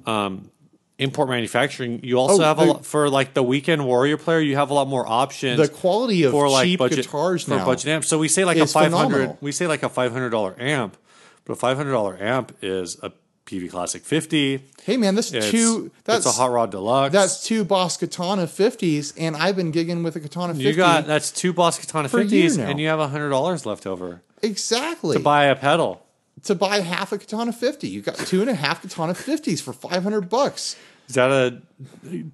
um, 0.06 0.50
import 0.98 1.28
manufacturing, 1.28 2.00
you 2.04 2.18
also 2.18 2.42
Oh, 2.42 2.46
have 2.46 2.58
a 2.58 2.64
lot 2.64 2.86
for 2.86 3.08
like 3.08 3.34
the 3.34 3.42
weekend 3.42 3.84
warrior 3.86 4.16
player. 4.16 4.40
You 4.40 4.56
have 4.56 4.70
a 4.70 4.74
lot 4.74 4.88
more 4.88 5.08
options. 5.08 5.58
The 5.58 5.68
quality 5.68 6.22
of 6.24 6.32
for 6.32 6.48
like 6.48 6.64
cheap 6.66 6.78
budget 6.78 7.04
guitars 7.06 7.44
for 7.44 7.50
now. 7.56 7.64
budget 7.64 7.88
amps. 7.88 8.08
So 8.08 8.18
we 8.18 8.28
say 8.28 8.44
like 8.44 8.58
a 8.58 8.66
five 8.66 8.92
hundred. 8.92 9.36
We 9.40 9.52
say 9.52 9.66
like 9.66 9.82
a 9.82 9.88
five 9.88 10.12
hundred 10.12 10.30
dollar 10.30 10.54
amp, 10.58 10.96
but 11.44 11.54
a 11.54 11.56
five 11.56 11.76
hundred 11.76 11.92
dollar 11.92 12.16
amp 12.22 12.56
is 12.62 12.98
a 13.02 13.12
Peavey 13.46 13.68
Classic 13.70 14.02
fifty. 14.04 14.62
Hey 14.84 14.96
man, 14.96 15.14
this 15.16 15.32
It's, 15.32 15.50
two 15.50 15.90
that's 16.04 16.26
a 16.26 16.30
Hot 16.30 16.50
Rod 16.50 16.70
Deluxe. 16.70 17.12
that's 17.12 17.44
two 17.44 17.64
Boss 17.64 17.96
Katana 17.96 18.46
50s, 18.46 19.12
and 19.18 19.34
I've 19.36 19.56
been 19.56 19.72
gigging 19.72 20.04
with 20.04 20.14
a 20.16 20.20
Katana 20.20 20.54
50. 20.54 20.68
you 20.68 20.74
got 20.74 21.06
that's 21.06 21.30
two 21.32 21.52
Boss 21.52 21.78
Katana 21.78 22.08
For 22.08 22.20
a 22.20 22.24
year 22.24 22.42
fifties, 22.48 22.58
and 22.58 22.78
you 22.80 22.86
have 22.88 23.00
hundred 23.10 23.30
dollars 23.30 23.66
left 23.66 23.86
over 23.86 24.22
exactly 24.42 25.16
to 25.16 25.22
buy 25.22 25.46
a 25.46 25.56
pedal. 25.56 26.06
To 26.44 26.54
buy 26.54 26.80
half 26.80 27.12
a 27.12 27.18
Katana 27.18 27.52
50. 27.52 27.88
You 27.88 28.00
got 28.02 28.16
two 28.16 28.40
and 28.40 28.50
a 28.50 28.54
half 28.54 28.82
Katana 28.82 29.14
50s 29.14 29.62
for 29.62 29.72
500 29.72 30.28
bucks. 30.28 30.76
Is 31.08 31.14
that 31.16 31.30
a 31.30 31.60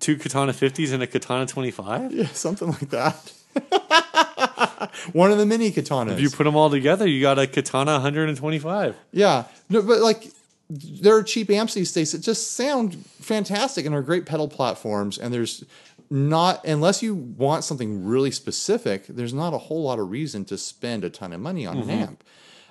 two 0.01 0.17
Katana 0.17 0.53
50s 0.53 0.93
and 0.93 1.03
a 1.03 1.07
Katana 1.07 1.47
25? 1.47 2.13
Yeah, 2.13 2.27
something 2.29 2.69
like 2.69 2.91
that. 2.91 3.33
One 5.13 5.33
of 5.33 5.39
the 5.39 5.47
mini 5.47 5.71
katanas. 5.71 6.13
If 6.13 6.21
you 6.21 6.31
put 6.31 6.45
them 6.45 6.57
all 6.57 6.71
together, 6.71 7.07
you 7.07 7.21
got 7.21 7.39
a 7.39 7.47
Katana 7.47 7.93
125. 7.93 8.97
Yeah, 9.13 9.45
no, 9.69 9.83
but 9.83 10.01
like 10.01 10.31
there 10.71 11.17
are 11.17 11.23
cheap 11.23 11.51
amps 11.51 11.75
these 11.75 11.93
days 11.93 12.13
that 12.13 12.19
just 12.19 12.53
sound 12.53 12.95
fantastic 13.21 13.87
and 13.87 13.95
are 13.95 14.03
great 14.03 14.27
pedal 14.27 14.49
platforms. 14.49 15.19
And 15.19 15.33
there's 15.33 15.65
not 16.11 16.65
unless 16.65 17.03
you 17.03 17.15
want 17.15 17.65
something 17.65 18.05
really 18.05 18.31
specific, 18.31 19.07
there's 19.09 19.35
not 19.35 19.55
a 19.55 19.59
whole 19.59 19.83
lot 19.83 19.99
of 19.99 20.11
reason 20.11 20.45
to 20.47 20.59
spend 20.59 21.05
a 21.05 21.11
ton 21.11 21.33
of 21.33 21.41
money 21.41 21.67
on 21.67 21.79
Mm-hmm. 21.79 21.91
an 21.91 21.99
amp. 21.99 22.25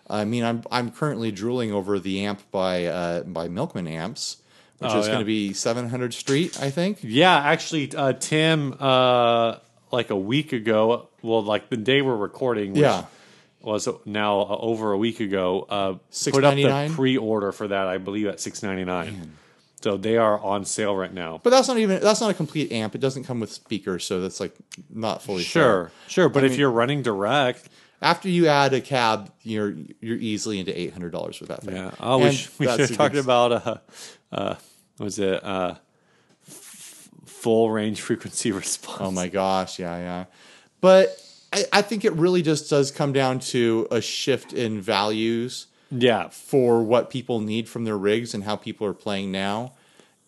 I 0.10 0.26
mean, 0.26 0.44
I'm 0.44 0.64
I'm 0.72 0.92
currently 0.92 1.32
drooling 1.32 1.72
over 1.72 2.00
the 2.00 2.26
amp 2.26 2.42
by 2.52 2.86
uh, 2.86 3.24
by 3.24 3.48
Milkman 3.50 3.88
Amps, 3.88 4.38
which 4.80 4.92
Oh, 4.92 5.00
is 5.00 5.08
yeah. 5.08 5.14
going 5.14 5.22
to 5.22 5.26
be 5.26 5.54
700 5.54 6.14
Street, 6.14 6.58
I 6.62 6.70
think. 6.70 7.00
Yeah, 7.02 7.36
actually, 7.38 7.94
uh, 7.96 8.14
Tim, 8.14 8.76
uh, 8.80 9.58
like 9.92 10.10
a 10.10 10.16
week 10.16 10.54
ago, 10.54 11.10
well, 11.22 11.44
like 11.44 11.70
the 11.70 11.78
day 11.78 12.02
we're 12.02 12.16
recording, 12.16 12.72
which 12.72 12.82
Yeah. 12.82 13.06
was 13.62 13.88
now 14.06 14.46
over 14.48 14.92
a 14.94 14.98
week 14.98 15.20
ago, 15.20 15.66
uh, 15.70 15.94
put 16.32 16.44
up 16.44 16.56
the 16.56 16.92
pre-order 16.96 17.52
for 17.52 17.68
that, 17.68 17.88
I 17.88 17.98
believe, 17.98 18.28
at 18.28 18.38
6.99. 18.40 19.32
So 19.82 19.96
they 19.98 20.18
are 20.18 20.40
on 20.40 20.66
sale 20.66 20.96
right 20.96 21.14
now. 21.14 21.40
But 21.44 21.52
that's 21.52 21.68
not 21.68 21.78
even 21.78 22.02
that's 22.02 22.20
not 22.20 22.32
a 22.32 22.34
complete 22.34 22.72
amp. 22.72 22.96
It 22.96 23.02
doesn't 23.02 23.26
come 23.26 23.40
with 23.40 23.52
speakers, 23.52 24.06
so 24.06 24.22
that's 24.22 24.40
like 24.40 24.56
not 24.90 25.22
fully 25.22 25.44
fair. 25.44 25.64
Sure, 25.64 25.92
sure. 26.08 26.30
But 26.30 26.44
if 26.46 26.52
mean- 26.52 26.60
you're 26.62 26.72
running 26.72 27.04
direct, 27.04 27.70
After 28.02 28.30
you 28.30 28.48
add 28.48 28.74
a 28.74 28.82
cab, 28.82 29.32
you're 29.42 29.76
you're 30.00 30.18
easily 30.18 30.60
into 30.60 30.78
eight 30.80 30.94
hundred 30.94 31.12
dollars 31.12 31.36
for 31.38 31.46
that 31.46 31.64
thing. 31.64 31.76
yeah. 31.76 31.92
Oh, 32.00 32.20
we, 32.20 32.32
should, 32.32 32.52
we 32.60 32.68
should 32.68 32.80
have 32.82 32.96
talked 32.96 33.16
about 33.16 33.52
uh, 33.52 33.78
uh, 34.32 34.56
was 35.00 35.18
it 35.20 35.44
uh, 35.44 35.76
f- 36.48 37.10
full 37.26 37.72
range 37.72 38.02
frequency 38.02 38.52
response? 38.64 39.00
Oh 39.02 39.12
my 39.12 39.28
gosh, 39.28 39.80
yeah, 39.80 39.98
yeah. 39.98 40.26
But 40.80 41.20
I, 41.52 41.66
I 41.74 41.82
think 41.82 42.06
it 42.06 42.14
really 42.14 42.42
just 42.42 42.70
does 42.70 42.92
come 42.92 43.14
down 43.14 43.40
to 43.40 43.88
a 43.90 44.00
shift 44.02 44.54
in 44.54 44.80
values 44.80 45.66
Yeah, 45.90 46.28
for 46.30 46.84
what 46.84 47.10
people 47.10 47.40
need 47.40 47.68
from 47.68 47.84
their 47.84 47.98
rigs 47.98 48.34
and 48.34 48.44
how 48.44 48.56
people 48.58 48.86
are 48.86 48.94
playing 48.94 49.32
now. 49.32 49.74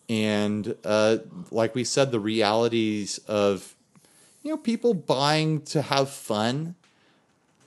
And 0.08 0.74
uh, 0.84 1.18
like 1.52 1.76
we 1.76 1.84
said, 1.84 2.10
the 2.10 2.18
realities 2.18 3.18
of 3.28 3.76
you 4.42 4.50
know 4.50 4.56
people 4.56 4.92
buying 4.94 5.62
to 5.66 5.82
have 5.82 6.10
fun. 6.10 6.74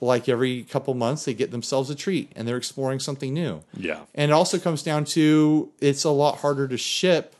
Like 0.00 0.28
every 0.28 0.64
couple 0.64 0.92
months, 0.94 1.24
they 1.24 1.34
get 1.34 1.50
themselves 1.50 1.88
a 1.88 1.94
treat 1.94 2.30
and 2.36 2.46
they're 2.46 2.56
exploring 2.56 3.00
something 3.00 3.32
new. 3.32 3.62
yeah. 3.74 4.00
And 4.14 4.30
it 4.30 4.34
also 4.34 4.58
comes 4.58 4.82
down 4.82 5.04
to 5.06 5.70
it's 5.80 6.04
a 6.04 6.10
lot 6.10 6.38
harder 6.38 6.68
to 6.68 6.76
ship 6.76 7.34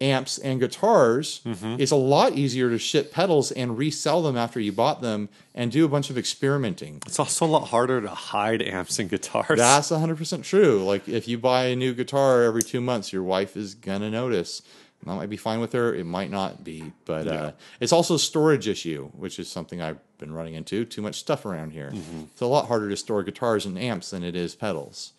amps 0.00 0.38
and 0.38 0.58
guitars. 0.58 1.40
Mm-hmm. 1.46 1.76
It's 1.78 1.92
a 1.92 1.96
lot 1.96 2.32
easier 2.32 2.68
to 2.70 2.78
ship 2.78 3.12
pedals 3.12 3.52
and 3.52 3.78
resell 3.78 4.22
them 4.22 4.36
after 4.36 4.58
you 4.58 4.72
bought 4.72 5.00
them 5.00 5.28
and 5.54 5.70
do 5.70 5.84
a 5.84 5.88
bunch 5.88 6.10
of 6.10 6.18
experimenting. 6.18 7.00
It's 7.06 7.20
also 7.20 7.46
a 7.46 7.48
lot 7.48 7.68
harder 7.68 8.00
to 8.00 8.08
hide 8.08 8.60
amps 8.60 8.98
and 8.98 9.08
guitars. 9.08 9.56
That's 9.56 9.90
100% 9.90 10.42
true. 10.42 10.84
Like 10.84 11.08
if 11.08 11.28
you 11.28 11.38
buy 11.38 11.66
a 11.66 11.76
new 11.76 11.94
guitar 11.94 12.42
every 12.42 12.62
2 12.62 12.80
months, 12.80 13.12
your 13.12 13.22
wife 13.22 13.56
is 13.56 13.74
going 13.74 14.00
to 14.00 14.10
notice 14.10 14.62
That 15.04 15.14
might 15.16 15.28
be 15.28 15.36
fine 15.36 15.60
with 15.60 15.72
her. 15.72 15.94
It 15.94 16.04
might 16.06 16.30
not 16.30 16.64
be, 16.64 16.92
but 17.04 17.26
uh, 17.28 17.52
it's 17.78 17.92
also 17.92 18.14
a 18.14 18.18
storage 18.18 18.66
issue, 18.68 19.10
which 19.12 19.38
is 19.38 19.50
something 19.50 19.82
I've 19.82 19.98
been 20.18 20.32
running 20.32 20.54
into. 20.54 20.84
Too 20.84 21.02
much 21.02 21.16
stuff 21.16 21.44
around 21.44 21.72
here. 21.72 21.90
Mm-hmm. 21.90 22.22
It's 22.32 22.40
a 22.40 22.46
lot 22.46 22.68
harder 22.68 22.88
to 22.88 22.96
store 22.96 23.22
guitars 23.22 23.66
and 23.66 23.78
amps 23.78 24.10
than 24.10 24.24
it 24.24 24.34
is 24.34 24.54
pedals. 24.54 25.12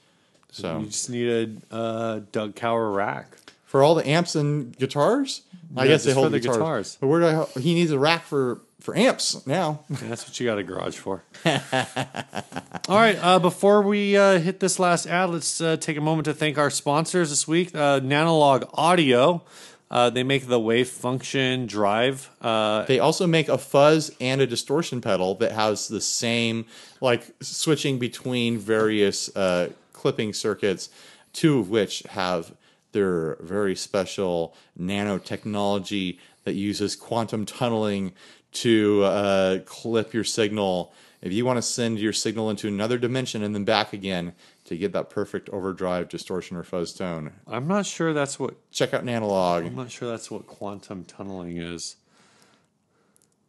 So 0.52 0.80
You 0.80 0.86
just 0.88 1.10
need 1.10 1.62
a 1.72 1.76
uh, 1.76 2.20
Doug 2.32 2.56
Cower 2.56 2.90
rack. 2.92 3.36
for 3.66 3.84
all 3.84 3.94
the 3.94 4.08
amps 4.08 4.36
and 4.36 4.76
guitars, 4.78 5.42
I 5.76 5.86
guess 5.88 6.04
they 6.04 6.14
hold 6.14 6.32
the 6.32 6.40
guitars. 6.40 6.58
guitars. 6.58 6.98
But 7.00 7.08
where 7.08 7.20
do 7.20 7.28
I? 7.56 7.60
He 7.60 7.74
needs 7.76 7.92
a 7.92 8.00
rack 8.00 8.24
for 8.24 8.62
for 8.80 8.96
amps 8.96 9.46
now. 9.48 9.82
That's 9.90 10.28
what 10.28 10.40
you 10.40 10.46
got 10.46 10.60
a 10.60 10.64
garage 10.64 10.96
for. 10.98 11.24
All 11.46 12.98
right. 12.98 13.18
Uh, 13.20 13.40
before 13.40 13.82
we 13.82 14.16
uh, 14.16 14.40
hit 14.40 14.60
this 14.60 14.78
last 14.80 15.08
ad, 15.08 15.32
let's 15.32 15.60
uh, 15.60 15.76
take 15.78 15.98
a 15.98 16.02
moment 16.02 16.26
to 16.26 16.34
thank 16.34 16.58
our 16.58 16.70
sponsors 16.70 17.32
this 17.32 17.48
week 17.48 17.74
uh, 17.76 18.00
Nanolog 18.00 18.70
Audio. 18.76 19.44
Uh, 19.92 20.10
they 20.10 20.24
make 20.24 20.48
the 20.48 20.60
Wave 20.60 20.90
Function 20.90 21.68
Drive. 21.68 22.30
Uh, 22.42 22.86
They 22.86 23.00
also 23.00 23.28
make 23.28 23.48
a 23.48 23.58
fuzz 23.58 24.12
and 24.20 24.42
a 24.42 24.48
distortion 24.48 25.00
pedal 25.00 25.36
that 25.36 25.52
has 25.52 25.88
the 25.88 26.02
same, 26.02 26.66
like 27.02 27.32
switching 27.42 28.00
between 28.00 28.58
various 28.58 29.36
uh, 29.36 29.70
clipping 29.94 30.34
circuits, 30.34 30.90
two 31.34 31.60
of 31.60 31.70
which 31.70 32.04
have 32.10 32.54
their 32.94 33.36
very 33.42 33.76
special 33.76 34.56
nanotechnology 34.80 36.18
that 36.46 36.54
uses 36.54 36.96
quantum 36.96 37.46
tunneling 37.46 38.14
to 38.54 39.04
uh, 39.04 39.60
clip 39.66 40.14
your 40.14 40.24
signal. 40.24 40.94
If 41.22 41.34
you 41.34 41.46
want 41.46 41.58
to 41.58 41.62
send 41.62 42.00
your 42.00 42.14
signal 42.14 42.50
into 42.50 42.68
another 42.68 42.98
dimension 42.98 43.44
and 43.44 43.54
then 43.54 43.66
back 43.66 43.94
again 43.94 44.34
to 44.66 44.76
get 44.76 44.92
that 44.94 45.10
perfect 45.10 45.50
overdrive, 45.50 46.10
distortion, 46.10 46.58
or 46.58 46.64
fuzz 46.64 46.94
tone, 46.94 47.32
I'm 47.48 47.68
not 47.68 47.86
sure 47.86 48.14
that's 48.14 48.40
what 48.40 48.56
check 48.72 48.94
out 48.94 49.06
Nanolog. 49.06 49.66
I'm 49.66 49.76
not 49.76 49.92
sure 49.92 50.10
that's 50.10 50.30
what 50.30 50.48
quantum 50.48 51.06
tunneling 51.06 51.58
is. 51.58 51.96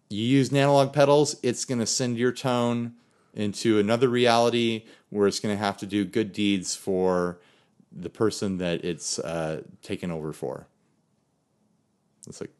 you 0.09 0.23
use 0.23 0.53
analog 0.53 0.93
pedals, 0.93 1.37
it's 1.43 1.65
going 1.65 1.81
to 1.81 1.87
send 1.87 2.17
your 2.19 2.33
tone 2.33 2.95
into 3.35 3.79
another 3.79 4.09
reality 4.09 4.85
where 5.11 5.27
it's 5.27 5.41
going 5.41 5.55
to 5.55 5.63
have 5.63 5.77
to 5.79 5.87
do 5.87 6.05
good 6.05 6.33
deeds 6.33 6.75
for 6.75 7.39
the 7.93 8.11
person 8.11 8.59
that 8.59 8.85
it's 8.85 9.19
uh, 9.19 9.63
taken 9.83 10.11
over 10.11 10.33
for. 10.33 10.67
It's 12.27 12.41
like 12.41 12.51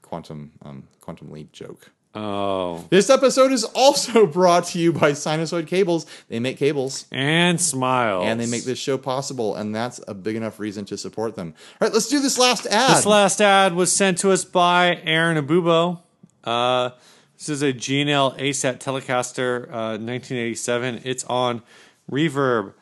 quantum 0.00 0.52
um, 0.62 0.88
quantum 1.00 1.30
leap 1.30 1.52
joke. 1.52 1.90
Oh, 2.14 2.84
This 2.90 3.08
episode 3.08 3.52
is 3.52 3.64
also 3.64 4.26
brought 4.38 4.66
to 4.66 4.78
you 4.78 4.92
by 4.92 5.12
Sinasoid 5.12 5.66
Cables. 5.66 6.04
They 6.28 6.40
make 6.40 6.58
cables 6.58 7.06
and 7.10 7.58
smiles. 7.60 8.26
and 8.26 8.38
they 8.38 8.46
make 8.46 8.64
this 8.64 8.78
show 8.78 8.98
possible, 8.98 9.54
and 9.56 9.74
that's 9.74 9.98
a 10.06 10.12
big 10.12 10.36
enough 10.36 10.60
reason 10.60 10.84
to 10.86 10.98
support 10.98 11.36
them. 11.36 11.54
All 11.80 11.86
right, 11.86 11.92
let's 11.94 12.08
do 12.08 12.20
this 12.20 12.38
last 12.38 12.66
ad. 12.66 12.96
This 12.98 13.06
last 13.06 13.40
ad 13.40 13.74
was 13.74 13.90
sent 13.90 14.18
to 14.18 14.30
us 14.30 14.44
by 14.44 15.00
Aaron 15.04 15.42
Abubo. 15.42 16.00
Uh, 16.44 16.90
this 17.38 17.48
is 17.48 17.62
a 17.62 17.72
G&L 17.72 18.32
ASAT 18.32 18.78
Telecaster, 18.78 19.64
uh, 19.68 19.96
1987. 19.96 21.00
It's 21.04 21.24
on 21.24 21.62
Reverb. 22.10 22.74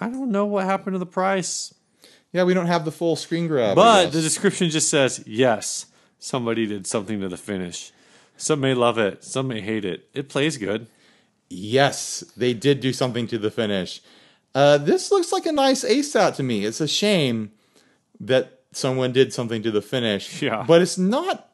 I 0.00 0.08
don't 0.08 0.32
know 0.32 0.44
what 0.46 0.64
happened 0.64 0.94
to 0.94 0.98
the 0.98 1.06
price, 1.06 1.72
yeah, 2.32 2.44
we 2.44 2.54
don't 2.54 2.66
have 2.66 2.84
the 2.86 2.92
full 2.92 3.14
screen 3.14 3.46
grab, 3.46 3.76
but 3.76 4.10
the 4.10 4.22
description 4.22 4.70
just 4.70 4.88
says 4.88 5.22
yes. 5.26 5.86
Somebody 6.18 6.66
did 6.66 6.86
something 6.86 7.20
to 7.20 7.28
the 7.28 7.36
finish. 7.36 7.92
Some 8.36 8.60
may 8.60 8.74
love 8.74 8.98
it, 8.98 9.22
some 9.24 9.48
may 9.48 9.60
hate 9.60 9.84
it. 9.84 10.08
It 10.14 10.28
plays 10.28 10.56
good. 10.56 10.88
Yes, 11.48 12.24
they 12.36 12.54
did 12.54 12.80
do 12.80 12.92
something 12.92 13.26
to 13.28 13.38
the 13.38 13.50
finish. 13.50 14.00
Uh, 14.54 14.78
this 14.78 15.10
looks 15.10 15.32
like 15.32 15.46
a 15.46 15.52
nice 15.52 15.84
ASAT 15.84 16.34
to 16.36 16.42
me. 16.42 16.64
It's 16.64 16.80
a 16.80 16.88
shame 16.88 17.52
that 18.20 18.60
someone 18.72 19.12
did 19.12 19.32
something 19.32 19.62
to 19.62 19.70
the 19.70 19.82
finish. 19.82 20.42
Yeah. 20.42 20.64
But 20.66 20.82
it's 20.82 20.98
not 20.98 21.50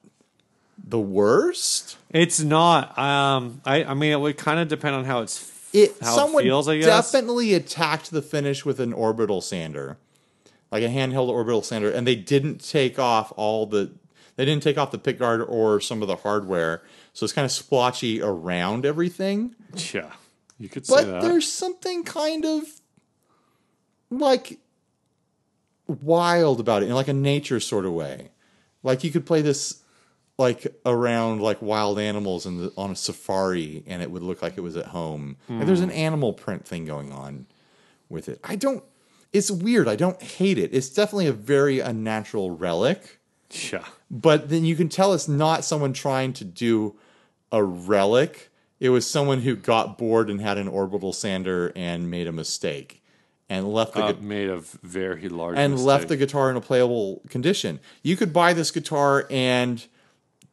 the 0.82 0.98
worst. 1.00 1.96
It's 2.10 2.40
not. 2.40 2.96
Um, 2.98 3.60
I, 3.64 3.84
I 3.84 3.94
mean, 3.94 4.12
it 4.12 4.20
would 4.20 4.36
kind 4.38 4.60
of 4.60 4.68
depend 4.68 4.94
on 4.94 5.04
how 5.04 5.20
it's 5.22 5.52
It 5.72 5.96
how 6.00 6.14
someone 6.14 6.42
it 6.42 6.46
feels. 6.46 6.68
I 6.68 6.78
guess. 6.78 6.86
definitely 6.86 7.54
attacked 7.54 8.10
the 8.10 8.22
finish 8.22 8.64
with 8.64 8.80
an 8.80 8.92
orbital 8.92 9.40
sander. 9.40 9.98
Like 10.70 10.82
a 10.82 10.88
handheld 10.88 11.28
orbital 11.28 11.62
sander, 11.62 11.90
and 11.90 12.06
they 12.06 12.14
didn't 12.14 12.58
take 12.66 12.98
off 12.98 13.32
all 13.36 13.64
the 13.66 13.90
they 14.38 14.44
didn't 14.44 14.62
take 14.62 14.78
off 14.78 14.92
the 14.92 14.98
pick 14.98 15.18
guard 15.18 15.42
or 15.42 15.80
some 15.80 16.00
of 16.00 16.06
the 16.06 16.14
hardware. 16.14 16.82
So 17.12 17.24
it's 17.24 17.32
kind 17.32 17.44
of 17.44 17.50
splotchy 17.50 18.22
around 18.22 18.86
everything. 18.86 19.56
Yeah, 19.92 20.12
you 20.58 20.68
could 20.68 20.86
say 20.86 20.94
but 20.94 21.06
that. 21.06 21.22
there's 21.22 21.50
something 21.50 22.04
kind 22.04 22.44
of 22.44 22.62
like 24.10 24.60
wild 25.86 26.60
about 26.60 26.82
it 26.82 26.86
in 26.86 26.94
like 26.94 27.08
a 27.08 27.12
nature 27.12 27.58
sort 27.58 27.84
of 27.84 27.92
way 27.92 28.30
like 28.82 29.04
you 29.04 29.10
could 29.10 29.26
play 29.26 29.40
this 29.40 29.82
like 30.36 30.66
around 30.86 31.40
like 31.40 31.60
wild 31.60 31.98
animals 31.98 32.44
the, 32.44 32.72
on 32.76 32.90
a 32.90 32.96
safari 32.96 33.82
and 33.86 34.02
it 34.02 34.10
would 34.10 34.22
look 34.22 34.42
like 34.42 34.56
it 34.56 34.60
was 34.60 34.76
at 34.76 34.86
home 34.86 35.36
Like, 35.48 35.66
there's 35.66 35.80
an 35.80 35.90
hmm. 35.90 35.96
animal 35.96 36.32
print 36.32 36.64
thing 36.66 36.84
going 36.84 37.12
on 37.12 37.46
with 38.08 38.28
it 38.28 38.38
i 38.44 38.54
don't 38.54 38.84
it's 39.32 39.50
weird 39.50 39.88
i 39.88 39.96
don't 39.96 40.20
hate 40.22 40.58
it 40.58 40.74
it's 40.74 40.90
definitely 40.90 41.26
a 41.26 41.32
very 41.32 41.80
unnatural 41.80 42.50
relic 42.50 43.17
yeah. 43.72 43.84
but 44.10 44.48
then 44.48 44.64
you 44.64 44.76
can 44.76 44.88
tell 44.88 45.12
it's 45.14 45.28
not 45.28 45.64
someone 45.64 45.92
trying 45.92 46.32
to 46.34 46.44
do 46.44 46.96
a 47.52 47.62
relic. 47.62 48.50
It 48.80 48.90
was 48.90 49.08
someone 49.08 49.40
who 49.40 49.56
got 49.56 49.98
bored 49.98 50.30
and 50.30 50.40
had 50.40 50.58
an 50.58 50.68
orbital 50.68 51.12
sander 51.12 51.72
and 51.74 52.10
made 52.10 52.26
a 52.26 52.32
mistake 52.32 53.02
and 53.48 53.72
left 53.72 53.94
the 53.94 54.04
Uh, 54.04 54.12
gu- 54.12 54.20
made 54.22 54.50
a 54.50 54.58
very 54.82 55.28
large 55.28 55.56
and 55.58 55.72
mistake. 55.72 55.86
left 55.86 56.08
the 56.08 56.16
guitar 56.16 56.50
in 56.50 56.56
a 56.56 56.60
playable 56.60 57.22
condition. 57.28 57.80
You 58.02 58.16
could 58.16 58.32
buy 58.32 58.52
this 58.52 58.70
guitar 58.70 59.26
and 59.30 59.84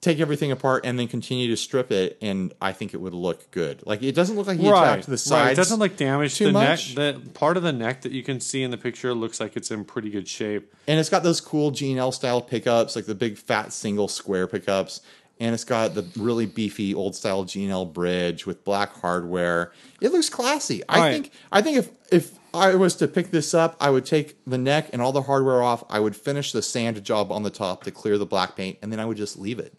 take 0.06 0.20
everything 0.22 0.52
apart 0.52 0.86
and 0.86 0.98
then 0.98 1.08
continue 1.08 1.48
to 1.50 1.58
strip 1.58 1.92
it, 1.92 2.18
and 2.22 2.54
I 2.62 2.72
think 2.72 2.94
it 2.94 2.98
would 3.02 3.14
look 3.14 3.52
good. 3.52 3.84
Like 3.86 4.02
it 4.02 4.14
doesn't 4.16 4.36
look 4.38 4.48
like 4.48 4.60
he 4.60 4.70
right. 4.70 4.94
attacked 4.94 5.08
the 5.08 5.12
right. 5.14 5.20
sides. 5.20 5.52
It 5.54 5.56
doesn't 5.62 5.80
look 5.80 5.98
damage 5.98 6.36
too 6.36 6.46
the 6.46 6.52
much. 6.54 6.96
neck. 6.96 7.16
The 7.24 7.30
part 7.32 7.58
of 7.58 7.64
the 7.64 7.74
neck 7.74 8.02
that 8.04 8.12
you 8.14 8.24
can 8.24 8.40
see 8.40 8.64
in 8.64 8.72
the 8.72 8.78
picture 8.78 9.14
looks 9.14 9.40
like 9.40 9.58
it's 9.58 9.72
in 9.72 9.84
pretty 9.84 10.10
good 10.10 10.28
shape. 10.28 10.74
and 10.88 11.00
it's 11.00 11.10
got 11.10 11.24
those 11.24 11.42
cool 11.42 11.72
G&L 11.72 12.12
style 12.14 12.42
pickups, 12.42 12.96
like 12.96 13.06
the 13.06 13.16
big 13.16 13.38
fat 13.38 13.74
single 13.74 14.08
square 14.08 14.48
pickups. 14.48 15.02
And 15.38 15.54
it's 15.54 15.66
got 15.66 15.96
the 15.96 16.06
really 16.16 16.46
beefy 16.46 16.96
old 16.96 17.14
style 17.14 17.44
G&L 17.44 17.86
bridge 17.88 18.46
with 18.46 18.64
black 18.64 18.94
hardware. 19.02 19.74
It 20.00 20.14
looks 20.14 20.30
classy. 20.30 20.82
I 20.88 21.00
Right. 21.00 21.12
think. 21.12 21.32
I 21.52 21.62
think 21.62 21.78
if 21.78 21.90
if 22.10 22.40
I 22.54 22.76
was 22.76 22.96
to 22.96 23.08
pick 23.10 23.32
this 23.32 23.54
up, 23.54 23.76
I 23.82 23.90
would 23.90 24.06
take 24.06 24.38
the 24.48 24.58
neck 24.58 24.90
and 24.94 25.02
all 25.02 25.12
the 25.12 25.24
hardware 25.24 25.62
off. 25.62 25.84
I 25.90 26.00
would 26.00 26.16
finish 26.16 26.54
the 26.54 26.62
sand 26.62 27.04
job 27.04 27.34
on 27.34 27.44
the 27.44 27.50
top 27.50 27.84
to 27.84 27.92
clear 27.92 28.18
the 28.18 28.26
black 28.26 28.56
paint, 28.56 28.78
and 28.82 28.94
then 28.94 29.00
I 29.02 29.06
would 29.06 29.18
just 29.18 29.38
leave 29.38 29.60
it. 29.60 29.74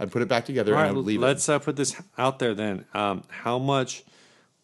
I'd 0.00 0.10
put 0.10 0.22
it 0.22 0.28
back 0.28 0.44
together 0.44 0.74
and 0.74 0.82
I 0.82 0.90
would 0.92 1.04
leave 1.04 1.20
it. 1.20 1.24
let's 1.24 1.48
uh, 1.48 1.58
put 1.58 1.76
this 1.76 2.00
out 2.18 2.38
there 2.38 2.54
then. 2.54 2.84
Um, 2.94 3.22
how 3.28 3.58
much 3.58 4.04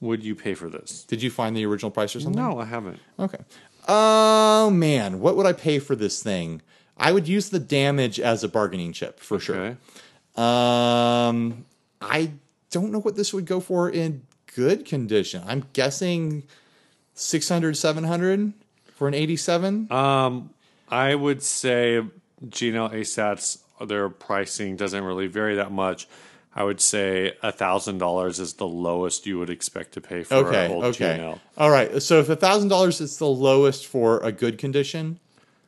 would 0.01 0.24
you 0.24 0.35
pay 0.35 0.55
for 0.55 0.68
this? 0.68 1.05
Did 1.05 1.22
you 1.22 1.31
find 1.31 1.57
the 1.57 1.64
original 1.66 1.91
price 1.91 2.14
or 2.16 2.20
something? 2.20 2.41
No, 2.41 2.59
I 2.59 2.64
haven't. 2.64 3.01
Okay. 3.18 3.39
Oh 3.87 4.70
man, 4.70 5.20
what 5.20 5.37
would 5.37 5.47
I 5.47 5.53
pay 5.53 5.79
for 5.79 5.97
this 5.97 6.22
thing? 6.22 6.62
I 6.97 7.12
would 7.12 7.29
use 7.29 7.51
the 7.51 7.61
damage 7.61 8.18
as 8.18 8.43
a 8.43 8.49
bargaining 8.49 8.93
chip 8.93 9.20
for 9.20 9.39
sure. 9.39 9.79
Um, 10.37 11.64
I 12.01 12.33
don't 12.70 12.93
know 12.93 13.01
what 13.01 13.16
this 13.16 13.33
would 13.33 13.47
go 13.47 13.61
for 13.61 13.89
in 13.89 14.22
good 14.55 14.85
condition. 14.85 15.43
I'm 15.47 15.64
guessing 15.72 16.45
600, 17.14 17.76
700 17.76 18.53
for 18.95 19.09
an 19.09 19.14
87. 19.14 19.91
Um, 19.93 20.51
I 20.89 21.14
would 21.14 21.43
say 21.43 22.03
G&L 22.49 22.91
ASATs, 22.91 23.59
their 23.87 24.09
pricing 24.09 24.76
doesn't 24.76 25.03
really 25.03 25.26
vary 25.26 25.57
that 25.57 25.72
much. 25.72 26.09
I 26.55 26.64
would 26.64 26.81
say 26.81 27.35
a 27.43 27.53
thousand 27.53 27.99
dollars 27.99 28.41
is 28.41 28.55
the 28.55 28.66
lowest 28.66 29.26
you 29.26 29.39
would 29.39 29.51
expect 29.51 29.93
to 29.93 30.01
pay 30.01 30.24
for 30.24 30.35
okay, 30.35 30.66
an 30.66 30.72
old 30.72 30.85
okay. 30.87 31.16
G&L. 31.16 31.41
All 31.57 31.70
right. 31.70 32.03
So 32.03 32.18
if 32.18 32.26
$1,000 32.26 33.01
is 33.01 33.18
the 33.18 33.29
lowest 33.29 33.87
for 33.87 34.18
a 34.20 34.33
good 34.33 34.59
condition, 34.59 35.20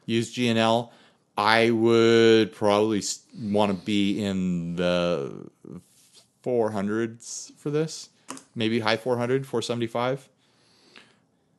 use 0.06 0.32
G&L, 0.32 0.92
I 1.36 1.70
would 1.70 2.52
probably 2.52 3.02
want 3.40 3.70
to 3.70 3.84
be 3.84 4.22
in 4.22 4.76
the 4.76 5.48
400s 6.44 7.52
for 7.56 7.70
this. 7.70 8.08
Maybe 8.54 8.80
high 8.80 8.96
400, 8.96 9.46
475. 9.46 10.28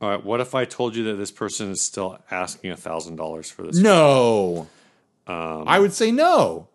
All 0.01 0.09
right. 0.09 0.23
What 0.23 0.41
if 0.41 0.55
I 0.55 0.65
told 0.65 0.95
you 0.95 1.03
that 1.05 1.15
this 1.15 1.31
person 1.31 1.71
is 1.71 1.81
still 1.81 2.19
asking 2.31 2.71
a 2.71 2.77
thousand 2.77 3.15
dollars 3.17 3.51
for 3.51 3.63
this? 3.63 3.77
No. 3.77 4.67
Um, 5.31 5.63
I 5.67 5.79
would 5.79 5.93
say 5.93 6.11
no. 6.11 6.67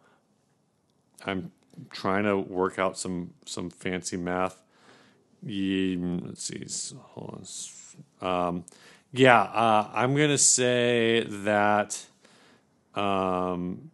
I'm 1.24 1.50
trying 1.90 2.24
to 2.24 2.36
work 2.38 2.78
out 2.78 2.96
some 2.98 3.34
some 3.44 3.70
fancy 3.70 4.16
math. 4.16 4.62
Let's 5.42 6.42
see. 6.44 6.64
Hold 7.14 7.46
on. 8.22 8.46
Um, 8.48 8.64
yeah, 9.12 9.40
uh, 9.42 9.90
I'm 9.92 10.14
gonna 10.16 10.38
say 10.38 11.24
that. 11.28 12.06
Um, 12.94 13.90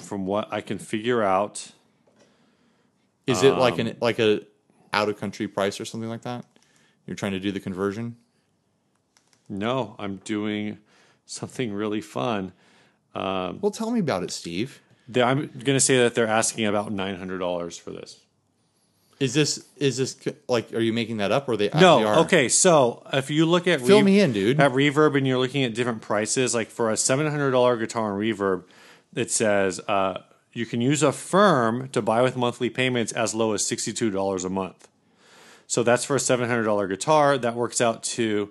from 0.00 0.26
what 0.26 0.52
I 0.52 0.60
can 0.60 0.78
figure 0.78 1.22
out, 1.22 1.70
Is 3.26 3.42
it 3.44 3.54
like 3.56 3.74
Um, 3.74 3.80
an 3.80 3.96
like 4.00 4.18
a 4.18 4.40
out 4.92 5.08
of 5.08 5.18
country 5.18 5.46
price 5.48 5.80
or 5.80 5.84
something 5.84 6.08
like 6.10 6.22
that? 6.22 6.44
You're 7.06 7.16
trying 7.16 7.32
to 7.32 7.40
do 7.40 7.52
the 7.52 7.60
conversion? 7.60 8.16
no, 9.48 9.94
I'm 9.98 10.16
doing 10.24 10.78
something 11.24 11.72
really 11.72 12.00
fun. 12.00 12.52
Well, 13.60 13.70
tell 13.72 13.90
me 13.90 14.00
about 14.00 14.22
it, 14.22 14.30
Steve. 14.30 14.80
They- 15.08 15.22
I'm 15.22 15.46
going 15.46 15.76
to 15.76 15.80
say 15.80 15.98
that 15.98 16.14
they're 16.14 16.26
asking 16.26 16.66
about 16.66 16.92
nine 16.92 17.16
hundred 17.16 17.38
dollars 17.38 17.76
for 17.78 17.90
this. 17.90 18.20
Is 19.18 19.32
this 19.32 19.64
is 19.76 19.96
this 19.96 20.16
like? 20.46 20.74
Are 20.74 20.80
you 20.80 20.92
making 20.92 21.18
that 21.18 21.32
up, 21.32 21.48
or 21.48 21.56
they 21.56 21.70
No, 21.74 22.00
actually 22.06 22.24
okay. 22.26 22.48
So 22.50 23.02
if 23.14 23.30
you 23.30 23.46
look 23.46 23.66
at 23.66 23.80
Fill 23.80 24.02
me 24.02 24.20
in, 24.20 24.32
dude. 24.32 24.60
At 24.60 24.72
Reverb, 24.72 25.16
and 25.16 25.26
you're 25.26 25.38
looking 25.38 25.64
at 25.64 25.74
different 25.74 26.02
prices, 26.02 26.54
like 26.54 26.68
for 26.68 26.90
a 26.90 26.98
seven 26.98 27.26
hundred 27.30 27.52
dollar 27.52 27.78
guitar 27.78 28.12
on 28.12 28.20
Reverb, 28.20 28.64
it 29.14 29.30
says 29.30 29.80
uh, 29.88 30.18
you 30.52 30.66
can 30.66 30.82
use 30.82 31.02
Affirm 31.02 31.88
to 31.90 32.02
buy 32.02 32.20
with 32.20 32.36
monthly 32.36 32.68
payments 32.68 33.10
as 33.12 33.34
low 33.34 33.54
as 33.54 33.64
sixty 33.66 33.90
two 33.92 34.10
dollars 34.10 34.44
a 34.44 34.50
month. 34.50 34.86
So 35.66 35.82
that's 35.82 36.04
for 36.04 36.16
a 36.16 36.20
seven 36.20 36.46
hundred 36.50 36.64
dollar 36.64 36.86
guitar. 36.86 37.38
That 37.38 37.54
works 37.54 37.80
out 37.80 38.02
to 38.02 38.50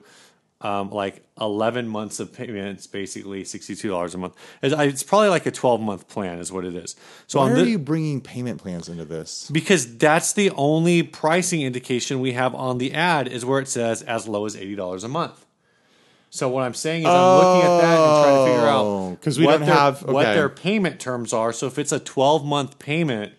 um, 0.65 0.89
like 0.89 1.21
eleven 1.39 1.87
months 1.87 2.19
of 2.19 2.33
payments, 2.33 2.87
basically 2.87 3.43
sixty 3.43 3.75
two 3.75 3.89
dollars 3.89 4.15
a 4.15 4.17
month. 4.17 4.33
It's, 4.63 4.73
it's 4.77 5.03
probably 5.03 5.29
like 5.29 5.45
a 5.45 5.51
twelve 5.51 5.79
month 5.81 6.07
plan, 6.07 6.39
is 6.39 6.51
what 6.51 6.65
it 6.65 6.75
is. 6.75 6.95
So 7.27 7.39
Why 7.39 7.51
are 7.51 7.63
you 7.65 7.77
bringing 7.77 8.19
payment 8.21 8.59
plans 8.61 8.89
into 8.89 9.05
this? 9.05 9.49
because 9.51 9.97
that's 9.97 10.33
the 10.33 10.49
only 10.51 11.03
pricing 11.03 11.61
indication 11.61 12.19
we 12.19 12.33
have 12.33 12.55
on 12.55 12.77
the 12.79 12.93
ad 12.93 13.27
is 13.27 13.45
where 13.45 13.59
it 13.59 13.67
says 13.67 14.01
as 14.01 14.27
low 14.27 14.45
as 14.45 14.55
eighty 14.55 14.75
dollars 14.75 15.03
a 15.03 15.07
month. 15.09 15.45
So 16.31 16.49
what 16.49 16.63
I'm 16.63 16.73
saying 16.73 17.03
is 17.03 17.07
I'm 17.07 17.37
looking 17.37 17.61
at 17.71 17.81
that 17.81 17.97
and 17.99 18.23
trying 18.23 18.45
to 18.45 18.51
figure 18.51 18.67
out 18.67 18.85
out 19.11 19.21
'cause 19.21 19.39
we 19.39 19.45
what 19.45 19.51
don't 19.59 19.67
their, 19.67 19.75
have- 19.75 20.01
what 20.03 20.23
their 20.23 20.49
payment 20.49 20.99
terms 20.99 21.31
are. 21.31 21.53
So 21.53 21.67
if 21.67 21.79
it's 21.79 21.91
a 21.93 21.99
12 21.99 22.43
month 22.43 22.77
payment 22.79 23.33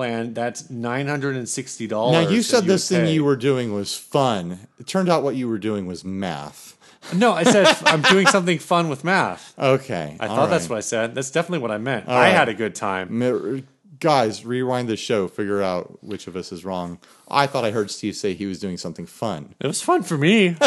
plan, 0.00 0.32
that's 0.32 0.70
nine 0.70 1.06
hundred 1.08 1.36
and 1.36 1.46
sixty 1.46 1.86
dollars. 1.86 2.24
Now 2.24 2.30
you 2.30 2.40
said 2.40 2.64
this 2.64 2.88
thing 2.88 3.06
you 3.08 3.22
were 3.22 3.36
doing 3.36 3.74
was 3.74 3.94
fun. 3.94 4.58
It 4.78 4.86
turned 4.86 5.10
out 5.10 5.22
what 5.22 5.36
you 5.36 5.46
were 5.46 5.58
doing 5.58 5.84
was 5.84 6.04
math. 6.04 6.78
no. 7.14 7.32
I 7.32 7.42
said 7.42 7.66
I'm 7.84 8.00
doing 8.00 8.26
something 8.26 8.58
fun 8.58 8.88
with 8.88 9.04
math. 9.04 9.54
Okay, 9.58 10.16
I 10.18 10.26
thought 10.26 10.48
that's 10.48 10.70
what 10.70 10.78
I 10.78 10.80
said. 10.80 11.14
That's 11.14 11.30
definitely 11.30 11.58
what 11.58 11.70
I 11.70 11.76
meant. 11.76 12.08
I 12.08 12.14
right. 12.14 12.28
had 12.30 12.48
a 12.48 12.54
good 12.54 12.74
time. 12.74 13.66
Guys, 13.98 14.46
rewind 14.46 14.88
the 14.88 14.96
show. 14.96 15.28
Figure 15.28 15.62
out 15.62 16.02
which 16.02 16.26
of 16.26 16.34
us 16.34 16.50
is 16.50 16.64
wrong. 16.64 16.98
I 17.28 17.46
thought 17.46 17.66
I 17.66 17.70
heard 17.70 17.90
Steve 17.90 18.16
say 18.16 18.32
he 18.32 18.46
was 18.46 18.58
doing 18.58 18.78
something 18.78 19.04
fun. 19.04 19.54
It 19.60 19.66
was 19.66 19.82
fun 19.82 20.02
for 20.02 20.16
me. 20.16 20.56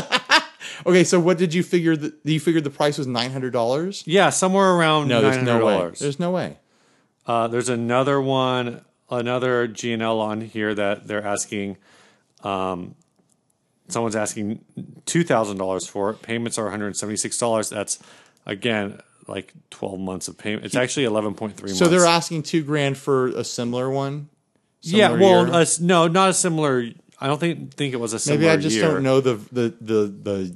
Okay, 0.86 1.04
so 1.04 1.20
what 1.20 1.38
did 1.38 1.54
you 1.54 1.62
figure? 1.62 1.98
The, 1.98 2.14
you 2.24 2.40
figured 2.40 2.64
the 2.64 2.70
price 2.70 2.98
was 2.98 3.06
nine 3.06 3.32
hundred 3.32 3.52
dollars? 3.52 4.02
yeah, 4.08 4.30
somewhere 4.30 4.72
around 4.72 5.10
No, 5.10 5.22
there's 5.22 5.44
no 5.44 5.66
way. 5.66 5.92
There's 6.00 6.20
no 6.22 6.32
way. 6.32 6.58
Uh, 7.26 7.48
there's 7.48 7.70
another 7.70 8.20
one, 8.20 8.82
another 9.10 9.68
G&L 9.68 10.20
on 10.20 10.42
here 10.42 10.74
that 10.74 11.08
they're 11.08 11.26
asking. 11.26 11.78
Um, 12.44 12.96
someone's 13.88 14.16
asking 14.16 14.64
two 15.06 15.24
thousand 15.24 15.58
dollars 15.58 15.88
for 15.88 16.10
it. 16.12 16.22
Payments 16.22 16.58
are 16.58 16.64
one 16.64 16.72
hundred 16.72 16.96
seventy 16.98 17.18
six 17.18 17.38
dollars. 17.38 17.70
That's 17.70 18.00
again 18.46 19.00
like 19.28 19.54
twelve 19.70 20.00
months 20.00 20.28
of 20.28 20.38
payment. 20.38 20.66
It's 20.66 20.76
actually 20.76 21.06
eleven 21.06 21.34
point 21.34 21.56
three. 21.56 21.70
So 21.70 21.86
months. 21.86 21.92
they're 21.98 22.10
asking 22.10 22.44
two 22.44 22.64
grand 22.64 22.98
for 22.98 23.28
a 23.28 23.44
similar 23.44 23.90
one. 23.90 24.30
yeah. 24.82 25.12
Well, 25.12 25.66
no, 25.82 26.08
not 26.08 26.30
a 26.30 26.34
similar. 26.34 26.86
I 27.20 27.28
don't 27.28 27.40
think 27.40 27.74
think 27.76 27.94
it 27.94 27.98
was 27.98 28.14
a 28.14 28.20
similar. 28.20 28.42
maybe 28.42 28.52
I 28.52 28.58
just 28.58 28.76
year. 28.76 28.86
don't 28.86 29.04
know 29.04 29.22
the, 29.22 29.36
the 29.52 29.74
the 29.80 30.06
the 30.08 30.56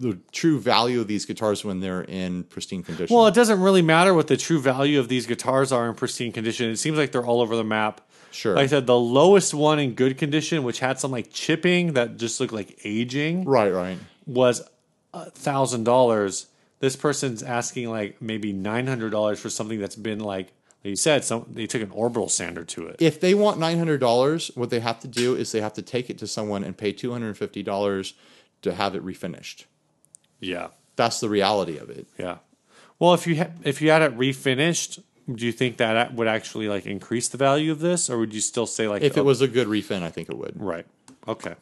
the 0.00 0.18
true 0.32 0.58
value 0.58 1.00
of 1.00 1.06
these 1.06 1.26
guitars 1.26 1.62
when 1.62 1.80
they're 1.80 2.02
in 2.02 2.44
pristine 2.44 2.82
condition. 2.82 3.14
Well, 3.14 3.26
it 3.26 3.34
doesn't 3.34 3.60
really 3.60 3.82
matter 3.82 4.14
what 4.14 4.28
the 4.28 4.36
true 4.36 4.58
value 4.58 4.98
of 4.98 5.08
these 5.08 5.26
guitars 5.26 5.72
are 5.72 5.88
in 5.88 5.94
pristine 5.94 6.32
condition. 6.32 6.70
It 6.70 6.78
seems 6.78 6.96
like 6.96 7.12
they're 7.12 7.24
all 7.24 7.42
over 7.42 7.54
the 7.54 7.64
map. 7.64 8.00
Sure. 8.32 8.54
Like 8.54 8.64
I 8.64 8.66
said, 8.68 8.86
the 8.86 8.98
lowest 8.98 9.52
one 9.52 9.78
in 9.78 9.94
good 9.94 10.16
condition, 10.16 10.62
which 10.62 10.78
had 10.78 10.98
some 10.98 11.10
like 11.10 11.30
chipping 11.30 11.92
that 11.94 12.16
just 12.16 12.40
looked 12.40 12.52
like 12.52 12.80
aging, 12.82 13.44
right, 13.44 13.70
right. 13.70 13.98
was 14.26 14.62
a 15.12 15.30
thousand 15.30 15.84
dollars. 15.84 16.46
This 16.78 16.96
person's 16.96 17.42
asking 17.42 17.90
like 17.90 18.22
maybe 18.22 18.52
nine 18.52 18.86
hundred 18.86 19.10
dollars 19.10 19.38
for 19.38 19.50
something 19.50 19.78
that's 19.78 19.96
been 19.96 20.20
like, 20.20 20.46
like 20.82 20.90
you 20.90 20.96
said, 20.96 21.24
some 21.24 21.44
they 21.50 21.66
took 21.66 21.82
an 21.82 21.90
orbital 21.90 22.28
sander 22.28 22.64
to 22.64 22.86
it. 22.86 22.96
If 23.00 23.20
they 23.20 23.34
want 23.34 23.58
nine 23.58 23.76
hundred 23.76 23.98
dollars, 24.00 24.50
what 24.54 24.70
they 24.70 24.80
have 24.80 25.00
to 25.00 25.08
do 25.08 25.34
is 25.34 25.52
they 25.52 25.60
have 25.60 25.74
to 25.74 25.82
take 25.82 26.08
it 26.08 26.16
to 26.18 26.26
someone 26.26 26.64
and 26.64 26.74
pay 26.76 26.92
two 26.92 27.12
hundred 27.12 27.28
and 27.28 27.36
fifty 27.36 27.62
dollars 27.62 28.14
to 28.62 28.74
have 28.74 28.94
it 28.94 29.04
refinished. 29.04 29.64
Yeah, 30.40 30.68
That's 30.96 31.20
the 31.20 31.28
reality 31.28 31.76
of 31.78 31.90
it. 31.90 32.06
yeah. 32.18 32.38
Well, 32.98 33.14
if 33.14 33.26
you 33.26 33.36
ha- 33.36 33.50
if 33.64 33.80
you 33.80 33.90
had 33.90 34.02
it 34.02 34.16
refinished, 34.18 35.02
do 35.32 35.46
you 35.46 35.52
think 35.52 35.78
that 35.78 36.14
would 36.14 36.28
actually 36.28 36.68
like 36.68 36.84
increase 36.86 37.28
the 37.28 37.38
value 37.38 37.72
of 37.72 37.80
this, 37.80 38.10
or 38.10 38.18
would 38.18 38.34
you 38.34 38.40
still 38.40 38.66
say 38.66 38.88
like 38.88 39.02
If 39.02 39.16
it 39.16 39.24
was 39.24 39.40
a 39.40 39.48
good 39.48 39.68
refin, 39.68 40.02
I 40.02 40.10
think 40.10 40.28
it 40.28 40.36
would. 40.36 40.60
right? 40.60 40.86
Okay, 41.26 41.54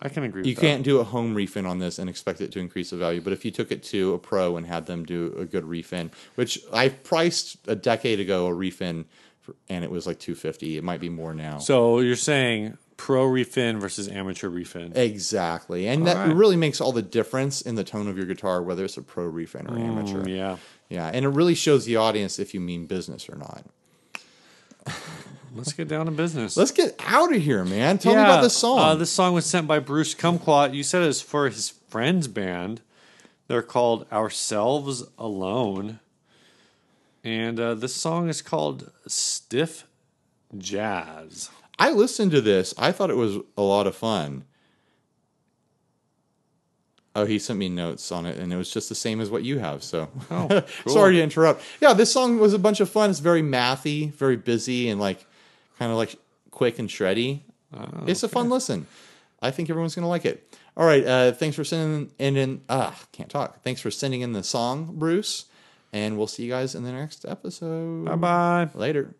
I 0.00 0.08
can 0.08 0.22
agree. 0.24 0.40
With 0.40 0.44
that. 0.44 0.50
You 0.50 0.56
can't 0.56 0.82
do 0.82 0.98
a 1.00 1.04
home 1.04 1.34
refin 1.34 1.66
on 1.68 1.78
this 1.78 1.98
and 1.98 2.08
expect 2.08 2.40
it 2.40 2.52
to 2.52 2.58
increase 2.58 2.90
the 2.90 2.96
value. 2.96 3.20
But 3.20 3.32
if 3.34 3.44
you 3.44 3.50
took 3.50 3.70
it 3.70 3.82
to 3.84 4.14
a 4.14 4.18
pro 4.18 4.56
and 4.56 4.66
had 4.66 4.86
them 4.86 5.04
do 5.04 5.34
a 5.38 5.44
good 5.44 5.64
refin, 5.64 6.10
which 6.36 6.58
I 6.72 6.88
priced 6.90 7.58
a 7.68 7.74
decade 7.74 8.20
ago 8.20 8.46
a 8.46 8.50
refin, 8.50 9.04
for, 9.40 9.54
and 9.68 9.84
it 9.84 9.90
was 9.90 10.06
like 10.06 10.18
two 10.18 10.34
fifty. 10.34 10.78
It 10.78 10.84
might 10.84 11.00
be 11.00 11.08
more 11.10 11.34
now. 11.34 11.58
So 11.58 12.00
you're 12.00 12.16
saying 12.16 12.78
pro 12.96 13.24
refin 13.26 13.78
versus 13.78 14.08
amateur 14.08 14.48
refin? 14.48 14.96
exactly, 14.96 15.86
and 15.86 16.06
that 16.06 16.16
right. 16.16 16.34
really 16.34 16.56
makes 16.56 16.80
all 16.80 16.92
the 16.92 17.02
difference 17.02 17.60
in 17.60 17.74
the 17.74 17.84
tone 17.84 18.08
of 18.08 18.16
your 18.16 18.26
guitar, 18.26 18.62
whether 18.62 18.84
it's 18.84 18.96
a 18.96 19.02
pro 19.02 19.30
refin 19.30 19.70
or 19.70 19.78
amateur. 19.78 20.24
Mm, 20.24 20.36
yeah. 20.36 20.56
Yeah, 20.88 21.10
and 21.12 21.24
it 21.24 21.28
really 21.28 21.54
shows 21.54 21.84
the 21.84 21.96
audience 21.96 22.38
if 22.38 22.54
you 22.54 22.60
mean 22.60 22.86
business 22.86 23.28
or 23.28 23.36
not. 23.36 23.64
Let's 25.54 25.72
get 25.72 25.88
down 25.88 26.06
to 26.06 26.12
business. 26.12 26.56
Let's 26.56 26.70
get 26.70 26.94
out 27.06 27.34
of 27.34 27.42
here, 27.42 27.64
man. 27.64 27.98
Tell 27.98 28.14
me 28.14 28.20
about 28.20 28.42
this 28.42 28.56
song. 28.56 28.78
Uh, 28.78 28.94
this 28.94 29.10
song 29.10 29.34
was 29.34 29.46
sent 29.46 29.66
by 29.66 29.78
Bruce 29.78 30.14
Kumkwat. 30.14 30.74
You 30.74 30.82
said 30.82 31.02
it 31.02 31.06
was 31.06 31.22
for 31.22 31.48
his 31.48 31.70
friend's 31.88 32.28
band. 32.28 32.82
They're 33.48 33.62
called 33.62 34.06
Ourselves 34.12 35.04
Alone. 35.18 36.00
And 37.24 37.58
uh, 37.58 37.74
this 37.74 37.94
song 37.94 38.28
is 38.28 38.42
called 38.42 38.92
Stiff 39.06 39.86
Jazz. 40.56 41.50
I 41.78 41.90
listened 41.90 42.30
to 42.32 42.40
this. 42.40 42.72
I 42.78 42.92
thought 42.92 43.10
it 43.10 43.16
was 43.16 43.36
a 43.56 43.62
lot 43.62 43.86
of 43.86 43.94
fun. 43.94 44.44
Oh, 47.14 47.24
he 47.24 47.38
sent 47.38 47.58
me 47.58 47.70
notes 47.70 48.12
on 48.12 48.26
it, 48.26 48.36
and 48.38 48.52
it 48.52 48.56
was 48.56 48.70
just 48.70 48.90
the 48.90 48.94
same 48.94 49.20
as 49.22 49.30
what 49.30 49.42
you 49.42 49.58
have. 49.58 49.82
So, 49.82 50.10
Oh, 50.30 50.48
cool. 50.84 50.92
sorry 50.92 51.14
to 51.16 51.22
interrupt. 51.22 51.62
Yeah, 51.80 51.94
this 51.94 52.12
song 52.12 52.38
was 52.38 52.52
a 52.52 52.58
bunch 52.58 52.80
of 52.80 52.90
fun. 52.90 53.08
It's 53.08 53.20
very 53.20 53.42
mathy, 53.42 54.12
very 54.12 54.36
busy, 54.36 54.90
and 54.90 55.00
like 55.00 55.26
kind 55.78 55.90
of 55.90 55.96
like 55.96 56.16
quick 56.50 56.78
and 56.78 56.88
shreddy. 56.90 57.40
Oh, 57.74 58.04
it's 58.06 58.22
a 58.22 58.28
fun 58.28 58.50
listen. 58.50 58.86
I 59.40 59.50
think 59.50 59.70
everyone's 59.70 59.94
gonna 59.94 60.08
like 60.08 60.26
it. 60.26 60.54
All 60.76 60.86
right, 60.86 61.06
uh, 61.06 61.32
thanks 61.32 61.56
for 61.56 61.64
sending 61.64 62.10
in. 62.18 62.36
in 62.36 62.60
ah, 62.68 62.98
can't 63.12 63.30
talk. 63.30 63.62
Thanks 63.62 63.80
for 63.80 63.90
sending 63.90 64.20
in 64.20 64.32
the 64.32 64.42
song, 64.42 64.90
Bruce, 64.98 65.46
and 65.94 66.18
we'll 66.18 66.26
see 66.26 66.44
you 66.44 66.50
guys 66.50 66.74
in 66.74 66.84
the 66.84 66.92
next 66.92 67.24
episode. 67.26 68.04
Bye 68.04 68.16
bye. 68.16 68.68
Later. 68.74 69.14